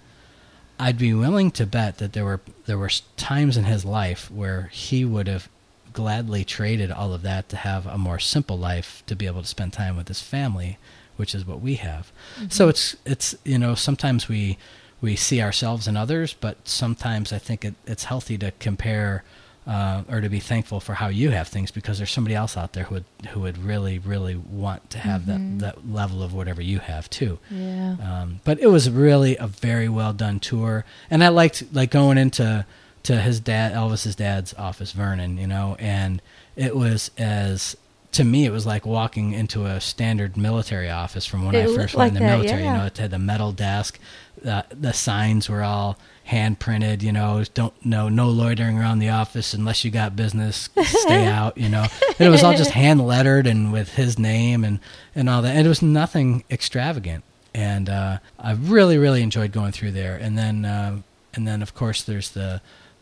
I'd 0.84 0.98
be 0.98 1.14
willing 1.14 1.50
to 1.52 1.64
bet 1.64 1.96
that 1.96 2.12
there 2.12 2.26
were 2.26 2.40
there 2.66 2.76
were 2.76 2.90
times 3.16 3.56
in 3.56 3.64
his 3.64 3.86
life 3.86 4.30
where 4.30 4.68
he 4.70 5.02
would 5.02 5.26
have 5.28 5.48
gladly 5.94 6.44
traded 6.44 6.90
all 6.90 7.14
of 7.14 7.22
that 7.22 7.48
to 7.48 7.56
have 7.56 7.86
a 7.86 7.96
more 7.96 8.18
simple 8.18 8.58
life 8.58 9.02
to 9.06 9.16
be 9.16 9.24
able 9.24 9.40
to 9.40 9.48
spend 9.48 9.72
time 9.72 9.96
with 9.96 10.08
his 10.08 10.20
family, 10.20 10.76
which 11.16 11.34
is 11.34 11.46
what 11.46 11.62
we 11.62 11.76
have. 11.76 12.12
So 12.50 12.64
mm-hmm. 12.64 12.70
it's 12.70 12.96
it's 13.06 13.34
you 13.44 13.58
know 13.58 13.74
sometimes 13.74 14.28
we 14.28 14.58
we 15.00 15.16
see 15.16 15.40
ourselves 15.40 15.88
in 15.88 15.96
others, 15.96 16.34
but 16.38 16.68
sometimes 16.68 17.32
I 17.32 17.38
think 17.38 17.64
it, 17.64 17.74
it's 17.86 18.04
healthy 18.04 18.36
to 18.36 18.50
compare 18.58 19.24
uh, 19.66 20.02
or 20.10 20.20
to 20.20 20.28
be 20.28 20.40
thankful 20.40 20.78
for 20.80 20.94
how 20.94 21.08
you 21.08 21.30
have 21.30 21.48
things 21.48 21.70
because 21.70 21.98
there's 21.98 22.10
somebody 22.10 22.34
else 22.34 22.56
out 22.56 22.72
there 22.74 22.84
who 22.84 22.94
would 22.96 23.04
who 23.30 23.40
would 23.40 23.56
really 23.58 23.98
really 23.98 24.36
want 24.36 24.90
to 24.90 24.98
have 24.98 25.26
that 25.26 25.58
that 25.60 25.90
level 25.90 26.22
of 26.22 26.34
whatever 26.34 26.60
you 26.62 26.80
have 26.80 27.08
too. 27.10 27.38
Yeah. 27.50 27.96
Um, 28.02 28.40
but 28.44 28.58
it 28.60 28.66
was 28.68 28.90
really 28.90 29.36
a 29.38 29.46
very 29.46 29.88
well 29.88 30.12
done 30.12 30.38
tour, 30.40 30.84
and 31.10 31.24
I 31.24 31.28
liked 31.28 31.64
like 31.72 31.90
going 31.90 32.18
into 32.18 32.66
to 33.04 33.20
his 33.20 33.40
dad, 33.40 33.72
Elvis's 33.72 34.14
dad's 34.16 34.54
office, 34.54 34.92
Vernon, 34.92 35.36
you 35.38 35.46
know, 35.46 35.76
and 35.78 36.20
it 36.56 36.74
was 36.76 37.10
as 37.18 37.76
to 38.12 38.22
me 38.24 38.44
it 38.46 38.50
was 38.52 38.64
like 38.64 38.86
walking 38.86 39.32
into 39.32 39.66
a 39.66 39.80
standard 39.80 40.36
military 40.36 40.88
office 40.88 41.26
from 41.26 41.44
when 41.44 41.54
It 41.54 41.68
I 41.68 41.74
first 41.74 41.94
went 41.94 42.08
in 42.10 42.14
the 42.14 42.20
that, 42.20 42.36
military. 42.38 42.62
yeah. 42.62 42.72
You 42.74 42.78
know, 42.80 42.86
it 42.86 42.96
had 42.98 43.10
the 43.10 43.18
metal 43.18 43.50
desk, 43.52 43.98
uh, 44.46 44.62
the 44.70 44.92
signs 44.92 45.48
were 45.50 45.62
all 45.64 45.98
hand 46.24 46.58
printed. 46.58 47.02
You 47.02 47.12
know, 47.12 47.44
don't 47.54 47.74
no 47.84 48.08
no 48.08 48.28
loitering 48.28 48.78
around 48.78 48.98
the 48.98 49.10
office 49.10 49.54
unless 49.54 49.84
you 49.84 49.90
got 49.90 50.16
business. 50.16 50.68
Stay 50.84 51.26
out. 51.26 51.56
You 51.56 51.68
know, 51.68 51.86
and 52.18 52.26
it 52.26 52.30
was 52.30 52.42
all 52.42 52.54
just 52.54 52.70
hand 52.82 53.06
lettered 53.06 53.46
and 53.46 53.72
with 53.72 53.94
his 53.94 54.18
name 54.18 54.64
and 54.64 54.80
and 55.14 55.28
all 55.28 55.42
that. 55.42 55.56
And 55.56 55.66
it 55.66 55.68
was 55.68 55.82
nothing 55.82 56.44
extravagant 56.50 57.24
and 57.54 57.88
uh, 57.88 58.18
I 58.38 58.52
really 58.52 58.98
really 58.98 59.22
enjoyed 59.22 59.52
going 59.52 59.72
through 59.72 59.92
there. 59.92 60.16
And 60.16 60.36
then 60.36 60.64
uh, 60.64 61.00
and 61.32 61.46
then 61.46 61.62
of 61.62 61.74
course 61.74 62.02
there's 62.02 62.30
the 62.30 62.60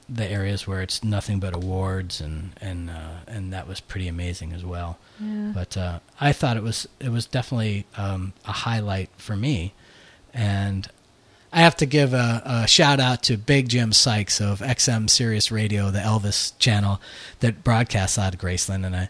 the 0.08 0.28
areas 0.28 0.66
where 0.66 0.82
it's 0.82 1.02
nothing 1.02 1.40
but 1.40 1.54
awards 1.54 2.20
and 2.20 2.52
and 2.60 2.90
uh, 2.90 3.20
and 3.26 3.52
that 3.52 3.66
was 3.66 3.80
pretty 3.80 4.08
amazing 4.08 4.52
as 4.52 4.64
well. 4.64 4.98
Yeah. 5.18 5.52
But 5.54 5.76
uh, 5.76 5.98
I 6.20 6.32
thought 6.32 6.56
it 6.56 6.62
was 6.62 6.86
it 7.00 7.08
was 7.08 7.26
definitely 7.26 7.86
um, 7.96 8.34
a 8.44 8.52
highlight 8.52 9.10
for 9.16 9.36
me, 9.36 9.72
and 10.34 10.88
I 11.52 11.60
have 11.60 11.76
to 11.76 11.86
give 11.86 12.14
a, 12.14 12.42
a 12.44 12.66
shout 12.66 12.98
out 12.98 13.22
to 13.24 13.36
Big 13.36 13.68
Jim 13.68 13.92
Sykes 13.92 14.40
of 14.40 14.60
XM 14.60 15.10
Sirius 15.10 15.50
Radio, 15.52 15.90
the 15.90 15.98
Elvis 15.98 16.52
channel 16.58 17.00
that 17.40 17.62
broadcasts 17.62 18.18
out 18.18 18.34
of 18.34 18.40
Graceland, 18.40 18.86
and 18.86 18.96
I 18.96 19.08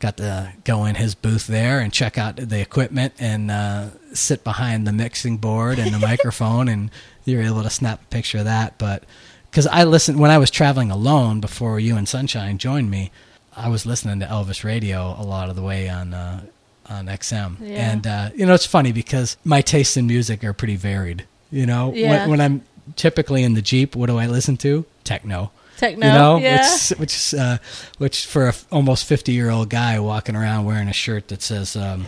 got 0.00 0.16
to 0.16 0.52
go 0.64 0.84
in 0.86 0.96
his 0.96 1.14
booth 1.14 1.46
there 1.46 1.78
and 1.78 1.92
check 1.92 2.18
out 2.18 2.36
the 2.36 2.60
equipment 2.60 3.14
and 3.20 3.50
uh, 3.50 3.90
sit 4.12 4.42
behind 4.44 4.86
the 4.86 4.92
mixing 4.92 5.36
board 5.36 5.78
and 5.78 5.94
the 5.94 5.98
microphone, 6.06 6.68
and 6.68 6.90
you 7.24 7.36
were 7.38 7.44
able 7.44 7.62
to 7.62 7.70
snap 7.70 8.02
a 8.02 8.06
picture 8.06 8.38
of 8.38 8.44
that. 8.44 8.76
But 8.76 9.04
because 9.50 9.66
I 9.68 9.84
listened 9.84 10.18
when 10.18 10.32
I 10.32 10.38
was 10.38 10.50
traveling 10.50 10.90
alone 10.90 11.40
before 11.40 11.78
you 11.78 11.96
and 11.96 12.08
Sunshine 12.08 12.58
joined 12.58 12.90
me, 12.90 13.12
I 13.56 13.68
was 13.68 13.86
listening 13.86 14.18
to 14.18 14.26
Elvis 14.26 14.64
radio 14.64 15.14
a 15.16 15.22
lot 15.22 15.48
of 15.48 15.54
the 15.54 15.62
way 15.62 15.88
on 15.88 16.12
uh, 16.12 16.40
on 16.86 17.06
XM, 17.06 17.56
Yeah. 17.60 17.92
and 17.92 18.06
uh, 18.06 18.30
you 18.34 18.44
know 18.46 18.52
it's 18.54 18.66
funny 18.66 18.90
because 18.90 19.36
my 19.44 19.60
tastes 19.62 19.96
in 19.96 20.08
music 20.08 20.42
are 20.42 20.52
pretty 20.52 20.76
varied. 20.76 21.24
You 21.50 21.66
know, 21.66 21.92
Yeah. 21.94 22.10
when, 22.10 22.30
when 22.30 22.40
I'm 22.40 22.62
typically 22.96 23.42
in 23.42 23.54
the 23.54 23.62
Jeep, 23.62 23.94
what 23.96 24.06
do 24.06 24.18
I 24.18 24.26
listen 24.26 24.56
to? 24.58 24.84
Techno. 25.04 25.50
Techno. 25.76 26.06
You 26.06 26.12
know, 26.12 26.36
yeah. 26.38 26.62
which 26.70 26.98
which 26.98 27.34
uh, 27.34 27.58
which 27.98 28.26
for 28.26 28.46
a 28.46 28.48
f- 28.50 28.66
almost 28.70 29.04
fifty 29.06 29.32
year 29.32 29.50
old 29.50 29.70
guy 29.70 29.98
walking 29.98 30.36
around 30.36 30.64
wearing 30.66 30.88
a 30.88 30.92
shirt 30.92 31.28
that 31.28 31.42
says 31.42 31.74
um, 31.76 32.06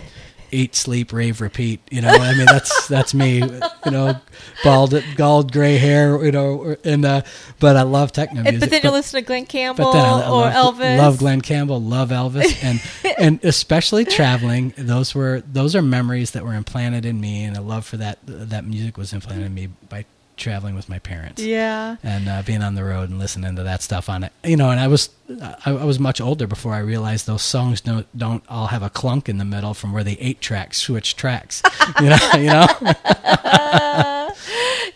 "Eat, 0.57 0.75
sleep, 0.75 1.13
rave, 1.13 1.41
repeat." 1.41 1.81
You 1.91 2.01
know, 2.01 2.09
I 2.09 2.35
mean 2.35 2.47
that's 2.47 2.89
that's 2.89 3.15
me. 3.15 3.39
You 3.39 3.91
know, 3.91 4.21
bald, 4.65 5.03
bald, 5.17 5.53
gray 5.53 5.77
hair. 5.77 6.25
You 6.25 6.33
know, 6.33 6.77
and 6.85 7.05
uh, 7.05 7.23
but 7.61 7.77
I 7.77 7.83
love 7.83 8.13
techno 8.13 8.43
music. 8.43 8.61
but 8.61 8.71
then 8.71 8.81
you 8.83 8.91
listen 8.91 9.21
to 9.21 9.27
Glen 9.27 9.47
Campbell 9.47 9.85
but 9.85 9.93
then 9.93 10.05
I, 10.05 10.21
I 10.23 10.29
or 10.29 10.41
love, 10.41 10.77
Elvis. 10.77 10.99
love 10.99 11.19
Glen 11.19 11.41
Campbell, 11.41 11.81
love 11.81 12.09
Elvis, 12.11 12.63
and 12.65 12.81
and 13.19 13.45
especially 13.45 14.05
traveling. 14.05 14.75
Those 14.77 15.15
were 15.15 15.43
those 15.47 15.77
are 15.77 15.83
memories 15.83 16.33
that 16.33 16.45
were 16.45 16.55
implanted 16.55 17.05
in 17.05 17.21
me, 17.21 17.45
and 17.45 17.57
a 17.57 17.61
love 17.61 17.87
for 17.87 17.99
that 17.99 18.19
that 18.25 18.65
music 18.65 18.97
was 18.97 19.13
implanted 19.13 19.47
in 19.47 19.55
me 19.55 19.69
by 19.89 20.05
traveling 20.37 20.75
with 20.75 20.89
my 20.89 20.99
parents 20.99 21.43
Yeah. 21.43 21.97
and 22.03 22.29
uh, 22.29 22.43
being 22.43 22.63
on 22.63 22.75
the 22.75 22.85
road 22.85 23.09
and 23.11 23.19
listening 23.19 23.57
to 23.57 23.63
that 23.63 23.83
stuff 23.83 24.09
on 24.09 24.23
it. 24.25 24.33
You 24.45 24.57
know, 24.57 24.71
and 24.71 24.79
I 24.79 24.87
was 24.89 25.11
I, 25.43 25.57
I 25.73 25.85
was 25.85 25.99
much 25.99 26.21
older 26.21 26.47
before 26.47 26.75
I 26.75 26.79
realized 26.79 27.27
those 27.27 27.43
songs 27.43 27.81
don't 27.81 28.07
don't 28.17 28.45
all 28.49 28.69
have 28.69 28.83
a 28.83 28.91
clunk 28.91 29.29
in 29.29 29.39
the 29.39 29.45
middle 29.45 29.75
from 29.75 29.93
where 29.93 30.05
the 30.05 30.21
eight 30.21 30.41
tracks 30.41 30.79
switch 30.79 31.17
tracks. 31.17 31.63
you 32.01 32.11
know, 32.11 32.19
you 32.35 32.47
know. 32.47 32.67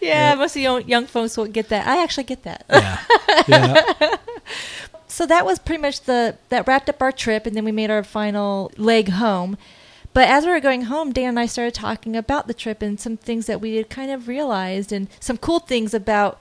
Yeah, 0.00 0.35
most 0.35 0.57
of 0.57 0.62
young, 0.62 0.88
young 0.88 1.07
folks 1.07 1.37
won't 1.37 1.53
get 1.53 1.68
that. 1.68 1.87
I 1.87 2.03
actually 2.03 2.24
get 2.24 2.42
that. 2.44 2.64
yeah, 2.70 2.98
yeah. 3.46 4.16
so 5.09 5.26
that 5.26 5.44
was 5.44 5.59
pretty 5.59 5.81
much 5.83 6.03
the 6.03 6.37
that 6.48 6.66
wrapped 6.66 6.88
up 6.88 7.03
our 7.03 7.12
trip, 7.12 7.46
and 7.46 7.55
then 7.55 7.64
we 7.64 7.72
made 7.72 7.90
our 7.90 8.03
final 8.03 8.72
leg 8.76 9.11
home. 9.11 9.59
But 10.12 10.29
as 10.29 10.44
we 10.44 10.51
were 10.51 10.61
going 10.61 10.83
home, 10.83 11.12
Dan 11.12 11.31
and 11.31 11.40
I 11.40 11.46
started 11.46 11.75
talking 11.75 12.16
about 12.16 12.46
the 12.46 12.55
trip 12.55 12.83
and 12.83 12.99
some 12.99 13.16
things 13.16 13.46
that 13.46 13.61
we 13.61 13.77
had 13.77 13.88
kind 13.88 14.11
of 14.11 14.27
realized, 14.29 14.92
and 14.92 15.09
some 15.20 15.37
cool 15.37 15.61
things 15.61 15.94
about 15.94 16.40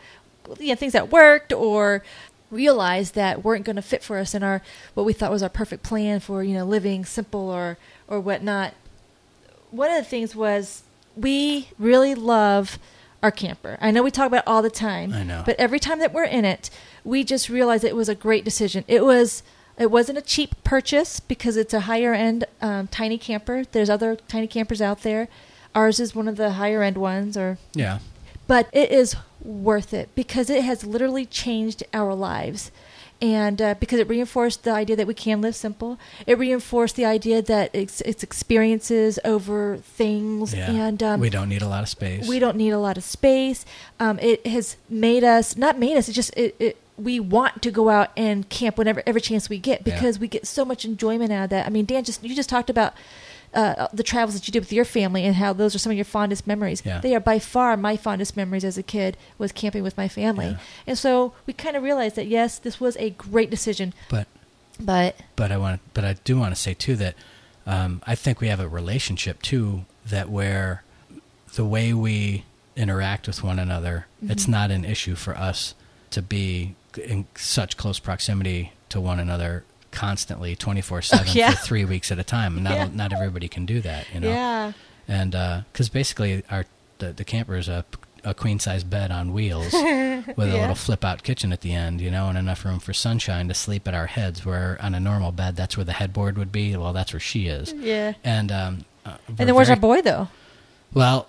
you 0.59 0.69
know 0.69 0.75
things 0.75 0.93
that 0.93 1.11
worked 1.11 1.53
or 1.53 2.03
realized 2.49 3.13
that 3.13 3.43
weren't 3.43 3.65
going 3.65 3.75
to 3.75 3.81
fit 3.81 4.03
for 4.03 4.17
us 4.17 4.33
in 4.33 4.41
our 4.41 4.63
what 4.95 5.05
we 5.05 5.13
thought 5.13 5.29
was 5.31 5.43
our 5.43 5.49
perfect 5.49 5.83
plan 5.83 6.19
for 6.19 6.43
you 6.43 6.55
know 6.55 6.65
living 6.65 7.05
simple 7.05 7.49
or 7.49 7.77
or 8.07 8.19
whatnot. 8.19 8.73
One 9.71 9.91
of 9.91 9.97
the 9.97 10.09
things 10.09 10.35
was 10.35 10.81
we 11.15 11.69
really 11.77 12.15
love 12.15 12.79
our 13.21 13.31
camper. 13.31 13.77
I 13.81 13.91
know 13.91 14.01
we 14.01 14.11
talk 14.11 14.27
about 14.27 14.43
it 14.43 14.47
all 14.47 14.61
the 14.61 14.69
time. 14.69 15.13
I 15.13 15.23
know. 15.23 15.43
But 15.45 15.59
every 15.59 15.79
time 15.79 15.99
that 15.99 16.13
we're 16.13 16.23
in 16.23 16.45
it, 16.45 16.69
we 17.03 17.23
just 17.23 17.49
realize 17.49 17.83
it 17.83 17.95
was 17.95 18.09
a 18.09 18.15
great 18.15 18.45
decision. 18.45 18.83
It 18.87 19.03
was 19.03 19.43
it 19.79 19.89
wasn't 19.89 20.17
a 20.17 20.21
cheap 20.21 20.61
purchase 20.63 21.19
because 21.19 21.55
it's 21.57 21.73
a 21.73 21.81
higher 21.81 22.13
end 22.13 22.43
um, 22.61 22.87
tiny 22.87 23.17
camper. 23.17 23.63
There's 23.71 23.89
other 23.89 24.15
tiny 24.27 24.47
campers 24.47 24.81
out 24.81 25.01
there. 25.03 25.27
Ours 25.73 25.99
is 25.99 26.13
one 26.13 26.27
of 26.27 26.35
the 26.35 26.51
higher 26.51 26.83
end 26.83 26.97
ones 26.97 27.37
or 27.37 27.57
Yeah. 27.73 27.99
but 28.47 28.67
it 28.73 28.91
is 28.91 29.15
worth 29.41 29.93
it 29.93 30.09
because 30.15 30.49
it 30.49 30.63
has 30.63 30.83
literally 30.83 31.25
changed 31.25 31.83
our 31.93 32.13
lives 32.13 32.71
and 33.21 33.61
uh, 33.61 33.75
because 33.79 33.99
it 33.99 34.07
reinforced 34.09 34.63
the 34.63 34.71
idea 34.71 34.95
that 34.95 35.05
we 35.07 35.13
can 35.13 35.39
live 35.41 35.55
simple 35.55 35.97
it 36.27 36.37
reinforced 36.37 36.95
the 36.97 37.05
idea 37.05 37.41
that 37.41 37.69
it's, 37.73 38.01
it's 38.01 38.23
experiences 38.23 39.17
over 39.23 39.77
things 39.77 40.53
Yeah. 40.53 40.71
and 40.71 41.01
um, 41.03 41.19
we 41.21 41.29
don't 41.29 41.47
need 41.49 41.61
a 41.61 41.67
lot 41.67 41.83
of 41.83 41.89
space. 41.89 42.27
we 42.27 42.39
don't 42.39 42.57
need 42.57 42.71
a 42.71 42.79
lot 42.79 42.97
of 42.97 43.03
space 43.03 43.65
um, 43.99 44.19
it 44.19 44.45
has 44.47 44.75
made 44.89 45.23
us 45.23 45.55
not 45.55 45.77
made 45.79 45.95
us 45.95 46.09
it 46.09 46.13
just 46.13 46.35
it, 46.35 46.55
it 46.59 46.77
we 47.03 47.19
want 47.19 47.61
to 47.61 47.71
go 47.71 47.89
out 47.89 48.09
and 48.17 48.47
camp 48.49 48.77
whenever 48.77 49.01
every 49.07 49.21
chance 49.21 49.49
we 49.49 49.57
get 49.57 49.81
Yeah. 49.85 49.93
because 49.95 50.19
we 50.19 50.27
get 50.27 50.45
so 50.45 50.63
much 50.65 50.85
enjoyment 50.85 51.31
out 51.31 51.45
of 51.45 51.49
that 51.51 51.65
i 51.65 51.69
mean 51.69 51.85
dan 51.85 52.03
just 52.03 52.23
you 52.23 52.35
just 52.35 52.49
talked 52.49 52.69
about 52.69 52.93
uh, 53.51 53.87
the 53.91 54.03
travels 54.03 54.35
that 54.35 54.47
you 54.47 54.51
did 54.51 54.59
with 54.59 54.71
your 54.71 54.85
family 54.85 55.25
and 55.25 55.35
how 55.37 55.51
those 55.53 55.73
are 55.73 55.79
some 55.79 55.91
of 55.91 55.95
your 55.97 56.05
fondest 56.05 56.45
memories. 56.45 56.83
Yeah. 56.85 56.99
They 57.01 57.15
are 57.15 57.19
by 57.19 57.39
far 57.39 57.75
my 57.77 57.97
fondest 57.97 58.37
memories 58.37 58.63
as 58.63 58.77
a 58.77 58.83
kid 58.83 59.17
was 59.39 59.51
camping 59.51 59.81
with 59.81 59.97
my 59.97 60.07
family. 60.07 60.49
Yeah. 60.49 60.57
And 60.85 60.95
so 60.99 61.33
we 61.47 61.53
kind 61.53 61.75
of 61.75 61.81
realized 61.81 62.15
that 62.15 62.27
yes, 62.27 62.59
this 62.59 62.79
was 62.79 62.95
a 62.97 63.09
great 63.09 63.49
decision, 63.49 63.95
but 64.07 64.27
but 64.79 65.15
but 65.35 65.51
I 65.51 65.57
want 65.57 65.81
but 65.95 66.05
I 66.05 66.13
do 66.23 66.37
want 66.37 66.53
to 66.53 66.61
say 66.61 66.75
too 66.75 66.95
that 66.97 67.15
um, 67.65 68.03
I 68.05 68.13
think 68.13 68.39
we 68.39 68.49
have 68.49 68.59
a 68.59 68.67
relationship 68.67 69.41
too 69.41 69.85
that 70.05 70.29
where 70.29 70.83
the 71.55 71.65
way 71.65 71.91
we 71.91 72.43
interact 72.75 73.25
with 73.25 73.43
one 73.43 73.57
another, 73.57 74.05
it's 74.21 74.43
Mm-hmm. 74.43 74.51
not 74.51 74.69
an 74.69 74.85
issue 74.85 75.15
for 75.15 75.35
us 75.35 75.73
to 76.11 76.21
be 76.21 76.75
in 76.97 77.25
such 77.35 77.77
close 77.77 77.99
proximity 77.99 78.73
to 78.89 78.99
one 79.01 79.19
another 79.19 79.63
constantly 79.91 80.55
24/7 80.55 81.19
Oh, 81.19 81.31
yeah. 81.33 81.51
for 81.51 81.65
3 81.65 81.85
weeks 81.85 82.11
at 82.11 82.19
a 82.19 82.23
time. 82.23 82.61
Not 82.63 82.73
Yeah. 82.73 82.89
not 82.93 83.13
everybody 83.13 83.47
can 83.47 83.65
do 83.65 83.81
that, 83.81 84.05
you 84.13 84.19
know. 84.19 84.29
yeah, 84.29 84.71
And 85.07 85.63
cuz 85.73 85.89
basically 85.89 86.43
our 86.49 86.65
the, 86.99 87.13
the 87.13 87.23
camper 87.23 87.55
is 87.55 87.67
a 87.69 87.85
a 88.25 88.33
queen 88.33 88.59
size 88.59 88.83
bed 88.83 89.11
on 89.11 89.31
wheels 89.31 89.71
with 89.73 89.81
a 89.83 90.23
Yeah. 90.37 90.53
little 90.61 90.75
flip 90.75 91.05
out 91.05 91.23
kitchen 91.23 91.53
at 91.53 91.61
the 91.61 91.73
end, 91.73 92.01
you 92.01 92.11
know, 92.11 92.27
and 92.27 92.37
enough 92.37 92.65
room 92.65 92.79
for 92.79 92.91
sunshine 92.93 93.47
to 93.47 93.53
sleep 93.53 93.87
at 93.87 93.93
our 93.93 94.07
heads. 94.07 94.45
Where 94.45 94.77
on 94.81 94.93
a 94.93 94.99
normal 94.99 95.31
bed, 95.31 95.55
that's 95.55 95.77
where 95.77 95.85
the 95.85 95.93
headboard 95.93 96.37
would 96.37 96.51
be. 96.51 96.75
Well, 96.75 96.91
that's 96.91 97.13
where 97.13 97.19
she 97.21 97.47
is. 97.47 97.71
yeah. 97.73 98.13
And 98.25 98.51
um, 98.51 98.85
uh, 99.05 99.15
And 99.29 99.37
then 99.37 99.55
where's 99.55 99.69
very- 99.69 99.77
our 99.77 99.81
boy 99.81 100.01
though? 100.01 100.27
Well, 100.93 101.27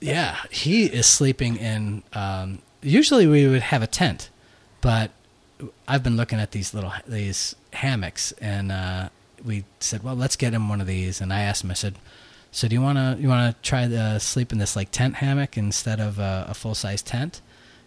yeah, 0.00 0.36
he 0.50 0.84
is 0.84 1.06
sleeping 1.06 1.56
in. 1.56 2.02
Um, 2.12 2.58
usually 2.82 3.26
we 3.26 3.46
would 3.46 3.62
have 3.62 3.80
a 3.82 3.86
tent, 3.86 4.28
but 4.86 5.10
I've 5.88 6.04
been 6.04 6.16
looking 6.16 6.38
at 6.38 6.52
these 6.52 6.72
little 6.72 6.92
these 7.08 7.56
hammocks, 7.72 8.30
and 8.40 8.70
uh, 8.70 9.08
we 9.44 9.64
said, 9.80 10.04
well, 10.04 10.14
let's 10.14 10.36
get 10.36 10.54
him 10.54 10.68
one 10.68 10.80
of 10.80 10.86
these. 10.86 11.20
And 11.20 11.32
I 11.32 11.40
asked 11.40 11.64
him, 11.64 11.72
I 11.72 11.74
said, 11.74 11.96
so 12.52 12.68
do 12.68 12.76
you 12.76 12.80
want 12.80 12.96
to 12.96 13.20
you 13.20 13.26
want 13.26 13.52
to 13.52 13.68
try 13.68 13.88
the 13.88 14.20
sleep 14.20 14.52
in 14.52 14.58
this 14.58 14.76
like 14.76 14.92
tent 14.92 15.16
hammock 15.16 15.56
instead 15.56 15.98
of 15.98 16.20
uh, 16.20 16.44
a, 16.46 16.50
a 16.52 16.54
full 16.54 16.76
size 16.76 17.02
tent? 17.02 17.40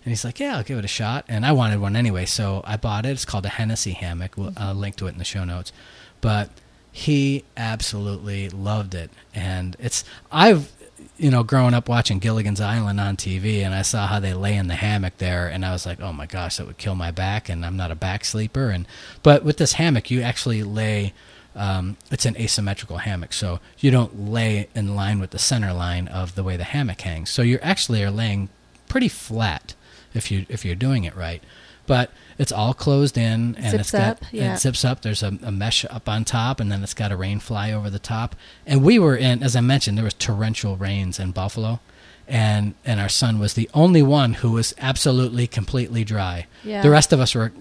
And 0.04 0.12
he's 0.12 0.26
like, 0.26 0.42
yeah, 0.42 0.58
I'll 0.58 0.64
give 0.64 0.78
it 0.78 0.84
a 0.84 0.90
shot. 0.90 1.24
And 1.30 1.46
I 1.46 1.54
wanted 1.54 1.80
one 1.80 1.96
anyway, 1.96 2.26
so 2.26 2.62
I 2.66 2.76
bought 2.76 3.06
it. 3.06 3.12
It's 3.12 3.24
called 3.24 3.46
a 3.46 3.50
Hennessy 3.50 3.92
hammock. 3.92 4.36
We'll 4.36 4.50
mm-hmm. 4.50 4.62
I'll 4.62 4.76
link 4.76 4.98
to 4.98 5.08
it 5.08 5.14
in 5.14 5.20
the 5.20 5.24
show 5.24 5.46
notes. 5.46 5.72
But 6.20 6.50
he 6.92 7.46
absolutely 7.56 8.50
loved 8.50 8.94
it, 8.94 9.10
and 9.34 9.78
it's 9.80 10.04
I've 10.34 10.70
you 11.18 11.30
know 11.30 11.44
growing 11.44 11.74
up 11.74 11.90
watching 11.90 12.20
Gilligan's 12.20 12.62
Island 12.62 13.00
on 13.00 13.18
TV, 13.18 13.64
and 13.64 13.74
I 13.74 13.82
saw 13.82 14.08
how 14.08 14.20
they 14.20 14.34
lay 14.34 14.56
in 14.56 14.68
the 14.68 14.76
hammock 14.76 15.18
there, 15.18 15.48
and 15.48 15.66
I 15.66 15.72
was 15.72 15.86
like, 15.86 16.00
oh 16.00 16.14
my 16.14 16.26
gosh, 16.26 16.58
that 16.58 16.68
would 16.68 16.78
kill 16.78 16.96
my 16.96 17.12
back, 17.12 17.50
and 17.50 17.66
I'm 17.66 17.78
not 17.78 17.92
a 17.92 17.96
back 17.96 18.26
sleeper. 18.26 18.70
And 18.70 18.88
but 19.24 19.44
with 19.44 19.58
this 19.58 19.74
hammock, 19.74 20.10
you 20.12 20.22
actually 20.22 20.64
lay. 20.64 21.14
Um, 21.56 21.98
it's 22.12 22.26
an 22.26 22.38
asymmetrical 22.38 22.98
hammock, 22.98 23.34
so 23.34 23.60
you 23.80 23.92
don't 23.92 24.30
lay 24.30 24.70
in 24.76 24.96
line 24.96 25.20
with 25.20 25.32
the 25.32 25.40
center 25.40 25.74
line 25.74 26.08
of 26.08 26.36
the 26.36 26.44
way 26.44 26.56
the 26.58 26.64
hammock 26.64 27.02
hangs. 27.02 27.32
So 27.32 27.42
you 27.42 27.60
actually 27.62 28.04
are 28.04 28.12
laying 28.12 28.50
pretty 28.88 29.10
flat 29.10 29.74
if 30.14 30.32
you 30.32 30.46
if 30.50 30.64
you're 30.64 30.76
doing 30.76 31.04
it 31.04 31.16
right. 31.16 31.44
But 31.90 32.12
it's 32.38 32.52
all 32.52 32.76
closed 32.76 33.18
in 33.18 33.56
and 33.56 33.72
Zips 33.72 33.74
it's 33.74 33.92
got 33.92 34.02
up, 34.02 34.24
yeah. 34.32 34.54
it 34.54 34.60
zips 34.60 34.86
up. 34.86 35.02
There's 35.02 35.24
a, 35.24 35.40
a 35.42 35.52
mesh 35.52 35.86
up 35.86 36.08
on 36.08 36.24
top, 36.24 36.60
and 36.60 36.72
then 36.72 36.84
it's 36.84 36.94
got 36.94 37.12
a 37.12 37.18
rain 37.18 37.40
fly 37.40 37.72
over 37.72 37.90
the 37.90 37.98
top. 37.98 38.36
And 38.68 38.84
we 38.84 39.00
were 39.00 39.16
in, 39.16 39.42
as 39.42 39.56
I 39.56 39.62
mentioned, 39.62 39.98
there 39.98 40.06
was 40.06 40.14
torrential 40.14 40.78
rains 40.78 41.20
in 41.20 41.32
Buffalo, 41.32 41.80
and 42.28 42.76
and 42.86 43.00
our 43.00 43.10
son 43.10 43.40
was 43.40 43.56
the 43.56 43.68
only 43.74 44.04
one 44.04 44.34
who 44.36 44.52
was 44.52 44.76
absolutely 44.78 45.48
completely 45.48 46.04
dry. 46.04 46.46
Yeah. 46.64 46.84
The 46.84 46.92
rest 46.92 47.12
of 47.12 47.20
us 47.20 47.34
were, 47.34 47.52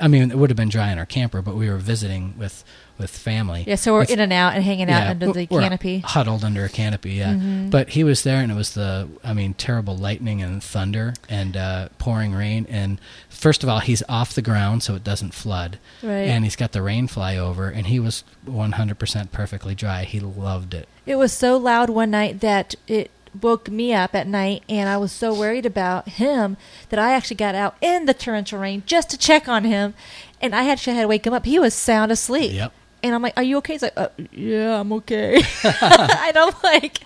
I 0.00 0.08
mean, 0.08 0.32
it 0.32 0.36
would 0.36 0.50
have 0.50 0.56
been 0.56 0.68
dry 0.68 0.90
in 0.90 0.98
our 0.98 1.06
camper, 1.06 1.40
but 1.40 1.54
we 1.54 1.70
were 1.70 1.78
visiting 1.78 2.36
with 2.36 2.64
with 2.98 3.10
family. 3.10 3.64
Yeah, 3.66 3.74
so 3.76 3.92
we're 3.92 4.00
With- 4.00 4.10
in 4.10 4.20
and 4.20 4.32
out 4.32 4.54
and 4.54 4.64
hanging 4.64 4.90
out 4.90 5.06
under 5.08 5.32
the 5.32 5.46
canopy. 5.46 5.98
huddled 6.04 6.44
under 6.44 6.64
a 6.64 6.68
canopy. 6.68 7.12
Yeah, 7.14 7.34
Mhm. 7.34 7.70
but 7.70 7.90
he 7.90 8.02
was 8.04 8.22
there, 8.22 8.40
and 8.40 8.50
it 8.50 8.54
was 8.54 8.70
the, 8.72 9.08
I 9.24 9.32
mean, 9.32 9.54
terrible 9.54 9.96
lightning 9.96 10.42
and 10.42 10.62
thunder 10.62 11.14
and 11.28 11.56
uh, 11.56 11.88
pouring 11.98 12.32
rain. 12.32 12.66
And 12.70 12.98
first 13.28 13.62
of 13.62 13.68
all, 13.68 13.80
he's 13.80 14.02
off 14.08 14.32
the 14.34 14.42
ground, 14.42 14.82
so 14.82 14.94
it 14.94 15.04
doesn't 15.04 15.34
flood, 15.34 15.78
Right. 16.02 16.28
and 16.28 16.44
he's 16.44 16.56
got 16.56 16.72
the 16.72 16.82
rain 16.82 17.06
fly 17.06 17.36
over, 17.36 17.68
and 17.68 17.86
he 17.88 18.00
was 18.00 18.24
100% 18.46 19.32
perfectly 19.32 19.74
dry. 19.74 20.04
He 20.04 20.20
loved 20.20 20.74
it. 20.74 20.88
It 21.04 21.16
was 21.16 21.32
so 21.32 21.56
loud 21.56 21.90
one 21.90 22.10
night 22.10 22.40
that 22.40 22.74
it 22.88 23.10
woke 23.42 23.70
me 23.70 23.92
up 23.92 24.14
at 24.14 24.26
night, 24.26 24.62
and 24.68 24.88
I 24.88 24.96
was 24.96 25.12
so 25.12 25.34
worried 25.34 25.66
about 25.66 26.08
him 26.08 26.56
that 26.88 26.98
I 26.98 27.12
actually 27.12 27.36
got 27.36 27.54
out 27.54 27.76
in 27.82 28.06
the 28.06 28.14
torrential 28.14 28.58
rain 28.58 28.82
just 28.86 29.10
to 29.10 29.18
check 29.18 29.46
on 29.48 29.64
him, 29.64 29.92
and 30.40 30.54
I 30.54 30.68
actually 30.70 30.94
had 30.96 31.02
to 31.02 31.08
wake 31.08 31.26
him 31.26 31.34
up. 31.34 31.44
He 31.44 31.58
was 31.58 31.74
sound 31.74 32.10
asleep. 32.10 32.52
Yep. 32.54 32.72
And 33.06 33.14
I'm 33.14 33.22
like, 33.22 33.34
"Are 33.36 33.42
you 33.42 33.56
okay?" 33.58 33.74
He's 33.74 33.82
like, 33.82 33.94
uh, 33.96 34.08
"Yeah, 34.32 34.80
I'm 34.80 34.92
okay." 34.94 35.36
and 35.64 36.36
I'm 36.36 36.52
like, 36.62 37.00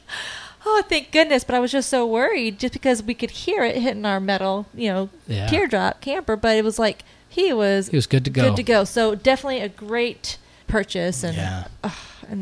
"Oh, 0.67 0.83
thank 0.89 1.13
goodness!" 1.13 1.45
But 1.45 1.55
I 1.55 1.61
was 1.61 1.71
just 1.73 1.89
so 1.89 2.07
worried, 2.07 2.59
just 2.59 2.73
because 2.73 3.03
we 3.03 3.15
could 3.15 3.31
hear 3.31 3.63
it 3.65 3.77
hitting 3.77 4.05
our 4.05 4.21
metal, 4.21 4.67
you 4.75 4.89
know, 4.91 5.09
Yeah. 5.27 5.47
teardrop 5.47 6.01
camper. 6.01 6.37
But 6.37 6.57
it 6.57 6.65
was 6.65 6.79
like 6.79 7.05
he 7.29 7.53
was 7.53 7.89
He 7.89 7.97
was 7.97 8.07
good 8.07 8.25
to 8.25 8.31
go. 8.31 8.43
good 8.49 8.57
to 8.57 8.63
go. 8.63 8.85
So 8.85 9.15
definitely 9.15 9.61
a 9.61 9.69
great 9.69 10.37
purchase 10.67 11.23
and 11.25 11.37
Yeah. 11.37 11.65
an 11.83 11.93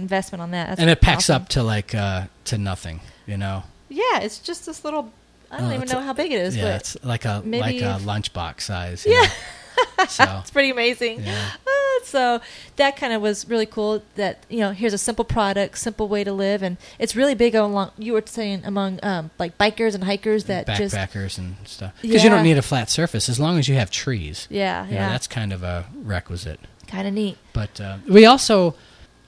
investment 0.01 0.43
on 0.43 0.51
that. 0.53 0.69
That's 0.69 0.81
and 0.81 0.91
it 0.91 1.01
packs 1.01 1.31
awesome. 1.31 1.43
up 1.43 1.49
to 1.51 1.63
like 1.63 1.95
uh, 1.95 2.25
to 2.47 2.59
nothing, 2.59 3.01
you 3.27 3.37
know. 3.37 3.65
Yeah, 3.89 4.21
it's 4.21 4.39
just 4.39 4.67
this 4.67 4.85
little. 4.85 5.13
I 5.51 5.59
don't 5.61 5.71
Oh, 5.71 5.75
even 5.77 5.89
know 5.89 5.99
a- 6.01 6.03
how 6.03 6.13
big 6.13 6.31
it 6.31 6.41
is, 6.43 6.55
yeah, 6.57 6.65
but 6.65 6.75
it's 6.81 6.97
like 7.03 7.25
a 7.25 7.41
maybe 7.45 7.81
like 7.81 8.01
a 8.01 8.05
lunchbox 8.05 8.61
size. 8.63 9.07
Yeah. 9.09 9.27
so 10.09 10.25
it's 10.41 10.51
pretty 10.51 10.71
amazing. 10.71 11.23
Yeah. 11.23 11.51
Uh, 11.67 12.05
so 12.05 12.41
that 12.77 12.97
kind 12.97 13.13
of 13.13 13.21
was 13.23 13.49
really 13.49 13.67
cool. 13.67 14.03
That 14.17 14.45
you 14.49 14.61
know, 14.61 14.71
here's 14.73 14.93
a 14.93 14.99
simple 14.99 15.25
product, 15.25 15.79
simple 15.79 16.09
way 16.09 16.25
to 16.25 16.33
live, 16.33 16.63
and 16.63 16.77
it's 16.99 17.15
really 17.17 17.35
big 17.35 17.55
along. 17.55 17.91
You 17.99 18.13
were 18.15 18.23
saying 18.25 18.63
among 18.65 19.01
um, 19.03 19.31
like 19.39 19.59
bikers 19.59 19.95
and 19.95 20.05
hikers 20.05 20.45
that 20.45 20.67
just 20.67 20.95
backpackers 20.95 21.39
and 21.39 21.57
stuff 21.65 21.93
because 22.01 22.23
you 22.25 22.31
don't 22.31 22.43
need 22.45 22.59
a 22.59 22.63
flat 22.63 22.91
surface 22.91 23.29
as 23.29 23.39
long 23.41 23.59
as 23.59 23.69
you 23.69 23.75
have 23.75 23.91
trees. 23.91 24.47
yeah, 24.51 24.87
yeah, 24.89 25.09
that's 25.09 25.27
kind 25.27 25.53
of 25.53 25.63
a 25.63 25.87
requisite. 26.03 26.61
kind 26.87 27.07
of 27.09 27.15
neat. 27.15 27.37
But 27.53 27.81
uh, 27.81 27.99
we 28.09 28.25
also, 28.25 28.75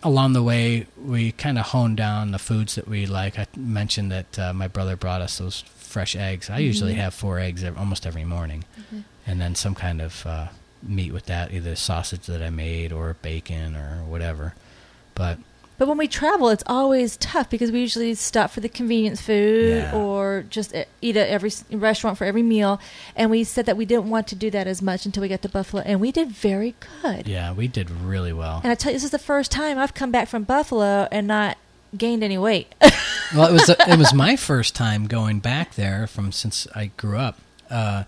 along 0.03 0.33
the 0.33 0.43
way, 0.43 0.87
we 0.97 1.33
kind 1.33 1.59
of 1.59 1.67
honed 1.67 1.97
down 1.99 2.31
the 2.31 2.39
foods 2.39 2.75
that 2.77 2.89
we 2.89 3.05
like. 3.07 3.39
I 3.39 3.47
mentioned 3.57 4.11
that 4.13 4.39
uh, 4.39 4.53
my 4.55 4.69
brother 4.69 4.97
brought 4.97 5.21
us 5.21 5.39
those 5.39 5.61
fresh 5.77 6.15
eggs. 6.17 6.49
I 6.49 6.59
usually 6.59 6.95
Mhm. 6.95 6.99
have 6.99 7.15
four 7.15 7.39
eggs 7.41 7.65
almost 7.65 8.07
every 8.07 8.25
morning, 8.25 8.65
Mhm. 8.95 9.03
And 9.27 9.41
then 9.41 9.55
some 9.55 9.75
kind 9.75 10.01
of 10.01 10.27
uh, 10.27 10.49
meat 10.83 11.13
with 11.13 11.27
that, 11.27 11.53
either 11.53 11.77
sausage 11.77 12.27
that 12.27 12.43
I 12.43 12.51
made 12.51 12.93
or 12.93 13.15
bacon 13.23 13.77
or 13.77 14.03
whatever. 14.05 14.55
But 15.15 15.39
But 15.79 15.89
when 15.89 15.99
we 15.99 16.09
travel, 16.09 16.49
it's 16.51 16.63
always 16.67 17.17
tough 17.19 17.49
because 17.51 17.71
we 17.73 17.81
usually 17.81 18.15
stop 18.15 18.51
for 18.51 18.61
the 18.61 18.68
convenience 18.68 19.21
food 19.21 19.79
Yeah. 19.79 19.95
or 19.95 20.45
just 20.51 20.75
e- 20.75 20.85
eat 21.03 21.16
at 21.16 21.29
every 21.29 21.51
restaurant 21.71 22.16
for 22.18 22.25
every 22.25 22.43
meal. 22.43 22.81
And 23.16 23.31
we 23.31 23.45
said 23.45 23.66
that 23.66 23.77
we 23.77 23.85
didn't 23.87 24.09
want 24.11 24.27
to 24.29 24.35
do 24.35 24.51
that 24.51 24.66
as 24.66 24.81
much 24.83 25.05
until 25.07 25.21
we 25.23 25.29
got 25.29 25.43
to 25.43 25.49
Buffalo, 25.49 25.83
and 25.85 26.01
we 26.01 26.12
did 26.12 26.29
very 26.31 26.75
good. 27.03 27.27
yeah, 27.29 27.53
we 27.53 27.66
did 27.68 27.91
really 27.91 28.33
well. 28.33 28.61
And 28.62 28.71
I 28.71 28.75
tell 28.75 28.93
you, 28.93 28.97
this 28.97 29.05
is 29.05 29.11
the 29.11 29.18
first 29.18 29.51
time 29.51 29.79
I've 29.79 29.95
come 29.95 30.11
back 30.11 30.29
from 30.29 30.45
Buffalo 30.45 31.09
and 31.12 31.27
not 31.27 31.57
gained 31.97 32.23
any 32.23 32.39
weight. 32.39 32.75
well, 33.35 33.49
it 33.49 33.53
was 33.53 33.68
it 33.68 33.99
was 33.99 34.14
my 34.14 34.37
first 34.37 34.75
time 34.75 35.07
going 35.07 35.41
back 35.41 35.75
there 35.75 36.07
from 36.07 36.31
since 36.33 36.66
I 36.75 36.87
grew 36.97 37.18
up 37.18 37.39
uh, 37.71 38.05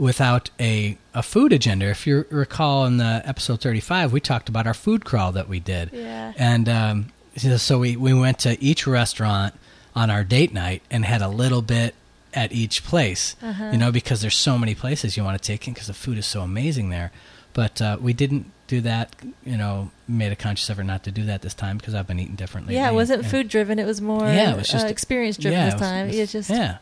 without 0.00 0.50
a 0.58 0.96
a 1.14 1.22
food 1.22 1.52
agenda. 1.52 1.86
If 1.86 2.06
you 2.06 2.24
recall 2.30 2.86
in 2.86 2.96
the 2.96 3.22
episode 3.24 3.60
thirty 3.60 3.80
five, 3.80 4.12
we 4.12 4.20
talked 4.20 4.48
about 4.48 4.66
our 4.66 4.74
food 4.74 5.04
crawl 5.04 5.32
that 5.32 5.48
we 5.48 5.60
did, 5.60 5.90
Yeah. 5.92 6.32
and 6.36 6.68
um, 6.68 7.12
so 7.36 7.78
we 7.78 7.96
we 7.96 8.12
went 8.14 8.38
to 8.40 8.60
each 8.62 8.86
restaurant 8.86 9.54
on 9.94 10.10
our 10.10 10.24
date 10.24 10.52
night 10.54 10.82
and 10.90 11.04
had 11.04 11.20
a 11.22 11.28
little 11.28 11.62
bit 11.62 11.94
at 12.32 12.52
each 12.52 12.84
place. 12.84 13.36
Uh-huh. 13.42 13.70
You 13.72 13.78
know, 13.78 13.92
because 13.92 14.20
there's 14.22 14.36
so 14.36 14.56
many 14.56 14.74
places 14.74 15.16
you 15.16 15.24
want 15.24 15.40
to 15.40 15.44
take 15.46 15.66
in 15.68 15.74
because 15.74 15.88
the 15.88 15.94
food 15.94 16.16
is 16.18 16.26
so 16.26 16.40
amazing 16.42 16.88
there. 16.90 17.10
but 17.52 17.82
uh, 17.82 17.96
we 18.00 18.12
didn't 18.12 18.46
do 18.68 18.80
that. 18.82 19.14
You 19.44 19.56
know, 19.56 19.90
made 20.06 20.30
a 20.30 20.36
conscious 20.36 20.70
effort 20.70 20.84
not 20.84 21.02
to 21.04 21.10
do 21.10 21.24
that 21.24 21.42
this 21.42 21.54
time 21.54 21.76
because 21.76 21.94
I've 21.94 22.06
been 22.06 22.20
eating 22.20 22.36
differently. 22.36 22.74
yeah, 22.76 22.88
it 22.88 22.94
wasn't 22.94 23.26
food 23.26 23.48
driven. 23.48 23.78
It 23.80 23.86
was 23.86 24.00
more 24.00 24.24
Yeah, 24.24 24.52
it 24.52 24.56
was 24.56 24.68
just- 24.68 24.86
uh, 24.86 24.88
experience 24.88 25.36
driven 25.36 25.58
yeah, 25.58 25.64
this 25.66 25.74
it 25.74 25.80
was- 25.80 25.88
time. 25.90 26.04
it 26.04 26.08
was- 26.08 26.18
It's 26.18 26.32
just 26.32 26.50
yeah. 26.50 26.78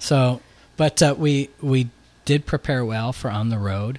So, 0.00 0.40
but 0.76 1.00
uh, 1.02 1.14
we 1.16 1.50
we 1.62 1.88
did 2.30 2.46
prepare 2.46 2.84
well 2.84 3.12
for 3.12 3.28
on 3.30 3.48
the 3.48 3.58
road, 3.58 3.98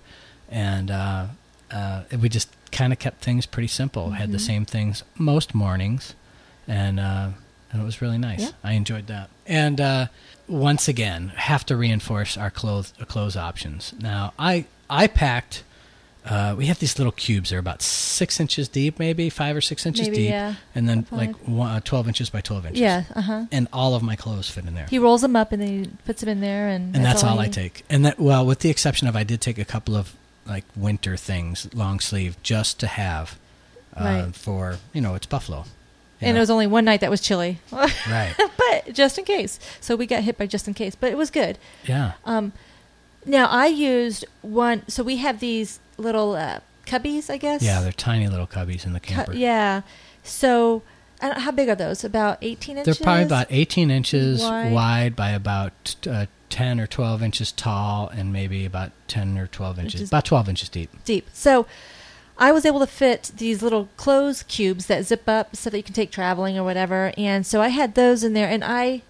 and 0.50 0.90
uh, 0.90 1.26
uh, 1.70 2.04
we 2.22 2.30
just 2.30 2.50
kind 2.72 2.94
of 2.94 3.00
kept 3.00 3.22
things 3.22 3.46
pretty 3.46 3.68
simple. 3.68 4.12
Had 4.12 4.32
the 4.32 4.38
Mhm. 4.38 4.48
same 4.52 4.66
things 4.66 5.04
most 5.18 5.54
mornings, 5.54 6.14
and 6.68 6.98
uh, 7.00 7.30
and 7.72 7.82
it 7.82 7.86
was 7.86 8.02
really 8.02 8.18
nice. 8.18 8.42
Yeah. 8.42 8.52
I 8.64 8.72
enjoyed 8.74 9.08
that. 9.08 9.30
And 9.46 9.82
uh, 9.82 10.08
once 10.48 10.88
again, 10.88 11.34
have 11.36 11.66
to 11.66 11.76
reinforce 11.76 12.38
our 12.38 12.50
clothes 12.52 12.94
clothes 13.08 13.36
options. 13.36 13.94
Now, 14.00 14.32
I 14.40 14.66
I 14.90 15.08
packed. 15.08 15.64
Uh, 16.24 16.54
we 16.56 16.68
have 16.68 16.78
these 16.78 17.00
little 17.00 17.12
cubes. 17.12 17.50
They're 17.50 17.58
about 17.58 17.82
six 17.82 18.40
inches 18.40 18.68
deep, 18.68 19.00
maybe 19.00 19.30
five 19.30 19.56
or 19.56 19.62
six 19.62 19.86
inches 19.88 20.08
maybe 20.08 20.18
deep, 20.18 20.30
yeah. 20.30 20.56
and 20.76 20.88
then 20.88 21.08
like 21.10 21.36
one, 21.48 21.72
uh, 21.72 21.80
twelve 21.84 22.08
inches 22.08 22.30
by 22.30 22.42
twelve 22.42 22.66
inches. 22.68 22.80
Yeah, 22.80 23.06
uh 23.16 23.22
huh. 23.22 23.46
and 23.52 23.68
all 23.74 23.96
of 23.96 24.04
my 24.04 24.16
clothes 24.16 24.48
fit 24.48 24.66
in 24.66 24.76
there. 24.76 24.86
He 24.88 25.00
rolls 25.00 25.22
them 25.22 25.36
up 25.36 25.52
and 25.52 25.60
then 25.62 25.68
he 25.68 25.90
puts 26.06 26.22
them 26.22 26.30
in 26.30 26.40
there, 26.40 26.68
and 26.68 26.96
and 26.96 27.04
that's 27.04 27.24
all 27.24 27.40
I 27.40 27.48
take. 27.48 27.84
And 27.90 28.06
that 28.06 28.20
well, 28.20 28.46
with 28.46 28.60
the 28.60 28.70
exception 28.70 29.08
of 29.08 29.16
I 29.16 29.24
did 29.24 29.42
take 29.42 29.58
a 29.58 29.66
couple 29.66 29.96
of 29.96 30.16
like 30.46 30.66
winter 30.76 31.18
things, 31.18 31.74
long 31.74 32.00
sleeve, 32.00 32.38
just 32.44 32.80
to 32.82 32.88
have 32.88 33.40
uh, 34.00 34.04
Right. 34.04 34.36
for 34.36 34.78
you 34.94 35.02
know 35.02 35.16
it's 35.16 35.26
Buffalo. 35.26 35.66
And 36.24 36.36
know. 36.36 36.38
it 36.38 36.42
was 36.42 36.52
only 36.52 36.68
one 36.68 36.86
night 36.86 37.02
that 37.02 37.10
was 37.10 37.20
chilly, 37.20 37.58
right. 37.72 38.36
but 38.38 38.94
just 38.94 39.18
in 39.18 39.26
case. 39.26 39.60
So 39.80 39.96
we 39.96 40.06
got 40.06 40.22
hit 40.22 40.38
by 40.38 40.46
just 40.46 40.68
in 40.68 40.76
case, 40.76 40.94
but 40.94 41.12
it 41.12 41.18
was 41.18 41.32
good. 41.32 41.58
Yeah. 41.84 42.12
Um, 42.26 42.54
now 43.26 43.48
I 43.48 43.66
used 43.66 44.26
one. 44.44 44.88
So 44.88 45.04
we 45.04 45.18
have 45.18 45.40
these 45.40 45.80
little 46.02 46.34
uh, 46.36 46.60
cubbies, 46.86 47.30
I 47.30 47.38
guess. 47.38 47.62
Yeah, 47.64 47.82
they're 47.82 47.92
tiny 47.92 48.28
little 48.28 48.48
cubbies 48.48 48.86
in 48.86 48.94
the 48.94 49.00
Cu- 49.00 49.14
camper. 49.14 49.34
yeah. 49.34 49.82
So 50.24 50.82
how 51.22 51.52
big 51.52 51.70
are 51.70 51.76
those? 51.76 52.04
About 52.04 52.38
eighteen 52.42 52.78
inches? 52.78 52.98
They're 52.98 53.04
probably 53.06 53.24
about 53.26 53.48
18 53.50 53.92
inches 53.92 54.42
Wide. 54.42 54.72
wide, 54.72 55.16
by 55.16 55.30
about 55.32 55.96
uh, 56.10 56.26
10 56.50 56.80
or 56.80 56.88
12 56.88 57.22
inches 57.24 57.52
tall, 57.52 58.10
and 58.10 58.34
maybe 58.34 58.66
about 58.66 58.92
10 59.08 59.38
or 59.38 59.48
12 59.48 59.80
inches, 59.80 59.94
Inches- 60.02 60.10
about 60.10 60.26
12 60.26 60.50
inches 60.50 60.70
deep. 60.70 60.90
deep. 61.06 61.28
So 61.32 61.66
I 62.38 62.52
was 62.52 62.66
able 62.66 62.80
to 62.80 62.88
fit 62.88 63.32
these 63.38 63.62
little 63.62 63.88
clothes 63.98 64.44
cubes 64.44 64.88
that 64.88 65.06
zip 65.06 65.30
up 65.30 65.56
so 65.56 65.70
that 65.70 65.78
you 65.78 65.84
can 65.84 65.94
take 65.94 66.10
traveling 66.12 66.58
or 66.58 66.64
whatever. 66.64 67.14
And 67.18 67.46
so 67.46 67.62
I 67.62 67.68
had 67.68 67.94
those 67.96 68.24
in 68.24 68.34
there 68.34 68.48
and 68.50 68.64
I 68.64 69.04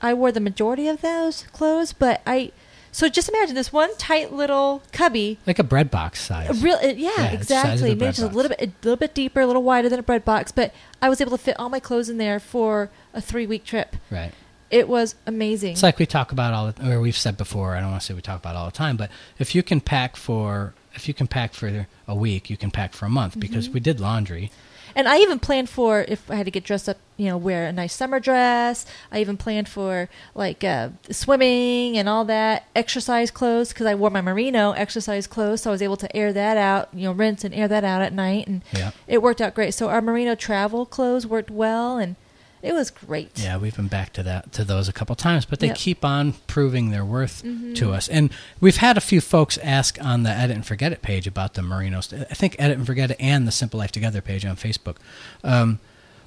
I 0.00 0.14
wore 0.14 0.30
the 0.30 0.38
majority 0.40 0.86
of 0.86 1.00
those 1.00 1.42
clothes, 1.52 1.92
but 1.92 2.20
I 2.24 2.52
so 2.98 3.08
just 3.08 3.28
imagine 3.28 3.54
this 3.54 3.72
one 3.72 3.96
tight 3.96 4.32
little 4.32 4.82
cubby. 4.90 5.38
Like 5.46 5.60
a 5.60 5.62
bread 5.62 5.88
box 5.88 6.20
size. 6.20 6.50
A 6.50 6.64
real, 6.64 6.74
uh, 6.82 6.86
yeah, 6.88 7.10
Yeah, 7.16 7.30
it's 7.30 7.46
the 7.46 7.54
size 7.54 7.80
of 7.80 7.86
exactly. 7.86 7.94
Maybe 7.94 8.06
just 8.06 8.22
a 8.22 8.26
little 8.26 8.48
bit, 8.48 8.60
a 8.60 8.72
little 8.82 8.96
bit 8.96 9.14
deeper, 9.14 9.40
a 9.40 9.46
little 9.46 9.62
wider 9.62 9.88
than 9.88 10.00
a 10.00 10.02
bread 10.02 10.24
box. 10.24 10.50
But 10.50 10.74
I 11.00 11.08
was 11.08 11.20
able 11.20 11.30
to 11.30 11.38
fit 11.38 11.54
all 11.60 11.68
my 11.68 11.78
clothes 11.78 12.08
in 12.08 12.18
there 12.18 12.40
for 12.40 12.90
a 13.14 13.20
three 13.20 13.46
week 13.46 13.64
trip. 13.64 13.94
Right. 14.10 14.32
It 14.68 14.88
was 14.88 15.14
amazing. 15.26 15.74
It's 15.74 15.82
like 15.84 16.00
we 16.00 16.06
talk 16.06 16.32
about 16.32 16.52
all, 16.52 16.72
the, 16.72 16.92
or 16.92 17.00
we've 17.00 17.16
said 17.16 17.36
before. 17.36 17.76
I 17.76 17.80
don't 17.80 17.90
want 17.92 18.02
to 18.02 18.06
say 18.06 18.14
we 18.14 18.20
talk 18.20 18.40
about 18.40 18.56
all 18.56 18.66
the 18.66 18.72
time, 18.72 18.96
but 18.96 19.10
if 19.38 19.54
you 19.54 19.62
can 19.62 19.80
pack 19.80 20.16
for, 20.16 20.74
if 20.94 21.06
you 21.06 21.14
can 21.14 21.28
pack 21.28 21.54
for 21.54 21.86
a 22.08 22.14
week, 22.16 22.50
you 22.50 22.56
can 22.56 22.72
pack 22.72 22.94
for 22.94 23.06
a 23.06 23.08
month 23.08 23.34
Mm-hmm. 23.34 23.40
because 23.40 23.70
we 23.70 23.78
did 23.78 24.00
laundry. 24.00 24.50
And 24.94 25.08
I 25.08 25.18
even 25.18 25.38
planned 25.38 25.68
for 25.68 26.02
if 26.08 26.30
I 26.30 26.36
had 26.36 26.44
to 26.46 26.50
get 26.50 26.64
dressed 26.64 26.88
up, 26.88 26.96
you 27.16 27.26
know, 27.26 27.36
wear 27.36 27.66
a 27.66 27.72
nice 27.72 27.94
summer 27.94 28.20
dress. 28.20 28.86
I 29.12 29.20
even 29.20 29.36
planned 29.36 29.68
for 29.68 30.08
like 30.34 30.62
uh, 30.64 30.90
swimming 31.10 31.96
and 31.98 32.08
all 32.08 32.24
that 32.26 32.66
exercise 32.76 33.30
clothes 33.30 33.68
because 33.70 33.86
I 33.86 33.94
wore 33.94 34.10
my 34.10 34.20
merino 34.20 34.72
exercise 34.72 35.26
clothes, 35.26 35.62
so 35.62 35.70
I 35.70 35.72
was 35.72 35.82
able 35.82 35.96
to 35.98 36.16
air 36.16 36.32
that 36.32 36.56
out, 36.56 36.88
you 36.94 37.04
know, 37.04 37.12
rinse 37.12 37.44
and 37.44 37.54
air 37.54 37.68
that 37.68 37.84
out 37.84 38.02
at 38.02 38.12
night, 38.12 38.46
and 38.46 38.62
Yeah. 38.72 38.92
it 39.06 39.22
worked 39.22 39.40
out 39.40 39.54
great. 39.54 39.74
So 39.74 39.88
our 39.88 40.00
merino 40.00 40.34
travel 40.34 40.86
clothes 40.86 41.26
worked 41.26 41.50
well, 41.50 41.98
and 41.98 42.16
it 42.62 42.72
was 42.72 42.90
great. 42.90 43.30
Yeah, 43.38 43.56
we've 43.56 43.76
been 43.76 43.88
back 43.88 44.12
to 44.14 44.22
that 44.24 44.52
to 44.52 44.64
those 44.64 44.88
a 44.88 44.92
couple 44.92 45.14
times, 45.16 45.44
but 45.44 45.60
they 45.60 45.68
Yep. 45.68 45.76
keep 45.76 46.04
on 46.04 46.34
proving 46.46 46.90
their 46.90 47.04
worth 47.04 47.42
Mhm. 47.44 47.74
to 47.76 47.92
us. 47.92 48.08
And 48.08 48.30
we've 48.60 48.76
had 48.78 48.96
a 48.96 49.00
few 49.00 49.20
folks 49.20 49.58
ask 49.58 49.98
on 50.02 50.22
the 50.22 50.30
Edit 50.30 50.56
and 50.56 50.66
Forget 50.66 50.92
It 50.92 51.02
page 51.02 51.26
about 51.26 51.54
the 51.54 51.62
merinos. 51.62 52.12
I 52.30 52.34
think 52.34 52.56
Edit 52.58 52.78
and 52.78 52.86
Forget 52.86 53.10
It 53.12 53.16
and 53.20 53.46
the 53.46 53.52
Simple 53.52 53.78
Life 53.78 53.92
Together 53.92 54.20
page 54.20 54.44
on 54.44 54.56
Facebook, 54.56 54.96
um, 55.44 55.78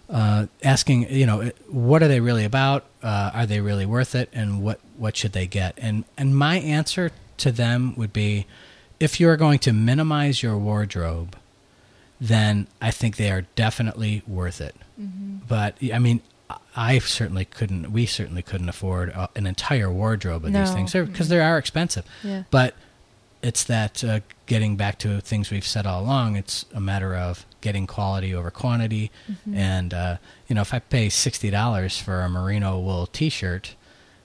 uh, 0.10 0.48
asking, 0.64 1.10
you 1.14 1.26
know, 1.26 1.52
what 1.70 2.04
are 2.04 2.08
they 2.08 2.20
really 2.20 2.44
about? 2.44 2.86
Uh, 3.02 3.32
are 3.34 3.46
they 3.46 3.62
really 3.62 3.86
worth 3.86 4.14
it? 4.16 4.30
And 4.34 4.62
what 4.62 4.80
what 4.98 5.16
should 5.18 5.32
they 5.34 5.48
get? 5.48 5.74
And 5.82 6.04
and 6.18 6.36
my 6.36 6.60
answer 6.60 7.12
to 7.38 7.52
them 7.52 7.94
would 7.96 8.14
be, 8.14 8.46
if 9.00 9.20
you 9.20 9.28
are 9.30 9.38
going 9.38 9.58
to 9.60 9.74
minimize 9.74 10.44
your 10.44 10.58
wardrobe, 10.58 11.36
then 12.22 12.68
I 12.82 12.92
think 12.92 13.18
they 13.18 13.32
are 13.32 13.42
definitely 13.56 14.22
worth 14.28 14.62
it 14.62 14.76
Mm-hmm. 15.02 15.38
but 15.48 15.76
I 15.92 15.98
mean, 15.98 16.22
I 16.76 17.00
certainly 17.00 17.46
couldn't. 17.46 17.92
We 17.92 18.06
certainly 18.06 18.44
couldn't 18.44 18.70
afford 18.70 19.12
uh, 19.14 19.28
an 19.36 19.48
entire 19.48 19.92
wardrobe 19.92 20.46
of 20.46 20.54
these 20.54 20.72
things 20.72 20.94
because 20.94 21.28
they 21.30 21.40
are 21.40 21.58
expensive. 21.58 22.06
Yeah. 22.24 22.44
But 22.52 22.76
it's 23.42 23.64
that 23.64 24.04
uh, 24.04 24.20
getting 24.46 24.76
back 24.76 25.00
to 25.00 25.22
things 25.22 25.50
we've 25.50 25.66
said 25.66 25.88
all 25.88 26.04
along. 26.04 26.36
It's 26.36 26.66
a 26.74 26.80
matter 26.80 27.16
of 27.16 27.46
getting 27.62 27.88
quality 27.88 28.36
over 28.36 28.52
quantity, 28.52 29.10
Mhm. 29.30 29.56
and 29.56 29.94
uh, 29.94 30.18
you 30.48 30.54
know, 30.56 30.62
if 30.62 30.74
I 30.74 30.80
pay 30.80 31.10
sixty 31.10 31.50
dollars 31.50 31.98
for 31.98 32.22
a 32.22 32.30
merino 32.30 32.80
wool 32.80 33.08
T-shirt, 33.08 33.76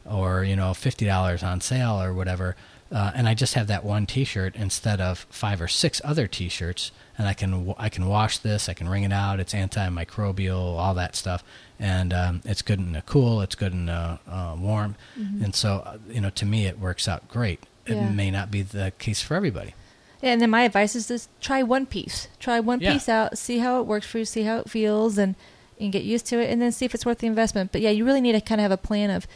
or 0.05 0.45
you 0.45 0.57
know, 0.57 0.75
fifty 0.75 1.07
dollars 1.07 1.43
on 1.43 1.61
sale 1.63 2.03
or 2.03 2.13
whatever. 2.13 2.55
Uh, 2.93 3.13
and 3.15 3.29
I 3.29 3.35
just 3.35 3.55
have 3.55 3.67
that 3.69 3.85
one 3.85 4.05
T-shirt 4.07 4.55
instead 4.57 5.01
of 5.01 5.27
five 5.31 5.61
or 5.61 5.69
six 5.69 6.01
other 6.05 6.27
T-shirts, 6.29 6.93
and 7.19 7.27
I 7.29 7.35
can 7.35 7.75
I 7.79 7.89
can 7.89 8.07
wash 8.07 8.39
this, 8.39 8.69
I 8.69 8.75
can 8.75 8.89
wring 8.89 9.05
it 9.05 9.13
out. 9.13 9.41
It's 9.41 9.55
antimicrobial, 9.55 10.57
all 10.79 10.95
that 10.95 11.17
stuff, 11.17 11.43
and 11.79 12.13
um, 12.13 12.43
it's 12.45 12.63
good 12.63 12.79
in 12.79 12.93
the 12.93 13.03
cool, 13.03 13.41
it's 13.41 13.55
good 13.55 13.73
in 13.73 13.87
the 13.87 14.19
uh, 14.29 14.57
warm, 14.59 14.97
Mhm. 15.19 15.45
and 15.45 15.55
so 15.55 15.83
uh, 15.87 15.99
you 16.09 16.21
know 16.21 16.31
to 16.31 16.45
me 16.47 16.67
it 16.67 16.79
works 16.79 17.09
out 17.09 17.29
great. 17.29 17.61
It 17.87 17.95
may 18.01 18.31
not 18.33 18.51
be 18.51 18.63
the 18.63 18.93
case 18.99 19.23
for 19.23 19.35
everybody. 19.37 19.75
Yeah, 20.21 20.33
and 20.33 20.43
then 20.43 20.51
my 20.51 20.63
advice 20.63 20.97
is 20.97 21.07
just 21.07 21.29
try 21.41 21.63
one 21.63 21.87
piece. 21.87 22.27
Try 22.41 22.59
one 22.59 22.81
Yeah. 22.81 22.93
piece 22.95 23.09
out, 23.09 23.39
see 23.39 23.59
how 23.59 23.81
it 23.81 23.87
works 23.87 24.07
for 24.07 24.19
you, 24.19 24.25
see 24.25 24.43
how 24.43 24.59
it 24.59 24.69
feels, 24.71 25.19
and 25.19 25.35
and 25.79 25.93
get 25.93 26.03
used 26.05 26.25
to 26.27 26.41
it, 26.41 26.51
and 26.51 26.61
then 26.61 26.73
see 26.73 26.85
if 26.87 26.95
it's 26.95 27.05
worth 27.05 27.19
the 27.19 27.27
investment. 27.27 27.71
But 27.71 27.83
yeah, 27.83 27.91
you 27.91 28.05
really 28.05 28.23
need 28.23 28.33
to 28.33 28.41
kind 28.41 28.61
of 28.61 28.63
have 28.63 28.73
a 28.73 28.77
plan 28.79 29.11
of 29.11 29.27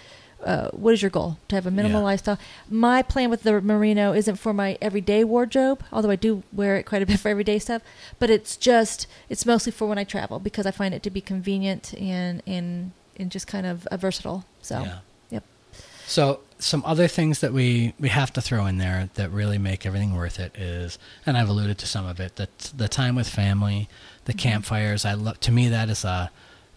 uh, 0.45 0.68
what 0.70 0.95
is 0.95 1.03
your 1.03 1.11
goal 1.11 1.38
to 1.49 1.55
have 1.55 1.66
a 1.66 1.70
minimal 1.70 2.01
Yeah. 2.01 2.05
lifestyle. 2.07 2.38
My 2.70 3.03
plan 3.03 3.30
with 3.30 3.43
the 3.43 3.61
merino 3.61 4.12
isn't 4.12 4.36
for 4.36 4.53
my 4.53 4.78
everyday 4.80 5.22
wardrobe, 5.24 5.82
although 5.93 6.11
I 6.11 6.16
do 6.16 6.43
wear 6.53 6.76
it 6.76 6.84
quite 6.84 7.03
a 7.03 7.07
bit 7.07 7.20
for 7.20 7.28
everyday 7.28 7.59
stuff. 7.59 7.82
But 8.18 8.30
it's 8.30 8.57
just 8.57 9.07
it's 9.28 9.45
mostly 9.45 9.72
for 9.72 9.86
when 9.88 9.99
I 9.99 10.05
travel 10.05 10.38
because 10.38 10.66
I 10.66 10.70
find 10.70 10.95
it 10.95 11.03
to 11.03 11.11
be 11.11 11.20
convenient 11.20 11.95
and 12.01 12.43
and 12.47 12.93
and 13.18 13.30
just 13.30 13.47
kind 13.47 13.66
of 13.66 13.86
versatile. 13.93 14.45
So 14.62 14.80
Yeah. 14.82 14.99
yep, 15.30 15.45
So 16.07 16.41
some 16.59 16.82
other 16.84 17.07
things 17.09 17.41
that 17.41 17.53
we, 17.55 17.95
we 17.99 18.09
have 18.11 18.32
to 18.34 18.41
throw 18.43 18.66
in 18.66 18.76
there 18.78 19.09
that 19.14 19.30
really 19.30 19.57
make 19.59 19.86
everything 19.86 20.14
worth 20.14 20.38
it 20.38 20.55
is, 20.57 20.99
and 21.24 21.36
I've 21.38 21.49
alluded 21.49 21.78
to 21.78 21.86
some 21.86 22.05
of 22.07 22.20
it, 22.20 22.36
that 22.36 22.59
the 22.76 22.88
time 22.88 23.14
with 23.14 23.28
family, 23.28 23.88
the 24.26 24.34
Mhm. 24.34 24.38
campfires. 24.38 25.05
I 25.07 25.14
love. 25.14 25.41
To 25.41 25.53
me, 25.53 25.68
that 25.68 25.88
is 25.88 26.05
a 26.05 26.30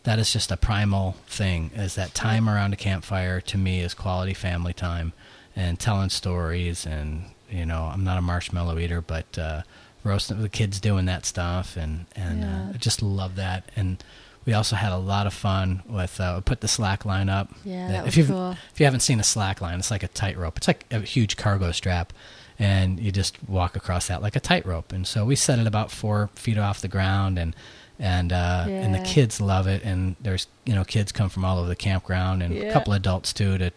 that 0.04 0.20
is 0.20 0.32
just 0.34 0.51
a 0.51 0.58
primal 0.58 1.16
thing. 1.28 1.72
Is 1.76 1.95
that 1.95 2.14
time 2.14 2.49
around 2.49 2.74
a 2.74 2.78
campfire 2.78 3.39
to 3.41 3.58
me 3.58 3.80
is 3.82 3.93
quality 3.93 4.34
family 4.34 4.74
time, 4.74 5.14
and 5.56 5.80
telling 5.80 6.10
stories. 6.10 6.86
And 6.86 7.26
you 7.49 7.66
know, 7.66 7.84
I'm 7.93 8.04
not 8.04 8.18
a 8.18 8.22
marshmallow 8.22 8.78
eater, 8.80 9.01
but 9.01 9.38
uh, 9.38 9.62
roasting 10.04 10.41
the 10.41 10.49
kids 10.49 10.80
doing 10.80 11.06
that 11.06 11.26
stuff, 11.26 11.78
and 11.78 12.06
and 12.16 12.41
Yeah. 12.41 12.62
uh, 12.70 12.74
I 12.74 12.78
just 12.78 13.01
love 13.01 13.36
that. 13.36 13.70
And 13.76 14.04
we 14.45 14.51
also 14.54 14.76
had 14.76 14.91
a 14.91 14.97
lot 14.97 15.26
of 15.26 15.34
fun 15.34 15.84
with 15.88 16.20
uh, 16.20 16.41
put 16.41 16.60
the 16.60 16.68
slack 16.68 17.06
line 17.06 17.30
up. 17.30 17.49
yeah, 17.64 17.88
that 17.88 17.93
that 18.04 18.08
if 18.08 18.18
you've 18.18 18.28
cool. 18.28 18.58
if 18.74 18.80
you 18.80 18.86
haven't 18.86 18.99
seen 18.99 19.20
a 19.20 19.24
slack 19.24 19.62
line, 19.62 19.80
it's 19.80 19.89
like 19.91 20.04
a 20.04 20.10
tightrope. 20.10 20.58
It's 20.58 20.68
like 20.68 20.86
a 20.91 20.99
huge 20.99 21.38
cargo 21.38 21.72
strap, 21.72 22.12
and 22.60 22.99
you 22.99 23.12
just 23.14 23.38
walk 23.47 23.78
across 23.78 24.08
that 24.08 24.22
like 24.22 24.36
a 24.36 24.41
tightrope. 24.41 24.91
And 24.91 25.08
so 25.08 25.24
we 25.24 25.36
set 25.38 25.60
it 25.60 25.68
about 25.68 25.91
four 25.91 26.30
feet 26.36 26.58
off 26.58 26.82
the 26.82 26.89
ground, 26.89 27.39
and 27.39 27.56
and 28.00 28.32
uh, 28.34 28.66
and 28.68 28.94
the 28.94 29.00
kids 29.00 29.39
love 29.41 29.68
it. 29.68 29.84
And 29.84 30.16
there's 30.22 30.48
you 30.66 30.74
know 30.74 30.84
kids 30.84 31.12
come 31.12 31.30
from 31.30 31.46
all 31.46 31.60
over 31.60 31.68
the 31.68 31.76
campground, 31.76 32.41
and 32.44 32.56
a 32.58 32.72
couple 32.74 32.94
adults 32.94 33.34
too 33.34 33.58
to 33.58 33.72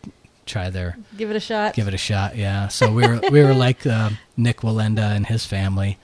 try 0.46 0.70
their 0.70 0.96
Give 1.16 1.28
it 1.30 1.36
a 1.36 1.40
shot. 1.40 1.74
give 1.74 1.88
it 1.88 1.94
a 1.94 1.98
shot. 1.98 2.36
Yeah. 2.36 2.68
So 2.68 2.92
we 2.92 3.06
were 3.06 3.20
we 3.30 3.42
were 3.42 3.54
like 3.54 3.86
uh, 3.86 4.10
Nik 4.36 4.58
Wallenda 4.60 5.14
and 5.14 5.26
his 5.26 5.44
family. 5.46 5.98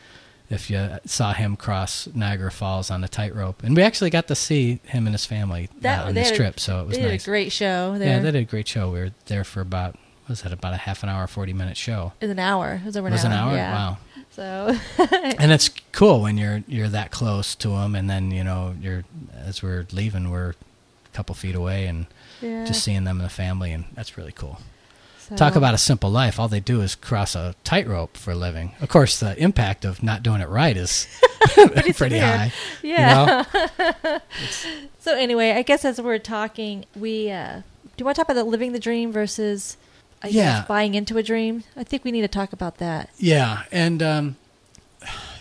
If 0.50 0.68
you 0.68 0.98
saw 1.06 1.32
him 1.32 1.56
cross 1.56 2.06
Niagara 2.14 2.50
Falls 2.52 2.90
on 2.90 3.02
a 3.02 3.08
tightrope, 3.08 3.62
and 3.62 3.74
we 3.74 3.82
actually 3.82 4.10
got 4.10 4.28
to 4.28 4.34
see 4.34 4.80
him 4.84 5.06
and 5.06 5.14
his 5.14 5.24
family 5.24 5.70
uh, 5.82 5.88
on 6.06 6.14
this 6.14 6.30
a- 6.30 6.36
trip, 6.36 6.60
so 6.60 6.82
it 6.82 6.86
was 6.88 6.96
they 6.96 7.02
did 7.04 7.08
nice. 7.10 7.22
a 7.26 7.30
great 7.30 7.52
show. 7.52 7.96
Yeah, 7.98 8.18
they 8.18 8.30
did 8.32 8.36
a 8.36 8.44
great 8.44 8.68
show. 8.68 8.90
We 8.90 8.98
were 8.98 9.10
there 9.26 9.44
for 9.44 9.62
about 9.62 9.94
what 9.94 10.28
was 10.28 10.42
that 10.42 10.52
about 10.52 10.74
a 10.74 10.76
half 10.76 11.02
an 11.02 11.08
hour, 11.08 11.26
forty 11.26 11.54
minute 11.54 11.78
show. 11.78 12.12
It 12.20 12.26
was 12.26 12.32
an 12.32 12.38
hour. 12.38 12.80
It 12.82 12.84
was 12.84 12.98
over 12.98 13.06
It 13.06 13.10
an 13.10 13.12
was 13.14 13.24
hour. 13.24 13.32
an 13.32 13.38
hour. 13.38 13.54
Yeah. 13.56 13.72
Wow. 13.72 13.98
So 14.32 14.76
And 15.38 15.52
it's 15.52 15.70
cool 15.92 16.20
when 16.22 16.38
you're 16.38 16.62
you're 16.66 16.88
that 16.88 17.10
close 17.10 17.54
to 17.56 17.68
them, 17.68 17.94
and 17.94 18.08
then 18.08 18.30
you 18.30 18.44
know 18.44 18.74
you're 18.80 19.04
as 19.34 19.62
we're 19.62 19.86
leaving, 19.92 20.30
we're 20.30 20.50
a 20.50 20.54
couple 21.12 21.34
feet 21.34 21.54
away, 21.54 21.86
and 21.86 22.06
yeah. 22.40 22.64
just 22.64 22.82
seeing 22.82 23.04
them 23.04 23.18
and 23.18 23.24
the 23.26 23.32
family, 23.32 23.72
and 23.72 23.84
that's 23.94 24.16
really 24.16 24.32
cool. 24.32 24.58
talk 25.36 25.54
about 25.56 25.74
a 25.74 25.78
simple 25.78 26.10
life. 26.10 26.38
All 26.38 26.48
they 26.48 26.60
do 26.60 26.80
is 26.80 26.94
cross 26.94 27.34
a 27.34 27.54
tightrope 27.64 28.16
for 28.16 28.32
a 28.32 28.34
living. 28.34 28.74
Of 28.80 28.88
course, 28.88 29.20
the 29.20 29.36
impact 29.38 29.84
of 29.84 30.02
not 30.02 30.22
doing 30.22 30.40
it 30.40 30.48
right 30.48 30.76
is 30.76 31.06
pretty 31.54 31.92
severe. 31.92 32.20
high. 32.22 32.52
Yeah. 32.82 33.44
You 33.78 33.84
know? 34.04 34.18
So 34.98 35.16
anyway, 35.16 35.50
I 35.52 35.62
guess 35.62 35.84
as 35.84 36.00
we're 36.00 36.18
talking, 36.18 36.84
we 36.94 37.30
uh, 37.30 37.56
do 37.56 37.62
you 37.98 38.04
want 38.04 38.16
to 38.16 38.20
talk 38.20 38.30
about 38.30 38.40
the 38.40 38.44
living 38.44 38.72
the 38.72 38.78
dream 38.78 39.12
versus 39.12 39.76
I 40.22 40.28
Yeah. 40.28 40.64
buying 40.68 40.94
into 40.94 41.18
a 41.18 41.22
dream? 41.22 41.64
I 41.76 41.84
think 41.84 42.04
we 42.04 42.12
need 42.12 42.22
to 42.22 42.28
talk 42.28 42.52
about 42.52 42.78
that. 42.78 43.10
Yeah, 43.18 43.62
and 43.72 44.02
um, 44.02 44.36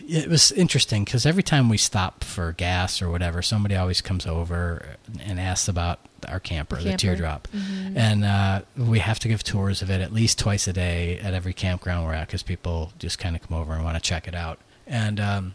it 0.07 0.27
was 0.27 0.51
interesting 0.51 1.03
because 1.05 1.25
every 1.25 1.43
time 1.43 1.69
we 1.69 1.77
stop 1.77 2.23
for 2.23 2.51
gas 2.53 3.01
or 3.01 3.09
whatever, 3.09 3.41
somebody 3.41 3.75
always 3.75 4.01
comes 4.01 4.25
over 4.25 4.97
and 5.23 5.39
asks 5.39 5.67
about 5.67 5.99
our 6.27 6.39
camper, 6.39 6.75
The 6.77 6.83
the, 6.83 6.89
camper. 6.91 6.97
teardrop, 7.01 7.47
Mhm. 7.55 7.95
and 7.97 8.25
uh, 8.25 8.61
we 8.77 8.99
have 8.99 9.19
to 9.19 9.27
give 9.27 9.43
tours 9.43 9.81
of 9.81 9.89
it 9.89 10.01
at 10.01 10.11
least 10.13 10.39
twice 10.39 10.67
a 10.67 10.73
day 10.73 11.19
at 11.19 11.33
every 11.33 11.53
campground 11.53 12.05
we're 12.05 12.13
at 12.13 12.27
because 12.27 12.43
people 12.43 12.91
just 12.99 13.19
kind 13.19 13.35
of 13.35 13.47
come 13.47 13.57
over 13.57 13.73
and 13.73 13.83
want 13.83 13.95
to 13.95 14.01
check 14.01 14.27
it 14.27 14.35
out. 14.35 14.59
And 14.87 15.19
um, 15.19 15.53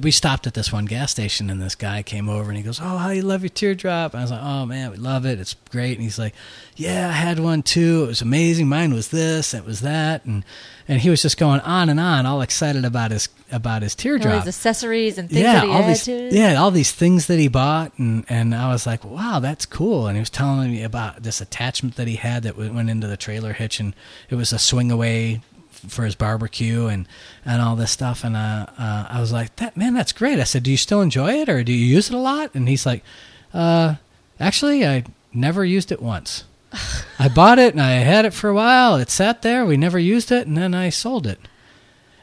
we 0.00 0.10
stopped 0.10 0.46
at 0.46 0.54
this 0.54 0.72
one 0.72 0.84
gas 0.84 1.10
station, 1.10 1.50
and 1.50 1.60
this 1.60 1.74
guy 1.74 2.02
came 2.02 2.28
over 2.28 2.50
and 2.50 2.56
he 2.56 2.62
goes, 2.62 2.80
"Oh, 2.80 2.98
how 2.98 3.10
you 3.10 3.22
love 3.22 3.42
your 3.42 3.48
teardrop?" 3.48 4.12
And 4.14 4.20
I 4.20 4.24
was 4.24 4.30
like, 4.30 4.42
"Oh 4.42 4.64
man, 4.64 4.90
we 4.90 4.96
love 4.96 5.26
it. 5.26 5.40
It's 5.40 5.54
great." 5.70 5.94
And 5.94 6.02
he's 6.02 6.18
like, 6.18 6.34
"Yeah, 6.76 7.08
I 7.08 7.12
had 7.12 7.40
one 7.40 7.62
too. 7.62 8.04
It 8.04 8.08
was 8.08 8.22
amazing. 8.22 8.68
Mine 8.68 8.94
was 8.94 9.08
this. 9.08 9.54
It 9.54 9.64
was 9.64 9.80
that." 9.80 10.24
And 10.24 10.44
and 10.88 11.00
he 11.00 11.10
was 11.10 11.22
just 11.22 11.36
going 11.36 11.60
on 11.60 11.88
and 11.88 11.98
on, 11.98 12.26
all 12.26 12.42
excited 12.42 12.84
about 12.84 13.10
his 13.10 13.28
about 13.50 13.82
his 13.82 13.94
All 13.94 13.98
teardrop. 13.98 14.44
these 14.44 14.54
accessories 14.54 15.18
and 15.18 15.28
things 15.28 15.40
yeah, 15.42 15.52
that 15.54 15.64
he 15.64 15.70
all 15.72 15.86
these 15.86 16.08
yeah, 16.08 16.54
all 16.60 16.70
these 16.70 16.92
things 16.92 17.26
that 17.26 17.38
he 17.38 17.48
bought, 17.48 17.92
and 17.98 18.24
and 18.28 18.54
I 18.54 18.72
was 18.72 18.86
like, 18.86 19.04
"Wow, 19.04 19.40
that's 19.40 19.66
cool." 19.66 20.06
And 20.06 20.16
he 20.16 20.20
was 20.20 20.30
telling 20.30 20.70
me 20.70 20.82
about 20.84 21.24
this 21.24 21.40
attachment 21.40 21.96
that 21.96 22.06
he 22.06 22.16
had 22.16 22.44
that 22.44 22.56
went 22.56 22.88
into 22.88 23.08
the 23.08 23.16
trailer 23.16 23.52
hitch, 23.52 23.80
and 23.80 23.94
it 24.30 24.36
was 24.36 24.52
a 24.52 24.58
swing 24.58 24.92
away 24.92 25.40
for 25.88 26.04
his 26.04 26.14
barbecue 26.14 26.86
and 26.86 27.06
and 27.44 27.62
all 27.62 27.76
this 27.76 27.90
stuff. 27.90 28.24
And 28.24 28.36
uh, 28.36 28.66
uh 28.78 29.06
I 29.08 29.20
was 29.20 29.32
like 29.32 29.56
that 29.56 29.76
man 29.76 29.94
that's 29.94 30.12
great. 30.12 30.38
I 30.38 30.44
said 30.44 30.62
do 30.62 30.70
you 30.70 30.76
still 30.76 31.00
enjoy 31.00 31.34
it 31.34 31.48
or 31.48 31.62
do 31.64 31.72
you 31.72 31.84
use 31.84 32.08
it 32.08 32.14
a 32.14 32.18
lot? 32.18 32.54
And 32.54 32.68
he's 32.68 32.86
like 32.86 33.04
uh 33.52 33.96
actually 34.40 34.86
I 34.86 35.04
never 35.32 35.64
used 35.64 35.92
it 35.92 36.02
once. 36.02 36.44
I 37.18 37.28
bought 37.28 37.58
it 37.58 37.74
and 37.74 37.82
I 37.82 37.92
had 37.92 38.24
it 38.24 38.34
for 38.34 38.48
a 38.48 38.54
while. 38.54 38.96
It 38.96 39.10
sat 39.10 39.42
there. 39.42 39.64
We 39.64 39.76
never 39.76 39.98
used 39.98 40.32
it 40.32 40.46
and 40.46 40.56
then 40.56 40.74
I 40.74 40.88
sold 40.88 41.26
it. 41.26 41.38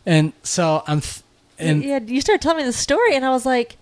And 0.05 0.33
so 0.43 0.83
I'm 0.87 1.01
th- 1.01 1.23
and 1.59 1.83
yeah, 1.83 1.99
you 1.99 2.21
started 2.21 2.41
telling 2.41 2.59
me 2.59 2.63
the 2.63 2.73
story, 2.73 3.15
and 3.15 3.25
I 3.25 3.29
was 3.29 3.45
like, 3.45 3.77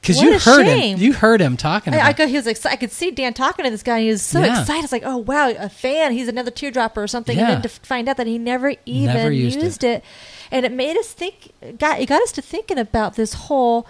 because 0.00 0.20
you 0.22 0.38
heard 0.38 0.64
shame. 0.66 0.96
him 0.98 1.02
you 1.04 1.12
heard 1.12 1.40
him 1.40 1.56
talking 1.56 1.92
I, 1.94 2.08
I 2.08 2.12
could, 2.12 2.28
he 2.28 2.36
was 2.36 2.46
excited. 2.46 2.72
I 2.74 2.76
could 2.78 2.92
see 2.92 3.10
Dan 3.10 3.34
talking 3.34 3.64
to 3.64 3.70
this 3.70 3.82
guy. 3.82 3.96
And 3.98 4.04
he 4.04 4.10
was 4.10 4.22
so 4.22 4.40
Yeah. 4.40 4.60
excited. 4.60 4.84
It's 4.84 4.92
like, 4.92 5.02
oh 5.04 5.16
wow, 5.18 5.50
a 5.50 5.68
fan. 5.68 6.12
He's 6.12 6.28
another 6.28 6.50
teardropper 6.50 6.98
or 6.98 7.06
something. 7.06 7.36
Yeah. 7.36 7.44
And 7.44 7.52
then 7.54 7.62
to 7.62 7.68
find 7.68 8.08
out 8.08 8.16
that 8.16 8.26
he 8.26 8.38
never 8.38 8.74
even 8.86 9.14
Never 9.14 9.30
used 9.30 9.60
used, 9.62 9.84
it. 9.84 9.88
it. 9.98 10.04
and 10.50 10.64
it 10.64 10.72
made 10.72 10.96
us 10.96 11.12
think. 11.12 11.52
Got 11.78 12.00
it 12.00 12.06
got 12.06 12.22
us 12.22 12.32
to 12.32 12.42
thinking 12.42 12.78
about 12.78 13.16
this 13.16 13.34
whole. 13.34 13.86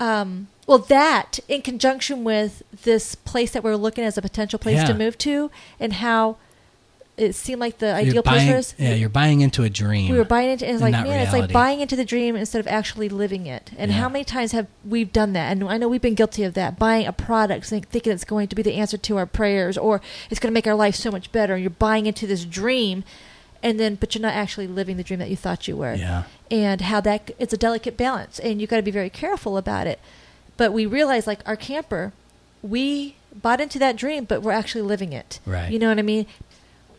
Um, 0.00 0.48
well, 0.66 0.78
that 0.78 1.40
in 1.48 1.62
conjunction 1.62 2.22
with 2.24 2.62
this 2.84 3.14
place 3.14 3.50
that 3.52 3.64
we're 3.64 3.74
looking 3.76 4.04
as 4.04 4.16
a 4.18 4.22
potential 4.22 4.58
place 4.58 4.76
Yeah. 4.76 4.84
to 4.88 4.94
move 4.94 5.16
to, 5.18 5.50
and 5.80 5.94
how 5.94 6.36
it 7.18 7.34
seemed 7.34 7.60
like 7.60 7.78
the 7.78 7.92
ideal 7.94 8.22
place 8.22 8.72
buying- 8.74 8.88
yeah 8.90 8.94
you're 8.94 9.08
buying 9.08 9.40
into 9.40 9.62
a 9.64 9.68
dream 9.68 10.10
we 10.12 10.16
were 10.18 10.24
buying 10.24 10.50
into 10.50 10.64
it. 10.64 10.68
It's 10.70 10.82
and 10.82 10.92
like, 10.92 11.04
man, 11.04 11.20
it's 11.20 11.32
like 11.32 11.52
buying 11.52 11.80
into 11.80 11.96
the 11.96 12.04
dream 12.04 12.36
instead 12.36 12.60
of 12.60 12.66
actually 12.68 13.08
living 13.08 13.46
it. 13.46 13.70
And 13.76 13.90
Yeah. 13.90 13.98
how 13.98 14.08
many 14.08 14.24
times 14.24 14.52
have 14.52 14.66
we 14.84 15.04
done 15.04 15.32
that? 15.34 15.50
And 15.52 15.64
I 15.68 15.76
know 15.76 15.88
we've 15.88 16.00
been 16.00 16.14
guilty 16.14 16.44
of 16.44 16.54
that. 16.54 16.78
Buying 16.78 17.06
a 17.06 17.12
product, 17.12 17.66
thinking 17.66 18.12
it's 18.12 18.24
going 18.24 18.48
to 18.48 18.56
be 18.56 18.62
the 18.62 18.74
answer 18.74 18.96
to 18.96 19.16
our 19.16 19.26
prayers, 19.26 19.76
or 19.76 20.00
it's 20.30 20.38
going 20.40 20.50
to 20.52 20.54
make 20.54 20.66
our 20.66 20.74
life 20.74 20.94
so 20.94 21.10
much 21.10 21.30
better. 21.32 21.54
And 21.54 21.62
you're 21.62 21.70
buying 21.70 22.06
into 22.06 22.26
this 22.26 22.44
dream, 22.44 23.02
and 23.62 23.78
then, 23.80 23.96
but 23.96 24.14
you're 24.14 24.22
not 24.22 24.34
actually 24.34 24.66
living 24.68 24.96
the 24.96 25.02
dream 25.04 25.18
that 25.18 25.30
you 25.30 25.36
thought 25.36 25.66
you 25.68 25.76
were. 25.76 25.94
yeah 25.94 26.22
And 26.50 26.80
how 26.82 27.00
that 27.02 27.30
it's 27.38 27.52
a 27.52 27.56
delicate 27.58 27.96
balance, 27.96 28.38
and 28.38 28.60
you've 28.60 28.70
got 28.70 28.76
to 28.76 28.82
be 28.82 28.92
very 28.92 29.10
careful 29.10 29.56
about 29.58 29.86
it. 29.86 29.98
But 30.56 30.72
we 30.72 30.86
realize, 30.86 31.26
like 31.26 31.40
our 31.46 31.56
camper, 31.56 32.12
we 32.62 33.14
bought 33.34 33.60
into 33.60 33.78
that 33.78 33.96
dream, 33.96 34.24
but 34.24 34.42
we're 34.42 34.52
actually 34.52 34.82
living 34.82 35.12
it. 35.12 35.38
Right. 35.46 35.70
You 35.72 35.78
know 35.78 35.88
what 35.88 35.98
I 35.98 36.02
mean? 36.02 36.26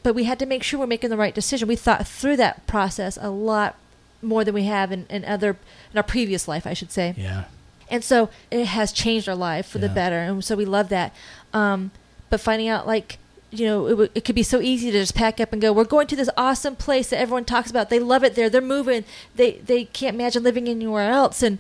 But 0.04 0.14
we 0.16 0.24
had 0.24 0.40
to 0.40 0.46
make 0.46 0.64
sure 0.64 0.80
we're 0.80 0.88
making 0.88 1.10
the 1.10 1.18
right 1.18 1.36
decision. 1.36 1.68
We 1.68 1.76
thought 1.76 2.08
through 2.08 2.38
that 2.38 2.66
process 2.68 3.18
a 3.22 3.30
lot 3.30 3.76
more 4.22 4.44
than 4.44 4.54
we 4.54 4.64
have 4.64 4.92
in, 4.92 5.06
in 5.10 5.26
other 5.26 5.58
in 5.92 5.98
our 5.98 6.04
previous 6.04 6.48
life, 6.48 6.66
I 6.68 6.74
should 6.74 6.92
say. 6.92 7.14
yeah 7.18 7.46
And 7.90 8.04
so 8.04 8.30
it 8.52 8.66
has 8.66 8.92
changed 8.92 9.28
our 9.30 9.36
life 9.36 9.66
for 9.68 9.80
the 9.80 9.90
better, 9.90 10.20
and 10.20 10.44
so 10.44 10.56
we 10.56 10.66
love 10.66 10.90
that. 10.90 11.14
Um, 11.54 11.92
but 12.30 12.40
finding 12.40 12.68
out, 12.68 12.86
like, 12.86 13.18
you 13.50 13.66
know, 13.66 13.88
it, 13.88 13.90
w- 13.92 14.10
it 14.14 14.24
could 14.26 14.36
be 14.36 14.44
so 14.44 14.60
easy 14.62 14.92
to 14.92 15.00
just 15.00 15.16
pack 15.16 15.40
up 15.40 15.52
and 15.52 15.62
go. 15.62 15.74
We're 15.74 15.84
going 15.86 16.06
to 16.08 16.16
this 16.16 16.30
awesome 16.38 16.76
place 16.76 17.10
that 17.10 17.18
everyone 17.20 17.46
talks 17.46 17.70
about. 17.72 17.90
They 17.90 18.00
love 18.00 18.24
it 18.24 18.36
there. 18.36 18.50
They're 18.50 18.62
moving. 18.62 19.04
They 19.36 19.54
they 19.66 19.86
can't 19.86 20.14
imagine 20.16 20.44
living 20.44 20.68
anywhere 20.70 21.10
else. 21.10 21.42
And 21.42 21.58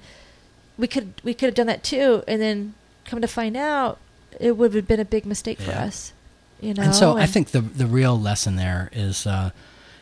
we 0.77 0.85
could 0.87 1.13
we 1.23 1.33
could 1.33 1.47
have 1.47 1.55
done 1.55 1.67
that 1.67 1.83
too. 1.83 2.23
And 2.27 2.39
then 2.41 2.73
come 3.05 3.19
to 3.21 3.27
find 3.27 3.57
out, 3.57 3.97
it 4.39 4.55
would 4.57 4.73
have 4.75 4.87
been 4.87 4.99
a 4.99 5.05
big 5.05 5.25
mistake 5.25 5.59
for 5.59 5.71
us. 5.71 6.13
You 6.61 6.73
know. 6.73 6.83
and 6.83 6.95
so 6.95 7.17
I 7.17 7.25
think 7.25 7.49
the 7.49 7.61
the 7.61 7.85
real 7.85 8.19
lesson 8.19 8.55
there 8.55 8.89
is, 8.93 9.25
uh, 9.25 9.51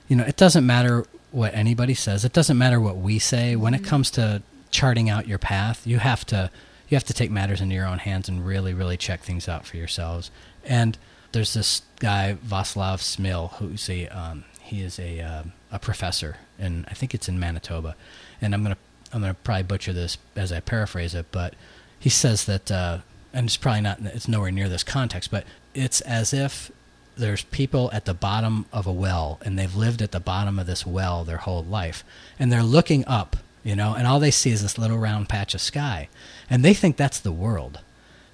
you 0.08 0.16
know, 0.16 0.24
it 0.24 0.38
doesn't 0.38 0.66
matter 0.66 1.06
what 1.32 1.54
anybody 1.54 1.94
says. 1.94 2.26
It 2.26 2.34
doesn't 2.34 2.58
matter 2.58 2.80
what 2.80 2.98
we 2.98 3.20
say. 3.20 3.56
When 3.56 3.74
it 3.74 3.84
comes 3.84 4.10
to 4.12 4.42
charting 4.72 5.10
out 5.10 5.28
your 5.28 5.38
path, 5.38 5.86
you 5.86 6.00
have 6.00 6.26
to 6.28 6.50
you 6.90 6.96
have 6.96 7.04
to 7.06 7.14
take 7.14 7.30
matters 7.32 7.62
into 7.62 7.76
your 7.76 7.86
own 7.86 8.00
hands 8.00 8.28
and 8.30 8.46
really 8.46 8.74
really 8.74 8.98
check 8.98 9.22
things 9.22 9.48
out 9.48 9.66
for 9.66 9.78
yourselves. 9.78 10.32
And 10.64 10.98
there's 11.32 11.54
this 11.54 11.84
guy 12.00 12.38
Vaclav 12.46 13.00
Smil 13.00 13.54
who's 13.54 13.90
a 13.90 14.08
um, 14.08 14.46
he 14.62 14.82
is 14.82 15.00
a 15.00 15.22
um 15.22 15.54
a 15.72 15.80
professor 15.80 16.38
and 16.60 16.86
I 16.90 16.94
think 16.94 17.14
it's 17.14 17.30
in 17.30 17.40
Manitoba, 17.40 17.96
and 18.42 18.54
I'm 18.54 18.64
gonna 18.64 18.78
I'm 19.14 19.22
gonna 19.22 19.36
probably 19.36 19.64
butcher 19.64 19.94
this 19.94 20.18
as 20.36 20.52
I 20.52 20.60
paraphrase 20.60 21.14
it, 21.16 21.28
but 21.32 21.54
he 22.00 22.10
says 22.10 22.46
that, 22.46 22.72
uh, 22.72 23.00
and 23.34 23.48
it's 23.48 23.58
probably 23.58 23.82
not 23.82 24.00
it's 24.02 24.28
nowhere 24.28 24.52
near 24.52 24.70
this 24.70 24.84
context, 24.84 25.32
but 25.32 25.46
it's 25.78 26.02
as 26.02 26.34
if 26.34 26.72
there's 27.16 27.44
people 27.46 27.90
at 27.94 28.06
the 28.06 28.14
bottom 28.14 28.66
of 28.72 28.86
a 28.86 28.92
well 28.92 29.40
and 29.44 29.58
they've 29.58 29.76
lived 29.76 30.02
at 30.02 30.12
the 30.12 30.20
bottom 30.20 30.60
of 30.60 30.68
this 30.68 30.86
well 30.86 31.24
their 31.24 31.38
whole 31.38 31.64
life 31.64 32.04
and 32.38 32.52
they're 32.52 32.64
looking 32.64 33.06
up 33.08 33.38
you 33.64 33.76
know 33.76 33.94
and 33.94 34.06
all 34.06 34.20
they 34.20 34.32
see 34.32 34.52
is 34.52 34.62
this 34.62 34.78
little 34.78 34.98
round 34.98 35.28
patch 35.30 35.54
of 35.56 35.62
sky 35.62 36.08
and 36.50 36.64
they 36.64 36.74
think 36.74 36.96
that's 36.98 37.20
the 37.20 37.32
world 37.32 37.80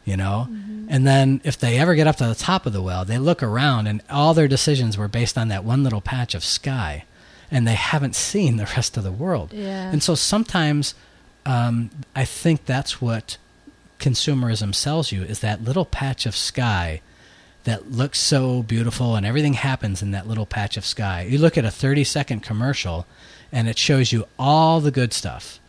you 0.06 0.18
know? 0.18 0.48
And 0.90 1.08
then 1.08 1.40
if 1.46 1.58
they 1.58 1.80
ever 1.80 1.96
get 1.96 2.08
up 2.08 2.18
to 2.18 2.28
the 2.28 2.36
top 2.36 2.66
of 2.66 2.74
the 2.74 2.82
well 2.82 3.06
they 3.06 3.18
look 3.18 3.42
around 3.42 3.88
and 3.88 4.02
all 4.10 4.34
their 4.34 4.50
decisions 4.50 4.98
were 4.98 5.08
based 5.08 5.38
on 5.38 5.48
that 5.48 5.64
one 5.64 5.84
little 5.84 6.02
patch 6.02 6.36
of 6.36 6.44
sky 6.44 7.06
and 7.50 7.66
they 7.68 7.76
haven't 7.76 8.16
seen 8.16 8.58
the 8.58 8.66
rest 8.76 8.98
of 8.98 9.04
the 9.04 9.12
world. 9.12 9.54
Yeah. 9.54 9.92
and 9.92 10.04
so 10.04 10.16
sometimes 10.16 10.94
um, 11.46 11.90
i 12.16 12.26
think 12.26 12.66
that's 12.66 13.02
what 13.02 13.38
consumerism 14.00 14.76
sells 14.76 15.12
you 15.12 15.24
is 15.24 15.40
that 15.40 15.64
little 15.64 15.86
patch 15.86 16.26
of 16.26 16.36
sky 16.36 17.02
that 17.64 17.92
looks 17.92 18.20
so 18.20 18.64
beautiful 18.64 19.16
and 19.16 19.26
everything 19.26 19.54
happens 19.54 20.02
in 20.02 20.12
that 20.12 20.28
little 20.28 20.46
patch 20.46 20.78
of 20.78 20.86
sky. 20.86 21.22
You 21.30 21.38
look 21.38 21.58
at 21.58 21.66
a 21.66 21.72
30 21.72 22.04
second 22.04 22.42
commercial 22.42 23.06
and 23.52 23.68
it 23.68 23.78
shows 23.78 24.12
you 24.12 24.26
all 24.38 24.82
the 24.82 24.92
good 24.92 25.14
stuff, 25.14 25.60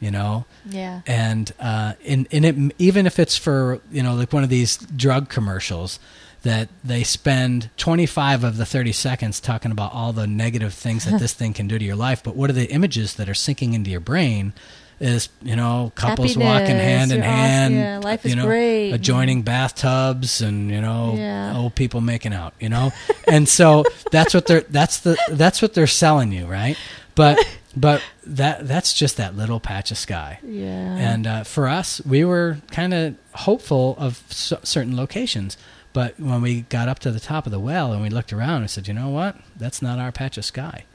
you 0.00 0.10
know? 0.10 0.46
yeah. 0.68 1.02
And 1.06 1.52
uh, 1.60 1.94
in, 2.02 2.26
in 2.30 2.44
it, 2.44 2.74
even 2.78 3.06
if 3.06 3.18
it's 3.18 3.36
for, 3.36 3.80
you 3.92 4.02
know, 4.02 4.14
like 4.14 4.32
one 4.32 4.42
of 4.42 4.48
these 4.48 4.76
drug 4.76 5.28
commercials 5.28 5.98
that 6.42 6.68
they 6.82 7.02
spend 7.02 7.70
25 7.78 8.44
of 8.44 8.56
the 8.58 8.66
30 8.66 8.92
seconds 8.92 9.40
talking 9.40 9.70
about 9.70 9.92
all 9.94 10.12
the 10.12 10.26
negative 10.26 10.74
things 10.74 11.04
that 11.04 11.18
this 11.20 11.32
thing 11.32 11.52
can 11.52 11.68
do 11.68 11.78
to 11.78 11.84
your 11.84 11.96
life. 11.96 12.22
But 12.22 12.36
what 12.36 12.50
are 12.50 12.54
the 12.54 12.70
images 12.70 13.14
that 13.14 13.28
are 13.28 13.34
sinking 13.34 13.74
into 13.74 13.90
your 13.90 14.00
brain? 14.00 14.52
Is 15.00 15.28
you 15.42 15.56
know 15.56 15.90
couples 15.96 16.36
walking 16.36 16.66
hand 16.76 17.10
in 17.10 17.18
you're 17.18 17.26
awesome, 17.26 17.36
hand, 17.36 17.74
yeah, 17.74 17.98
life 17.98 18.24
is 18.24 18.30
you 18.30 18.36
know, 18.36 18.46
great. 18.46 18.92
adjoining 18.92 19.42
bathtubs, 19.42 20.40
and 20.40 20.70
you 20.70 20.80
know 20.80 21.14
Yeah. 21.16 21.56
old 21.56 21.74
people 21.74 22.00
making 22.00 22.32
out, 22.32 22.54
you 22.60 22.68
know, 22.68 22.92
and 23.26 23.48
so 23.48 23.84
that's 24.12 24.34
what 24.34 24.46
they're 24.46 24.60
that's 24.62 25.00
the 25.00 25.16
that's 25.30 25.60
what 25.60 25.74
they're 25.74 25.86
selling 25.88 26.30
you, 26.32 26.46
right? 26.46 26.76
But 27.16 27.44
but 27.76 28.02
that 28.26 28.68
that's 28.68 28.92
just 28.94 29.16
that 29.16 29.36
little 29.36 29.58
patch 29.60 29.90
of 29.90 29.98
sky, 29.98 30.38
Yeah. 30.44 30.94
and 30.96 31.26
uh, 31.26 31.42
for 31.44 31.66
us, 31.68 32.00
we 32.06 32.24
were 32.24 32.58
kind 32.70 32.94
of 32.94 33.16
hopeful 33.34 33.96
of 33.98 34.22
s- 34.30 34.52
certain 34.62 34.96
locations. 34.96 35.56
But 35.92 36.18
when 36.18 36.40
we 36.42 36.62
got 36.62 36.88
up 36.88 36.98
to 37.00 37.12
the 37.12 37.20
top 37.20 37.46
of 37.46 37.52
the 37.52 37.60
well 37.60 37.92
and 37.92 38.02
we 38.02 38.10
looked 38.10 38.32
around, 38.32 38.62
we 38.62 38.68
said, 38.68 38.88
you 38.88 38.94
know 38.94 39.10
what? 39.10 39.36
That's 39.56 39.80
not 39.80 40.00
our 40.00 40.10
patch 40.10 40.36
of 40.36 40.44
sky. 40.44 40.86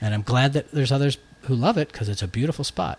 And 0.00 0.12
I'm 0.14 0.22
glad 0.22 0.52
that 0.54 0.72
there's 0.72 0.90
others 0.90 1.16
who 1.42 1.54
love 1.54 1.78
it 1.78 1.92
because 1.92 2.08
it's 2.08 2.22
a 2.22 2.26
beautiful 2.26 2.64
spot. 2.64 2.98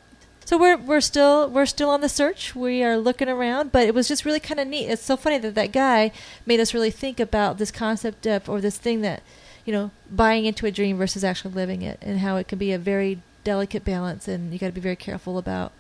So 0.49 0.57
we're 0.57 0.77
we're 0.77 0.99
still 0.99 1.47
we're 1.47 1.67
still 1.67 1.91
on 1.91 2.01
the 2.01 2.09
search. 2.09 2.55
We 2.55 2.83
are 2.83 2.97
looking 2.97 3.29
around, 3.29 3.71
but 3.71 3.85
it 3.85 3.93
was 3.93 4.07
just 4.07 4.25
really 4.25 4.39
kind 4.39 4.59
of 4.59 4.67
neat. 4.67 4.87
It's 4.87 5.03
so 5.03 5.15
funny 5.15 5.37
that 5.37 5.53
that 5.53 5.71
guy 5.71 6.11
made 6.43 6.59
us 6.59 6.73
really 6.73 6.89
think 6.89 7.19
about 7.19 7.59
this 7.59 7.69
concept 7.69 8.25
of 8.25 8.49
or 8.49 8.59
this 8.59 8.79
thing 8.79 9.01
that 9.01 9.21
you 9.63 9.71
know 9.71 9.91
buying 10.09 10.45
into 10.45 10.65
a 10.65 10.71
dream 10.71 10.97
versus 10.97 11.23
actually 11.23 11.53
living 11.53 11.83
it, 11.83 11.99
and 12.01 12.17
how 12.17 12.37
it 12.37 12.47
can 12.47 12.57
be 12.57 12.71
a 12.71 12.79
very 12.79 13.19
delicate 13.43 13.85
balance, 13.85 14.27
and 14.27 14.51
you 14.51 14.57
got 14.57 14.65
to 14.65 14.71
be 14.71 14.81
very 14.81 14.95
careful 14.95 15.37
about 15.37 15.71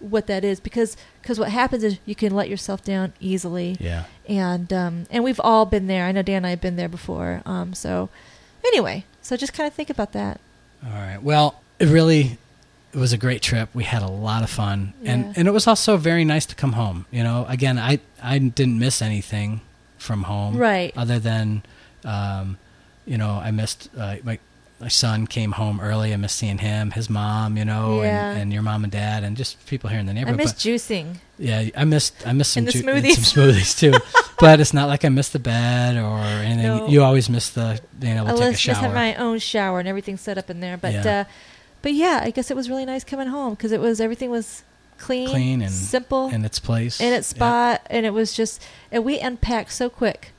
what 0.00 0.26
that 0.26 0.42
is 0.42 0.58
because 0.58 0.96
cause 1.22 1.38
what 1.38 1.50
happens 1.50 1.84
is 1.84 1.98
you 2.06 2.14
can 2.14 2.34
let 2.34 2.48
yourself 2.48 2.82
down 2.82 3.12
easily 3.20 3.76
Yeah. 3.78 4.04
and 4.26 4.72
um, 4.72 5.04
and 5.10 5.22
we've 5.22 5.40
all 5.40 5.66
been 5.66 5.86
there. 5.86 6.06
I 6.06 6.12
know 6.12 6.22
Dan 6.22 6.38
and 6.38 6.46
I 6.46 6.50
have 6.50 6.62
been 6.62 6.76
there 6.76 6.88
before. 6.88 7.42
Um, 7.44 7.74
so 7.74 8.08
Anyway, 8.66 9.04
so 9.20 9.36
just 9.36 9.52
kind 9.52 9.66
of 9.66 9.74
think 9.74 9.90
about 9.90 10.12
that. 10.12 10.40
All 10.82 10.92
right. 10.92 11.22
Well, 11.22 11.60
it 11.78 11.88
really 11.88 12.38
it 12.94 12.98
was 12.98 13.12
a 13.12 13.18
great 13.18 13.42
trip. 13.42 13.68
We 13.74 13.84
had 13.84 14.02
a 14.02 14.08
lot 14.08 14.42
of 14.44 14.50
fun, 14.50 14.92
Yeah. 15.02 15.12
and 15.12 15.36
and 15.38 15.48
it 15.48 15.50
was 15.50 15.66
also 15.66 15.96
very 15.96 16.24
nice 16.24 16.46
to 16.46 16.54
come 16.54 16.72
home. 16.72 17.06
You 17.10 17.22
know, 17.24 17.44
again, 17.48 17.78
I 17.78 17.98
I 18.22 18.38
didn't 18.38 18.78
miss 18.78 19.02
anything 19.02 19.60
from 19.98 20.22
home, 20.24 20.56
Right. 20.56 20.92
Other 20.96 21.18
than, 21.18 21.62
um, 22.04 22.58
you 23.06 23.16
know, 23.18 23.40
I 23.42 23.50
missed 23.50 23.88
uh, 23.98 24.16
my 24.22 24.38
my 24.80 24.88
son 24.88 25.26
came 25.26 25.52
home 25.52 25.80
early. 25.80 26.12
I 26.12 26.16
missed 26.16 26.36
seeing 26.36 26.58
him, 26.58 26.90
his 26.90 27.08
mom, 27.08 27.56
you 27.56 27.64
know, 27.64 28.02
Yeah. 28.02 28.30
and, 28.32 28.40
and 28.42 28.52
your 28.52 28.60
mom 28.62 28.82
and 28.84 28.92
dad, 28.92 29.24
and 29.24 29.36
just 29.36 29.64
people 29.66 29.88
here 29.88 29.98
in 30.00 30.06
the 30.06 30.12
neighborhood. 30.12 30.40
I 30.40 30.44
neighborhood. 30.44 30.56
miss 30.56 30.88
But- 30.88 30.94
juicing. 30.94 31.16
yeah, 31.38 31.80
I 31.80 31.84
missed 31.84 32.14
I 32.26 32.32
missed 32.32 32.52
some 32.52 32.66
ju- 32.66 32.82
smoothies. 32.82 33.14
some 33.16 33.24
smoothies 33.44 33.78
too. 33.78 33.94
but 34.38 34.60
it's 34.60 34.74
not 34.74 34.88
like 34.88 35.04
I 35.04 35.08
missed 35.08 35.32
the 35.32 35.38
bed 35.38 35.96
or 35.96 36.18
anything. 36.20 36.66
No. 36.76 36.88
You 36.88 37.02
always 37.02 37.28
miss 37.30 37.48
the 37.50 37.80
being 37.98 38.16
able 38.18 38.28
I 38.28 38.32
to 38.32 38.38
take 38.38 38.54
a 38.54 38.56
shower. 38.58 38.74
had 38.76 38.94
my 38.94 39.14
own 39.14 39.38
shower 39.38 39.78
and 39.78 39.88
everything 39.88 40.16
set 40.18 40.36
up 40.38 40.50
in 40.50 40.60
there. 40.60 40.76
But 40.76 40.92
Yeah. 40.92 41.20
uh, 41.20 41.24
but 41.84 41.92
yeah, 41.92 42.20
I 42.22 42.30
guess 42.30 42.50
it 42.50 42.56
was 42.56 42.70
really 42.70 42.86
nice 42.86 43.04
coming 43.04 43.28
home 43.28 43.52
because 43.52 43.70
it 43.70 43.78
was 43.78 44.00
everything 44.00 44.30
was 44.30 44.62
clean, 44.96 45.28
Clean 45.28 45.60
and- 45.60 45.70
simple, 45.70 46.30
in 46.30 46.42
its 46.42 46.58
place, 46.58 46.98
in 46.98 47.12
its 47.12 47.26
spot, 47.26 47.82
and 47.90 48.06
it 48.06 48.10
was 48.14 48.32
just 48.32 48.62
and 48.90 49.04
we 49.04 49.20
unpacked 49.20 49.70
so 49.70 49.90
quick. 49.90 50.32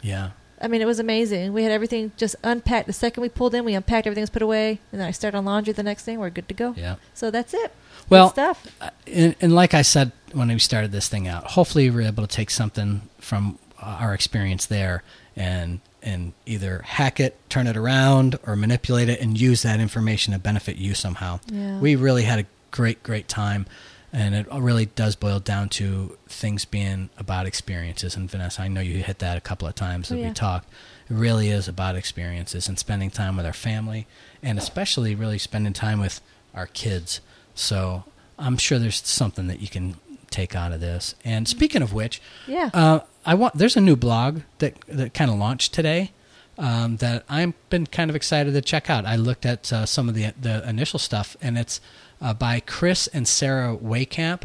Yeah. 0.00 0.30
I 0.58 0.68
mean, 0.68 0.80
it 0.80 0.86
was 0.86 0.98
amazing. 0.98 1.52
We 1.52 1.64
had 1.64 1.70
everything 1.70 2.12
just 2.16 2.34
unpacked. 2.42 2.86
The 2.86 2.94
second 2.94 3.20
we 3.20 3.28
pulled 3.28 3.54
in, 3.54 3.66
we 3.66 3.74
unpacked 3.74 4.06
everything 4.06 4.22
was 4.22 4.30
put 4.30 4.40
away, 4.40 4.80
and 4.90 4.98
then 4.98 5.06
I 5.06 5.10
started 5.10 5.36
on 5.36 5.44
laundry 5.44 5.74
the 5.74 5.82
next 5.82 6.04
thing. 6.04 6.18
We're 6.18 6.30
good 6.30 6.48
to 6.48 6.54
go. 6.54 6.72
Yeah. 6.78 6.96
So 7.12 7.30
that's 7.30 7.52
it. 7.52 7.72
Well, 8.08 8.28
Good 8.28 8.32
stuff. 8.32 8.66
And, 9.06 9.36
and 9.42 9.54
like 9.54 9.74
I 9.74 9.82
said 9.82 10.12
when 10.32 10.48
we 10.48 10.58
started 10.58 10.92
this 10.92 11.08
thing 11.10 11.28
out, 11.28 11.44
hopefully 11.48 11.90
we're 11.90 12.08
able 12.08 12.26
to 12.26 12.34
take 12.34 12.48
something 12.50 13.02
from 13.18 13.58
our 13.82 14.14
experience 14.14 14.64
there 14.64 15.02
and 15.36 15.80
and 16.06 16.32
either 16.46 16.80
hack 16.82 17.20
it, 17.20 17.36
turn 17.50 17.66
it 17.66 17.76
around, 17.76 18.38
or 18.46 18.56
manipulate 18.56 19.08
it 19.10 19.20
and 19.20 19.38
use 19.38 19.62
that 19.62 19.80
information 19.80 20.32
to 20.32 20.38
benefit 20.38 20.76
you 20.76 20.94
somehow. 20.94 21.40
Yeah. 21.52 21.78
We 21.80 21.96
really 21.96 22.22
had 22.22 22.38
a 22.38 22.46
great, 22.70 23.02
great 23.02 23.28
time, 23.28 23.66
and 24.12 24.34
it 24.34 24.46
really 24.50 24.86
does 24.86 25.16
boil 25.16 25.40
down 25.40 25.68
to 25.70 26.16
things 26.28 26.64
being 26.64 27.10
about 27.18 27.44
experiences. 27.46 28.16
And 28.16 28.30
Vanessa, 28.30 28.62
I 28.62 28.68
know 28.68 28.80
you 28.80 29.02
hit 29.02 29.18
that 29.18 29.36
a 29.36 29.40
couple 29.42 29.66
of 29.68 29.74
times 29.74 30.10
Oh, 30.10 30.14
that 30.14 30.20
yeah. 30.20 30.28
we 30.28 30.34
talked. 30.34 30.68
It 31.10 31.14
really 31.14 31.48
is 31.50 31.68
about 31.68 31.96
experiences 31.96 32.68
and 32.68 32.78
spending 32.78 33.10
time 33.10 33.36
with 33.36 33.44
our 33.44 33.52
family, 33.52 34.06
and 34.42 34.58
especially 34.58 35.14
really 35.14 35.38
spending 35.38 35.72
time 35.74 36.00
with 36.00 36.20
our 36.54 36.66
kids. 36.66 37.20
So 37.54 38.04
I'm 38.38 38.56
sure 38.56 38.78
there's 38.78 39.04
something 39.06 39.48
that 39.48 39.60
you 39.60 39.68
can 39.68 39.96
take 40.30 40.54
out 40.56 40.72
of 40.72 40.80
this. 40.80 41.14
And 41.24 41.46
speaking 41.48 41.82
of 41.82 41.92
which, 41.92 42.20
Yeah. 42.46 42.70
uh, 42.74 43.00
I 43.26 43.34
want 43.34 43.54
there's 43.58 43.76
a 43.76 43.80
new 43.80 43.96
blog 43.96 44.40
that 44.58 44.74
that 44.88 45.12
kind 45.12 45.30
of 45.30 45.36
launched 45.36 45.74
today 45.74 46.12
um, 46.58 46.96
that 46.98 47.24
I've 47.28 47.52
been 47.70 47.86
kind 47.86 48.08
of 48.08 48.16
excited 48.16 48.54
to 48.54 48.62
check 48.62 48.88
out. 48.88 49.04
I 49.04 49.16
looked 49.16 49.44
at 49.44 49.72
uh, 49.72 49.84
some 49.84 50.08
of 50.08 50.14
the 50.14 50.32
the 50.40 50.66
initial 50.68 50.98
stuff, 50.98 51.36
and 51.42 51.58
it's 51.58 51.80
uh, 52.22 52.32
by 52.34 52.60
Chris 52.60 53.08
and 53.08 53.26
Sarah 53.28 53.76
Waycamp, 53.76 54.42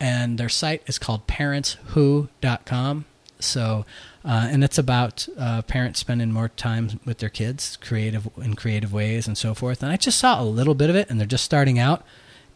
and 0.00 0.38
their 0.38 0.48
site 0.48 0.82
is 0.86 0.98
called 0.98 1.26
ParentsWho.com. 1.26 3.04
So, 3.38 3.84
uh, 4.24 4.48
and 4.50 4.62
it's 4.62 4.78
about 4.78 5.26
uh, 5.36 5.62
parents 5.62 5.98
spending 6.00 6.30
more 6.32 6.48
time 6.48 7.00
with 7.04 7.18
their 7.18 7.28
kids, 7.28 7.76
creative 7.80 8.28
in 8.40 8.54
creative 8.54 8.92
ways 8.92 9.26
and 9.26 9.36
so 9.36 9.52
forth. 9.52 9.82
And 9.82 9.90
I 9.92 9.96
just 9.96 10.18
saw 10.18 10.40
a 10.40 10.44
little 10.44 10.74
bit 10.74 10.90
of 10.90 10.96
it, 10.96 11.10
and 11.10 11.18
they're 11.18 11.26
just 11.26 11.44
starting 11.44 11.78
out, 11.78 12.02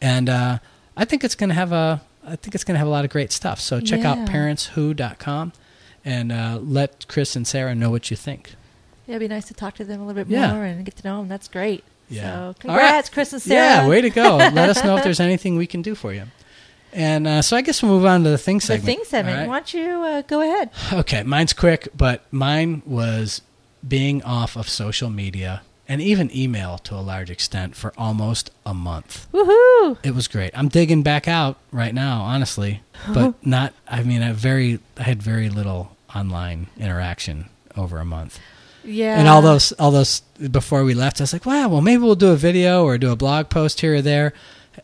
and 0.00 0.28
uh, 0.28 0.58
I 0.96 1.04
think 1.04 1.22
it's 1.24 1.34
going 1.34 1.48
to 1.50 1.54
have 1.54 1.72
a 1.72 2.02
I 2.24 2.34
think 2.36 2.54
it's 2.54 2.64
going 2.64 2.74
to 2.74 2.78
have 2.78 2.88
a 2.88 2.90
lot 2.90 3.04
of 3.04 3.10
great 3.10 3.30
stuff. 3.30 3.60
So 3.60 3.80
check 3.80 4.04
out 4.04 4.18
Yeah. 4.18 4.26
ParentsWho.com 4.26 5.52
and 6.06 6.32
uh, 6.32 6.58
let 6.62 7.06
Chris 7.08 7.36
and 7.36 7.46
Sarah 7.46 7.74
know 7.74 7.90
what 7.90 8.10
you 8.10 8.16
think. 8.16 8.54
Yeah, 9.06 9.16
it'd 9.16 9.28
be 9.28 9.34
nice 9.34 9.46
to 9.48 9.54
talk 9.54 9.74
to 9.74 9.84
them 9.84 10.00
a 10.00 10.06
little 10.06 10.24
bit 10.24 10.30
Yeah. 10.32 10.52
more 10.54 10.64
and 10.64 10.84
get 10.84 10.96
to 10.96 11.04
know 11.06 11.18
them. 11.18 11.28
That's 11.28 11.48
great. 11.48 11.84
Yeah. 12.08 12.22
So 12.32 12.46
right. 12.46 12.58
congrats, 12.60 13.08
Chris 13.10 13.32
and 13.32 13.42
Sarah. 13.42 13.82
Yeah, 13.82 13.88
way 13.88 14.00
to 14.00 14.10
go. 14.10 14.36
Let 14.38 14.70
us 14.70 14.82
know 14.82 14.96
if 14.96 15.04
there's 15.04 15.20
anything 15.20 15.56
we 15.56 15.66
can 15.66 15.82
do 15.82 15.94
for 15.94 16.12
you. 16.14 16.22
And 16.92 17.26
uh, 17.26 17.42
so 17.42 17.56
I 17.56 17.60
guess 17.60 17.82
we'll 17.82 17.92
move 17.92 18.06
on 18.06 18.22
to 18.24 18.30
the 18.30 18.38
thing 18.38 18.58
the 18.58 18.62
segment. 18.66 18.86
thing 18.86 19.04
segment. 19.04 19.38
Right? 19.38 19.48
Why 19.48 19.58
don't 19.58 19.74
you 19.74 19.90
uh, 20.02 20.22
go 20.22 20.40
ahead? 20.40 20.70
Okay, 20.92 21.22
mine's 21.24 21.52
quick, 21.52 21.88
but 21.94 22.24
mine 22.32 22.82
was 22.86 23.42
being 23.86 24.22
off 24.22 24.56
of 24.56 24.68
social 24.68 25.10
media 25.10 25.62
and 25.88 26.00
even 26.00 26.34
email 26.36 26.78
to 26.78 26.94
a 26.94 27.02
large 27.02 27.30
extent 27.30 27.76
for 27.76 27.92
almost 27.98 28.50
a 28.64 28.72
month. 28.74 29.26
Woohoo! 29.32 29.98
It 30.02 30.14
was 30.14 30.26
great. 30.26 30.50
I'm 30.54 30.68
digging 30.68 31.02
back 31.02 31.28
out 31.28 31.58
right 31.70 31.94
now, 31.94 32.22
honestly, 32.22 32.82
but 33.12 33.34
not. 33.46 33.72
I 33.88 34.02
mean, 34.02 34.22
I 34.22 34.32
very, 34.32 34.78
I 34.96 35.02
had 35.02 35.22
very 35.22 35.48
little 35.48 35.95
online 36.16 36.68
interaction 36.78 37.48
over 37.76 37.98
a 37.98 38.04
month. 38.04 38.38
Yeah. 38.84 39.18
And 39.18 39.28
all 39.28 39.42
those, 39.42 39.72
all 39.72 39.90
those 39.90 40.20
before 40.50 40.84
we 40.84 40.94
left, 40.94 41.20
I 41.20 41.24
was 41.24 41.32
like, 41.32 41.46
wow, 41.46 41.68
well, 41.68 41.80
maybe 41.80 42.02
we'll 42.02 42.14
do 42.14 42.30
a 42.30 42.36
video 42.36 42.84
or 42.84 42.98
do 42.98 43.10
a 43.10 43.16
blog 43.16 43.48
post 43.48 43.80
here 43.80 43.96
or 43.96 44.02
there. 44.02 44.32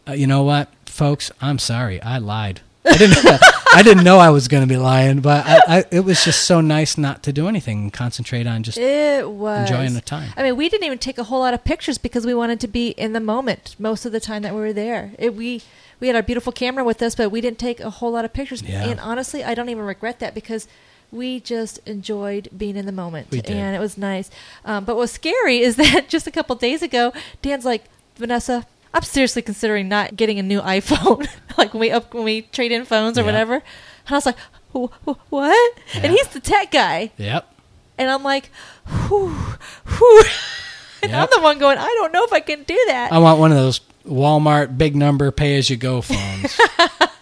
Uh, 0.09 0.13
you 0.13 0.27
know 0.27 0.43
what, 0.43 0.69
folks? 0.87 1.31
I'm 1.41 1.59
sorry, 1.59 2.03
I 2.03 2.19
lied. 2.19 2.61
I 2.85 2.97
didn't. 2.97 3.19
I 3.75 3.83
didn't 3.83 4.05
know 4.05 4.19
I 4.19 4.29
was 4.29 4.49
going 4.49 4.63
to 4.63 4.67
be 4.67 4.77
lying, 4.77 5.21
but 5.21 5.47
I, 5.47 5.79
I, 5.79 5.85
it 5.91 6.01
was 6.01 6.23
just 6.25 6.43
so 6.43 6.61
nice 6.61 6.99
not 6.99 7.23
to 7.23 7.33
do 7.33 7.49
anything 7.49 7.85
and 7.85 7.93
concentrate 7.93 8.47
on 8.47 8.63
just 8.63 8.77
It 8.77 9.31
was 9.31 9.71
enjoying 9.71 9.95
the 9.95 10.03
time. 10.03 10.31
I 10.37 10.43
mean, 10.43 10.57
we 10.57 10.69
didn't 10.69 10.85
even 10.85 10.99
take 10.99 11.17
a 11.17 11.25
whole 11.25 11.41
lot 11.41 11.55
of 11.55 11.65
pictures 11.65 11.97
because 11.97 12.27
we 12.27 12.35
wanted 12.35 12.61
to 12.61 12.69
be 12.69 12.89
in 12.91 13.15
the 13.15 13.21
moment 13.21 13.77
most 13.79 14.05
of 14.05 14.13
the 14.13 14.21
time 14.21 14.43
that 14.43 14.55
we 14.55 14.61
were 14.61 14.75
there. 14.75 15.13
It, 15.19 15.35
we 15.35 15.63
we 16.01 16.09
had 16.09 16.17
our 16.17 16.23
beautiful 16.23 16.53
camera 16.53 16.85
with 16.85 17.01
us, 17.01 17.15
but 17.15 17.31
we 17.31 17.41
didn't 17.41 17.59
take 17.59 17.81
a 17.81 17.89
whole 17.89 18.11
lot 18.11 18.25
of 18.25 18.33
pictures. 18.33 18.63
Yeah. 18.63 18.85
And 18.85 19.01
honestly, 19.01 19.43
I 19.43 19.55
don't 19.55 19.69
even 19.69 19.85
regret 19.85 20.19
that 20.19 20.35
because 20.35 20.69
we 21.13 21.39
just 21.41 21.79
enjoyed 21.87 22.49
being 22.57 22.75
in 22.77 22.87
the 22.87 22.93
moment, 22.93 23.29
We 23.31 23.41
did. 23.43 23.55
and 23.55 23.77
it 23.77 23.79
was 23.79 23.97
nice. 23.99 24.31
Um, 24.65 24.85
but 24.85 24.97
what's 24.97 25.13
scary 25.13 25.61
is 25.61 25.77
that 25.83 26.09
just 26.09 26.27
a 26.27 26.31
couple 26.33 26.57
days 26.57 26.83
ago, 26.83 27.13
Dan's 27.43 27.65
like, 27.65 27.85
Vanessa. 28.17 28.67
I'm 28.95 29.03
seriously 29.03 29.41
considering 29.41 29.89
not 29.89 30.17
getting 30.17 30.39
a 30.39 30.43
new 30.43 30.61
iPhone, 30.79 31.27
like 31.59 31.73
when 31.73 31.81
we 31.81 31.91
up 31.91 32.13
when 32.13 32.25
we 32.25 32.43
trade 32.43 32.73
in 32.73 32.85
phones 32.85 33.17
or 33.17 33.23
Yeah. 33.23 33.27
whatever. 33.27 33.55
And 33.55 33.63
I 34.11 34.15
was 34.15 34.27
like, 34.27 34.37
"Wh- 34.75 34.93
wh- 35.09 35.33
"What?" 35.33 35.79
Yeah. 35.95 36.01
And 36.03 36.13
he's 36.13 36.29
the 36.29 36.41
tech 36.41 36.71
guy, 36.71 37.11
Yep. 37.17 37.49
and 37.97 38.11
I'm 38.11 38.23
like, 38.23 38.51
whew, 39.09 39.29
whew. 39.87 40.25
and 41.03 41.11
Yep. 41.13 41.23
I'm 41.23 41.29
the 41.33 41.41
one 41.43 41.59
going, 41.59 41.79
I 41.79 41.87
don't 41.87 42.13
know 42.13 42.25
if 42.25 42.35
I 42.35 42.41
can 42.41 42.65
do 42.65 42.79
that. 42.89 43.13
I 43.13 43.19
want 43.19 43.39
one 43.41 43.51
of 43.51 43.57
those 43.57 43.81
Walmart 44.07 44.77
big 44.77 44.95
number 44.95 45.31
pay 45.31 45.57
as 45.57 45.71
you 45.71 45.77
go 45.77 46.03
phones. 46.03 46.59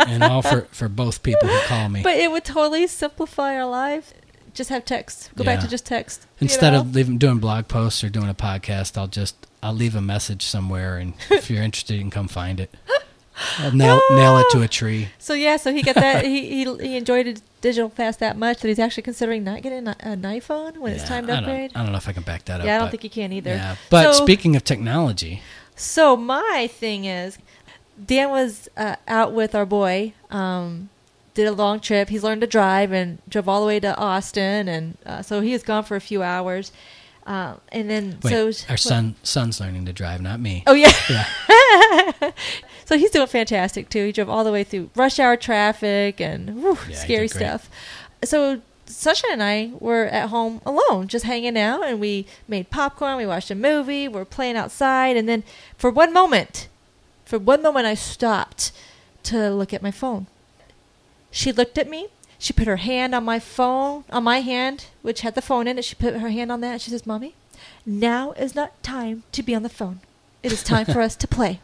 You 0.09 0.19
know, 0.19 0.43
for 0.43 0.63
for 0.71 0.89
both 0.89 1.23
people 1.23 1.49
who 1.49 1.59
call 1.67 1.89
me. 1.89 2.03
but 2.03 2.17
it 2.17 2.31
would 2.31 2.45
totally 2.45 2.87
simplify 2.87 3.55
our 3.57 3.67
life. 3.69 4.13
Just 4.53 4.71
have 4.71 4.85
text. 4.85 5.31
Go 5.37 5.45
back 5.45 5.61
to 5.61 5.69
just 5.69 5.87
text. 5.87 6.27
you 6.41 6.47
Instead 6.47 6.73
know? 6.73 6.81
of 6.81 6.95
leaving, 6.95 7.19
doing 7.19 7.39
blog 7.39 7.69
posts 7.69 8.03
or 8.03 8.09
doing 8.09 8.29
a 8.29 8.35
podcast, 8.35 8.99
I'll 8.99 9.07
just 9.07 9.37
I'll 9.63 9.73
leave 9.75 9.95
a 9.95 10.01
message 10.01 10.45
somewhere, 10.45 10.99
and 10.99 11.15
if 11.31 11.49
you're 11.51 11.63
interested, 11.63 11.95
you 11.95 12.01
can 12.01 12.11
come 12.11 12.27
find 12.29 12.59
it. 12.59 12.75
I'll 13.59 13.73
nail 13.73 14.01
nail 14.11 14.37
it 14.39 14.47
to 14.51 14.61
a 14.63 14.69
tree. 14.69 15.09
So 15.19 15.35
yeah, 15.35 15.57
so 15.57 15.73
he 15.73 15.83
got 15.83 15.95
that. 15.95 16.25
he, 16.33 16.65
he 16.65 16.77
he 16.79 16.97
enjoyed 16.97 17.41
digital 17.61 17.89
fast 17.89 18.19
that 18.19 18.37
much 18.37 18.61
that 18.61 18.69
he's 18.69 18.79
actually 18.79 19.03
considering 19.05 19.45
not 19.45 19.63
getting 19.63 19.87
a- 19.87 19.97
an 20.01 20.23
iPhone 20.23 20.79
when 20.79 20.93
it's 20.95 21.05
time 21.05 21.27
to 21.27 21.33
I 21.33 21.37
don't, 21.37 21.45
upgrade. 21.45 21.73
I 21.75 21.83
don't 21.83 21.93
know 21.93 21.99
if 21.99 22.09
I 22.09 22.13
can 22.13 22.23
back 22.25 22.45
that 22.47 22.61
up. 22.61 22.67
yeah, 22.67 22.75
I 22.77 22.79
don't 22.79 22.87
but- 22.87 22.91
think 22.91 23.05
you 23.05 23.11
can 23.11 23.33
either. 23.33 23.51
Yeah, 23.51 23.77
but 23.89 24.15
So- 24.15 24.25
speaking 24.25 24.57
of 24.57 24.65
technology, 24.65 25.43
So 25.77 26.17
my 26.17 26.69
thing 26.71 27.05
is, 27.07 27.39
Dan 28.07 28.31
was 28.31 28.69
uh, 28.77 28.97
out 29.09 29.33
with 29.33 29.55
our 29.55 29.67
boy. 29.67 30.15
Um, 30.31 30.89
did 31.35 31.47
a 31.47 31.53
long 31.53 31.81
trip. 31.81 32.09
He's 32.09 32.25
learned 32.25 32.41
to 32.41 32.47
drive 32.47 32.93
and 32.93 33.19
drove 33.29 33.49
all 33.49 33.61
the 33.61 33.67
way 33.67 33.81
to 33.81 33.97
Austin, 33.97 34.69
and 34.69 34.97
uh, 35.07 35.23
so 35.23 35.41
he 35.41 35.53
was 35.53 35.63
gone 35.63 35.85
for 35.85 35.97
a 35.97 36.01
few 36.01 36.23
hours. 36.23 36.73
Uh, 37.27 37.55
and 37.71 37.89
then 37.89 38.19
wait, 38.23 38.31
so 38.31 38.47
our 38.69 38.77
son 38.77 39.15
son's 39.23 39.61
learning 39.61 39.85
to 39.87 39.93
drive, 39.93 40.21
not 40.21 40.41
me. 40.41 40.65
Oh 40.67 40.75
yeah. 40.75 40.93
Yeah, 41.09 42.31
So 42.87 42.99
he's 42.99 43.13
doing 43.13 43.29
fantastic 43.29 43.89
too. 43.89 44.07
He 44.07 44.13
drove 44.13 44.29
all 44.29 44.43
the 44.43 44.51
way 44.51 44.65
through 44.65 44.91
rush 44.97 45.21
hour 45.21 45.37
traffic 45.37 46.21
and 46.21 46.57
whew, 46.61 46.77
Yeah, 46.89 46.97
scary 46.97 47.29
stuff. 47.29 47.71
So 48.25 48.63
Sasha 48.87 49.27
and 49.31 49.43
I 49.43 49.71
were 49.79 50.07
at 50.07 50.31
home 50.31 50.61
alone, 50.67 51.07
just 51.07 51.25
hanging 51.25 51.57
out, 51.57 51.85
and 51.87 52.01
we 52.01 52.27
made 52.49 52.71
popcorn. 52.71 53.17
We 53.17 53.27
watched 53.27 53.51
a 53.51 53.55
movie. 53.55 54.09
We're 54.09 54.25
playing 54.25 54.57
outside, 54.57 55.17
and 55.17 55.29
then 55.29 55.45
for 55.79 55.91
one 55.91 56.13
moment, 56.13 56.67
for 57.31 57.39
one 57.39 57.63
moment, 57.63 57.87
I 57.87 57.95
stopped 57.95 58.73
to 59.23 59.51
look 59.51 59.73
at 59.73 59.83
my 59.83 59.93
phone. 59.93 60.27
She 61.31 61.53
looked 61.53 61.79
at 61.79 61.89
me. 61.89 62.09
She 62.41 62.53
put 62.53 62.67
her 62.67 62.79
hand 62.79 63.15
on 63.15 63.25
my 63.25 63.39
phone, 63.39 64.03
on 64.11 64.25
my 64.25 64.41
hand, 64.41 64.87
which 65.03 65.21
had 65.21 65.37
the 65.37 65.43
phone 65.43 65.69
in 65.69 65.79
it. 65.79 65.85
She 65.85 65.95
put 65.95 66.15
her 66.15 66.31
hand 66.31 66.51
on 66.51 66.61
that, 66.63 66.73
and 66.73 66.81
she 66.83 66.91
says, 66.91 67.07
"Mommy, 67.07 67.35
now 67.87 68.33
is 68.33 68.57
not 68.57 68.83
time 68.83 69.23
to 69.31 69.45
be 69.45 69.55
on 69.55 69.63
the 69.63 69.69
phone. 69.69 70.01
It 70.43 70.53
is 70.53 70.65
time 70.65 70.87
for 70.87 71.01
us 71.01 71.15
to 71.17 71.29
play." 71.29 71.61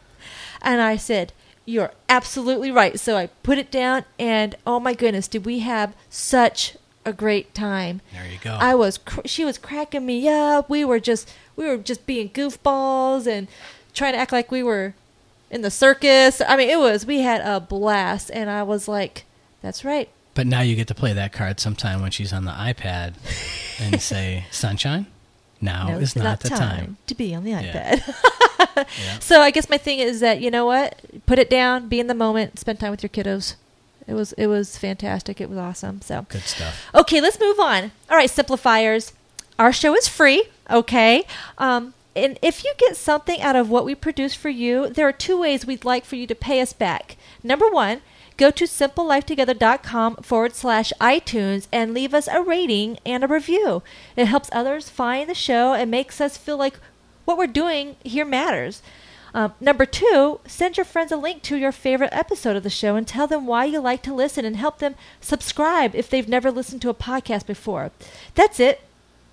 And 0.61 0.81
I 0.81 0.95
said, 0.95 1.33
You're 1.65 1.91
absolutely 2.07 2.71
right. 2.71 2.97
So 2.97 3.17
I 3.17 3.27
put 3.43 3.57
it 3.57 3.69
down, 3.69 4.05
and 4.17 4.55
oh 4.65 4.79
my 4.79 4.93
goodness, 4.93 5.27
did 5.27 5.45
we 5.45 5.59
have 5.59 5.93
such 6.09 6.77
a 7.05 7.11
great 7.11 7.53
time? 7.53 7.99
there 8.13 8.25
you 8.25 8.37
go. 8.41 8.57
I 8.59 8.73
was, 8.73 8.99
cr- 8.99 9.21
she 9.25 9.43
was 9.43 9.57
cracking 9.57 10.05
me 10.05 10.29
up. 10.29 10.69
We 10.69 10.85
were 10.85 11.01
just, 11.01 11.29
we 11.57 11.65
were 11.65 11.77
just 11.77 12.05
being 12.05 12.29
goofballs 12.29 13.27
and 13.27 13.49
trying 13.93 14.13
to 14.13 14.19
act 14.19 14.31
like 14.31 14.49
we 14.49 14.63
were 14.63 14.93
in 15.49 15.61
the 15.61 15.71
circus. 15.71 16.41
I 16.47 16.55
mean, 16.57 16.69
it 16.69 16.79
was, 16.79 17.05
we 17.05 17.21
had 17.21 17.41
a 17.41 17.59
blast, 17.59 18.29
and 18.33 18.49
I 18.49 18.63
was 18.63 18.87
like, 18.87 19.25
That's 19.61 19.83
right. 19.85 20.09
but 20.35 20.45
now 20.47 20.61
you 20.61 20.75
get 20.75 20.87
to 20.87 20.95
play 20.95 21.13
that 21.13 21.31
card 21.33 21.59
sometime 21.59 22.01
when 22.01 22.11
she's 22.11 22.31
on 22.33 22.45
the 22.45 22.51
iPad 22.51 23.13
and 23.79 24.01
say, 24.11 24.45
"Sunshine, 24.51 25.07
now 25.61 25.87
No, 25.89 25.97
is 25.99 26.15
not, 26.15 26.41
the 26.41 26.49
time. 26.49 26.97
to 27.07 27.15
be 27.15 27.33
on 27.35 27.43
the 27.43 27.51
Yeah. 27.51 27.95
iPad. 27.95 28.15
Yeah. 28.77 29.17
So 29.19 29.41
I 29.41 29.49
guess 29.49 29.69
my 29.71 29.77
thing 29.79 29.97
is 29.97 30.19
that 30.19 30.39
you 30.39 30.51
know 30.51 30.65
what, 30.65 30.99
put 31.25 31.39
it 31.39 31.49
down, 31.49 31.87
be 31.89 31.99
in 31.99 32.05
the 32.05 32.13
moment, 32.13 32.59
spend 32.59 32.79
time 32.79 32.91
with 32.91 33.01
your 33.01 33.09
kiddos. 33.09 33.55
It 34.07 34.13
was 34.13 34.33
it 34.33 34.45
was 34.47 34.77
fantastic. 34.77 35.41
It 35.41 35.49
was 35.49 35.57
awesome. 35.57 36.01
So 36.01 36.27
Good 36.29 36.43
stuff. 36.43 36.85
Okay, 36.93 37.19
let's 37.19 37.39
move 37.39 37.59
on. 37.59 37.91
All 38.09 38.15
right, 38.17 38.29
simplifiers. 38.29 39.13
Our 39.57 39.73
show 39.73 39.95
is 39.95 40.07
free, 40.07 40.43
okay? 40.69 41.25
Um, 41.57 41.95
and 42.17 42.39
if 42.41 42.63
you 42.63 42.73
get 42.77 42.97
something 42.97 43.41
out 43.41 43.55
of 43.55 43.69
what 43.69 43.85
we 43.85 43.93
produce 43.95 44.33
for 44.33 44.49
you, 44.49 44.89
there 44.89 45.07
are 45.07 45.13
two 45.13 45.39
ways 45.39 45.65
we'd 45.65 45.85
like 45.85 46.03
for 46.03 46.15
you 46.15 46.25
to 46.27 46.35
pay 46.35 46.59
us 46.59 46.73
back. 46.73 47.15
Number 47.43 47.69
one, 47.69 48.01
go 48.37 48.49
to 48.51 48.65
simplelifetogether.com 48.65 50.17
forward 50.17 50.55
slash 50.55 50.91
iTunes 50.99 51.67
and 51.71 51.93
leave 51.93 52.13
us 52.13 52.27
a 52.27 52.41
rating 52.41 52.97
and 53.05 53.23
a 53.23 53.27
review. 53.27 53.83
It 54.15 54.25
helps 54.25 54.49
others 54.51 54.89
find 54.89 55.29
the 55.29 55.35
show 55.35 55.73
and 55.73 55.91
makes 55.91 56.19
us 56.19 56.37
feel 56.37 56.57
like 56.57 56.79
what 57.25 57.37
we're 57.37 57.47
doing 57.47 57.97
here 58.03 58.25
matters. 58.25 58.81
Um, 59.33 59.53
number 59.59 59.85
two, 59.85 60.39
send 60.47 60.77
your 60.77 60.85
friends 60.85 61.11
a 61.11 61.17
link 61.17 61.43
to 61.43 61.57
your 61.57 61.71
favorite 61.71 62.09
episode 62.11 62.55
of 62.55 62.63
the 62.63 62.69
show 62.71 62.95
and 62.95 63.07
tell 63.07 63.27
them 63.27 63.45
why 63.45 63.65
you 63.65 63.79
like 63.79 64.01
to 64.03 64.13
listen 64.13 64.45
and 64.45 64.55
help 64.55 64.79
them 64.79 64.95
subscribe 65.21 65.93
if 65.93 66.09
they've 66.09 66.27
never 66.27 66.49
listened 66.49 66.81
to 66.81 66.89
a 66.89 66.95
podcast 66.95 67.45
before. 67.45 67.91
That's 68.33 68.59
it. 68.59 68.81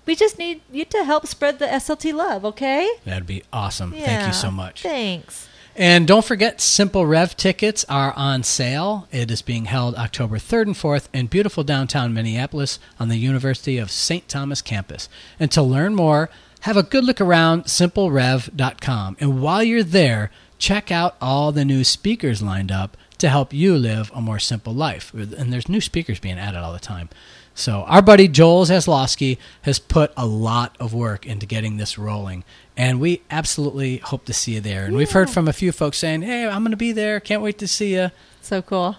We 0.05 0.15
just 0.15 0.37
need 0.37 0.61
you 0.71 0.85
to 0.85 1.03
help 1.03 1.25
spread 1.27 1.59
the 1.59 1.65
SLT 1.65 2.13
love, 2.13 2.45
okay? 2.45 2.89
That'd 3.05 3.25
be 3.27 3.43
awesome. 3.51 3.91
Thank 3.91 4.27
you 4.27 4.33
so 4.33 4.51
much. 4.51 4.83
Thanks. 4.83 5.47
And 5.75 6.07
don't 6.07 6.23
forget, 6.23 6.61
Simple 6.61 7.05
Rev 7.05 7.35
tickets 7.35 7.83
are 7.89 8.13
on 8.13 8.43
sale. 8.43 9.09
It 9.11 9.29
is 9.29 9.41
being 9.41 9.65
held 9.65 9.95
October 9.95 10.37
3rd 10.37 10.61
and 10.67 10.75
4th 10.75 11.07
in 11.13 11.27
beautiful 11.27 11.65
downtown 11.65 12.13
Minneapolis 12.13 12.79
on 12.97 13.09
the 13.09 13.17
University 13.17 13.77
of 13.77 13.91
St. 13.91 14.29
Thomas 14.29 14.61
campus. 14.61 15.09
And 15.37 15.51
to 15.51 15.61
learn 15.61 15.93
more, 15.93 16.29
have 16.61 16.77
a 16.77 16.83
good 16.83 17.03
look 17.03 17.19
around 17.19 17.65
simplerev.com. 17.65 19.17
And 19.19 19.41
while 19.41 19.63
you're 19.63 19.83
there, 19.83 20.31
check 20.57 20.91
out 20.91 21.17
all 21.19 21.51
the 21.51 21.65
new 21.65 21.83
speakers 21.83 22.41
lined 22.41 22.71
up 22.71 22.95
to 23.17 23.27
help 23.27 23.53
you 23.53 23.77
live 23.77 24.11
a 24.15 24.21
more 24.21 24.39
simple 24.39 24.73
life. 24.73 25.13
And 25.13 25.51
there's 25.51 25.67
new 25.67 25.81
speakers 25.81 26.19
being 26.19 26.39
added 26.39 26.59
all 26.59 26.73
the 26.73 26.79
time. 26.79 27.09
So 27.57 27.83
our 27.87 28.01
buddy 28.01 28.27
Joel 28.27 28.65
Zaslofsky 28.65 29.37
has 29.61 29.79
put 29.79 30.11
a 30.17 30.25
lot 30.25 30.75
of 30.77 30.93
work 30.93 31.25
into 31.25 31.45
getting 31.45 31.77
this 31.77 31.97
rolling, 31.97 32.43
and 32.75 32.99
we 32.99 33.21
absolutely 33.31 33.97
hope 33.97 34.25
to 34.25 34.33
see 34.33 34.55
you 34.55 34.61
there. 34.61 34.85
And 34.85 34.95
we've 34.95 35.11
heard 35.11 35.29
from 35.29 35.47
a 35.47 35.53
few 35.53 35.71
folks 35.71 35.97
saying, 35.97 36.23
"Hey, 36.23 36.45
I'm 36.45 36.63
going 36.63 36.71
to 36.71 36.77
be 36.77 36.91
there. 36.91 37.21
Can't 37.21 37.41
wait 37.41 37.57
to 37.59 37.67
see 37.67 37.95
you." 37.95 38.11
So 38.41 38.61
cool. 38.61 38.97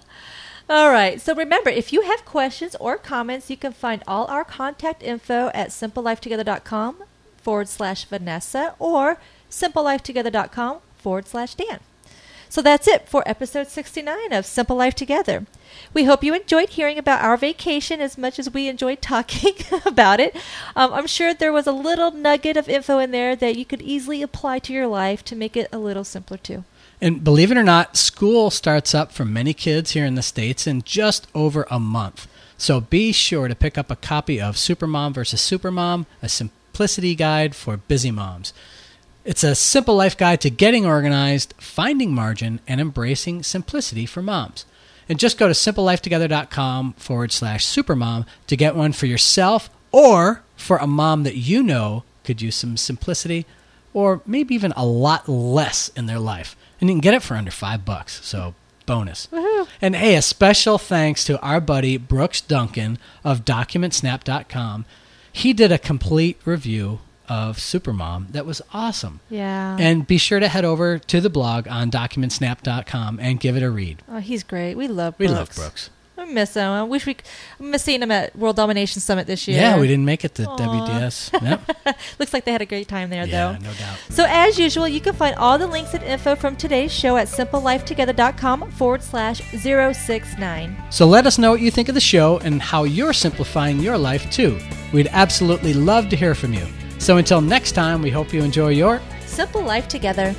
All 0.68 0.90
right. 0.90 1.20
So 1.20 1.34
remember, 1.34 1.70
if 1.70 1.92
you 1.92 2.02
have 2.02 2.24
questions 2.24 2.74
or 2.80 2.96
comments, 2.96 3.50
you 3.50 3.58
can 3.58 3.72
find 3.72 4.02
all 4.08 4.24
our 4.26 4.42
contact 4.42 5.02
info 5.02 5.50
at 5.54 5.68
simplelifetogether.com 5.68 7.04
forward 7.36 7.68
slash 7.68 8.04
Vanessa 8.06 8.74
or 8.78 9.18
simplelifetogether.com 9.50 10.78
forward 10.96 11.28
slash 11.28 11.54
Dan. 11.54 11.80
So 12.48 12.62
that's 12.62 12.88
it 12.88 13.08
for 13.08 13.22
episode 13.26 13.68
69 13.68 14.32
of 14.32 14.46
Simple 14.46 14.76
Life 14.76 14.94
Together. 14.94 15.46
We 15.92 16.04
hope 16.04 16.24
you 16.24 16.34
enjoyed 16.34 16.70
hearing 16.70 16.98
about 16.98 17.22
our 17.22 17.36
vacation 17.36 18.00
as 18.00 18.16
much 18.16 18.38
as 18.38 18.52
we 18.52 18.68
enjoyed 18.68 19.02
talking 19.02 19.54
about 19.86 20.20
it. 20.20 20.34
Um, 20.74 20.92
I'm 20.92 21.06
sure 21.06 21.34
there 21.34 21.52
was 21.52 21.66
a 21.66 21.72
little 21.72 22.10
nugget 22.10 22.56
of 22.56 22.68
info 22.68 22.98
in 22.98 23.10
there 23.10 23.36
that 23.36 23.56
you 23.56 23.64
could 23.64 23.82
easily 23.82 24.22
apply 24.22 24.60
to 24.60 24.72
your 24.72 24.86
life 24.86 25.24
to 25.24 25.36
make 25.36 25.56
it 25.56 25.68
a 25.72 25.78
little 25.78 26.04
simpler 26.04 26.38
too. 26.38 26.64
And 27.00 27.22
believe 27.22 27.50
it 27.50 27.58
or 27.58 27.64
not, 27.64 27.96
school 27.96 28.50
starts 28.50 28.94
up 28.94 29.12
for 29.12 29.24
many 29.24 29.52
kids 29.52 29.90
here 29.90 30.06
in 30.06 30.14
the 30.14 30.22
States 30.22 30.66
in 30.66 30.82
just 30.82 31.26
over 31.34 31.66
a 31.70 31.78
month. 31.78 32.26
So 32.56 32.80
be 32.80 33.12
sure 33.12 33.48
to 33.48 33.54
pick 33.54 33.76
up 33.76 33.90
a 33.90 33.96
copy 33.96 34.40
of 34.40 34.56
Supermom 34.56 35.12
versus 35.12 35.40
Supermom, 35.40 36.06
a 36.22 36.28
simplicity 36.28 37.14
guide 37.14 37.54
for 37.54 37.76
busy 37.76 38.10
moms. 38.10 38.54
It's 39.26 39.42
a 39.42 39.56
simple 39.56 39.96
life 39.96 40.16
guide 40.16 40.40
to 40.42 40.50
getting 40.50 40.86
organized, 40.86 41.52
finding 41.58 42.14
margin, 42.14 42.60
and 42.68 42.80
embracing 42.80 43.42
simplicity 43.42 44.06
for 44.06 44.22
moms. 44.22 44.64
And 45.08 45.18
just 45.18 45.36
go 45.36 45.48
to 45.48 45.52
simplelifetogether.com 45.52 46.92
forward 46.92 47.32
slash 47.32 47.66
supermom 47.66 48.24
to 48.46 48.56
get 48.56 48.76
one 48.76 48.92
for 48.92 49.06
yourself 49.06 49.68
or 49.90 50.44
for 50.54 50.76
a 50.76 50.86
mom 50.86 51.24
that 51.24 51.34
you 51.34 51.64
know 51.64 52.04
could 52.22 52.40
use 52.40 52.54
some 52.54 52.76
simplicity 52.76 53.46
or 53.92 54.22
maybe 54.26 54.54
even 54.54 54.72
a 54.76 54.86
lot 54.86 55.28
less 55.28 55.88
in 55.96 56.06
their 56.06 56.20
life. 56.20 56.56
And 56.80 56.88
you 56.88 56.94
can 56.94 57.00
get 57.00 57.14
it 57.14 57.22
for 57.22 57.34
under 57.34 57.50
five 57.50 57.84
bucks. 57.84 58.24
So 58.24 58.54
bonus. 58.86 59.26
Woohoo. 59.32 59.66
And 59.80 59.96
hey, 59.96 60.14
a 60.14 60.22
special 60.22 60.78
thanks 60.78 61.24
to 61.24 61.40
our 61.40 61.60
buddy 61.60 61.96
Brooks 61.96 62.40
Duncan 62.40 62.96
of 63.24 63.44
DocumentSnap.com. 63.44 64.84
He 65.32 65.52
did 65.52 65.72
a 65.72 65.78
complete 65.78 66.38
review 66.44 67.00
of 67.28 67.58
Supermom 67.58 68.32
that 68.32 68.46
was 68.46 68.62
awesome. 68.72 69.20
Yeah. 69.30 69.76
And 69.78 70.06
be 70.06 70.18
sure 70.18 70.40
to 70.40 70.48
head 70.48 70.64
over 70.64 70.98
to 70.98 71.20
the 71.20 71.30
blog 71.30 71.66
on 71.68 71.90
DocumentSnap.com 71.90 73.18
and 73.20 73.40
give 73.40 73.56
it 73.56 73.62
a 73.62 73.70
read. 73.70 74.02
oh, 74.08 74.18
he's 74.18 74.42
great. 74.42 74.74
We 74.74 74.88
love 74.88 75.16
Brooks. 75.18 75.30
We 75.30 75.36
love 75.36 75.54
Brooks. 75.54 75.90
I 76.18 76.24
miss 76.24 76.54
him. 76.54 76.70
I 76.70 76.82
wish 76.82 77.04
we. 77.04 77.12
c- 77.12 77.18
I 77.60 77.62
miss 77.62 77.82
seeing 77.82 78.00
him 78.02 78.10
at 78.10 78.34
World 78.34 78.56
Domination 78.56 79.02
Summit 79.02 79.26
this 79.26 79.46
year. 79.46 79.60
Yeah, 79.60 79.78
we 79.78 79.86
didn't 79.86 80.06
make 80.06 80.24
it 80.24 80.34
to 80.36 80.46
Aw. 80.46 80.56
WDS. 80.56 81.42
Yep. 81.42 81.98
Looks 82.18 82.32
like 82.32 82.46
they 82.46 82.52
had 82.52 82.62
a 82.62 82.66
great 82.66 82.88
time 82.88 83.10
there, 83.10 83.26
yeah, 83.26 83.52
though. 83.52 83.58
no 83.58 83.72
doubt. 83.74 83.98
So, 84.08 84.24
as 84.26 84.58
usual, 84.58 84.88
you 84.88 84.98
can 85.02 85.12
find 85.14 85.36
all 85.36 85.58
the 85.58 85.66
links 85.66 85.92
and 85.92 86.02
info 86.02 86.34
from 86.34 86.56
today's 86.56 86.90
show 86.90 87.18
at 87.18 87.28
simplelifetogether.com 87.28 88.70
forward 88.72 89.02
slash 89.02 89.42
069. 89.52 90.76
So 90.90 91.06
let 91.06 91.26
us 91.26 91.36
know 91.38 91.50
what 91.50 91.60
you 91.60 91.70
think 91.70 91.90
of 91.90 91.94
the 91.94 92.00
show 92.00 92.38
and 92.38 92.62
how 92.62 92.84
you're 92.84 93.12
simplifying 93.12 93.80
your 93.80 93.98
life 93.98 94.30
too. 94.30 94.58
We'd 94.94 95.08
absolutely 95.12 95.74
love 95.74 96.08
to 96.08 96.16
hear 96.16 96.34
from 96.34 96.54
you. 96.54 96.66
So 97.06 97.18
until 97.18 97.40
next 97.40 97.70
time, 97.70 98.02
we 98.02 98.10
hope 98.10 98.32
you 98.32 98.42
enjoy 98.42 98.70
your 98.70 99.00
Simple 99.26 99.62
Life 99.62 99.86
Together. 99.86 100.34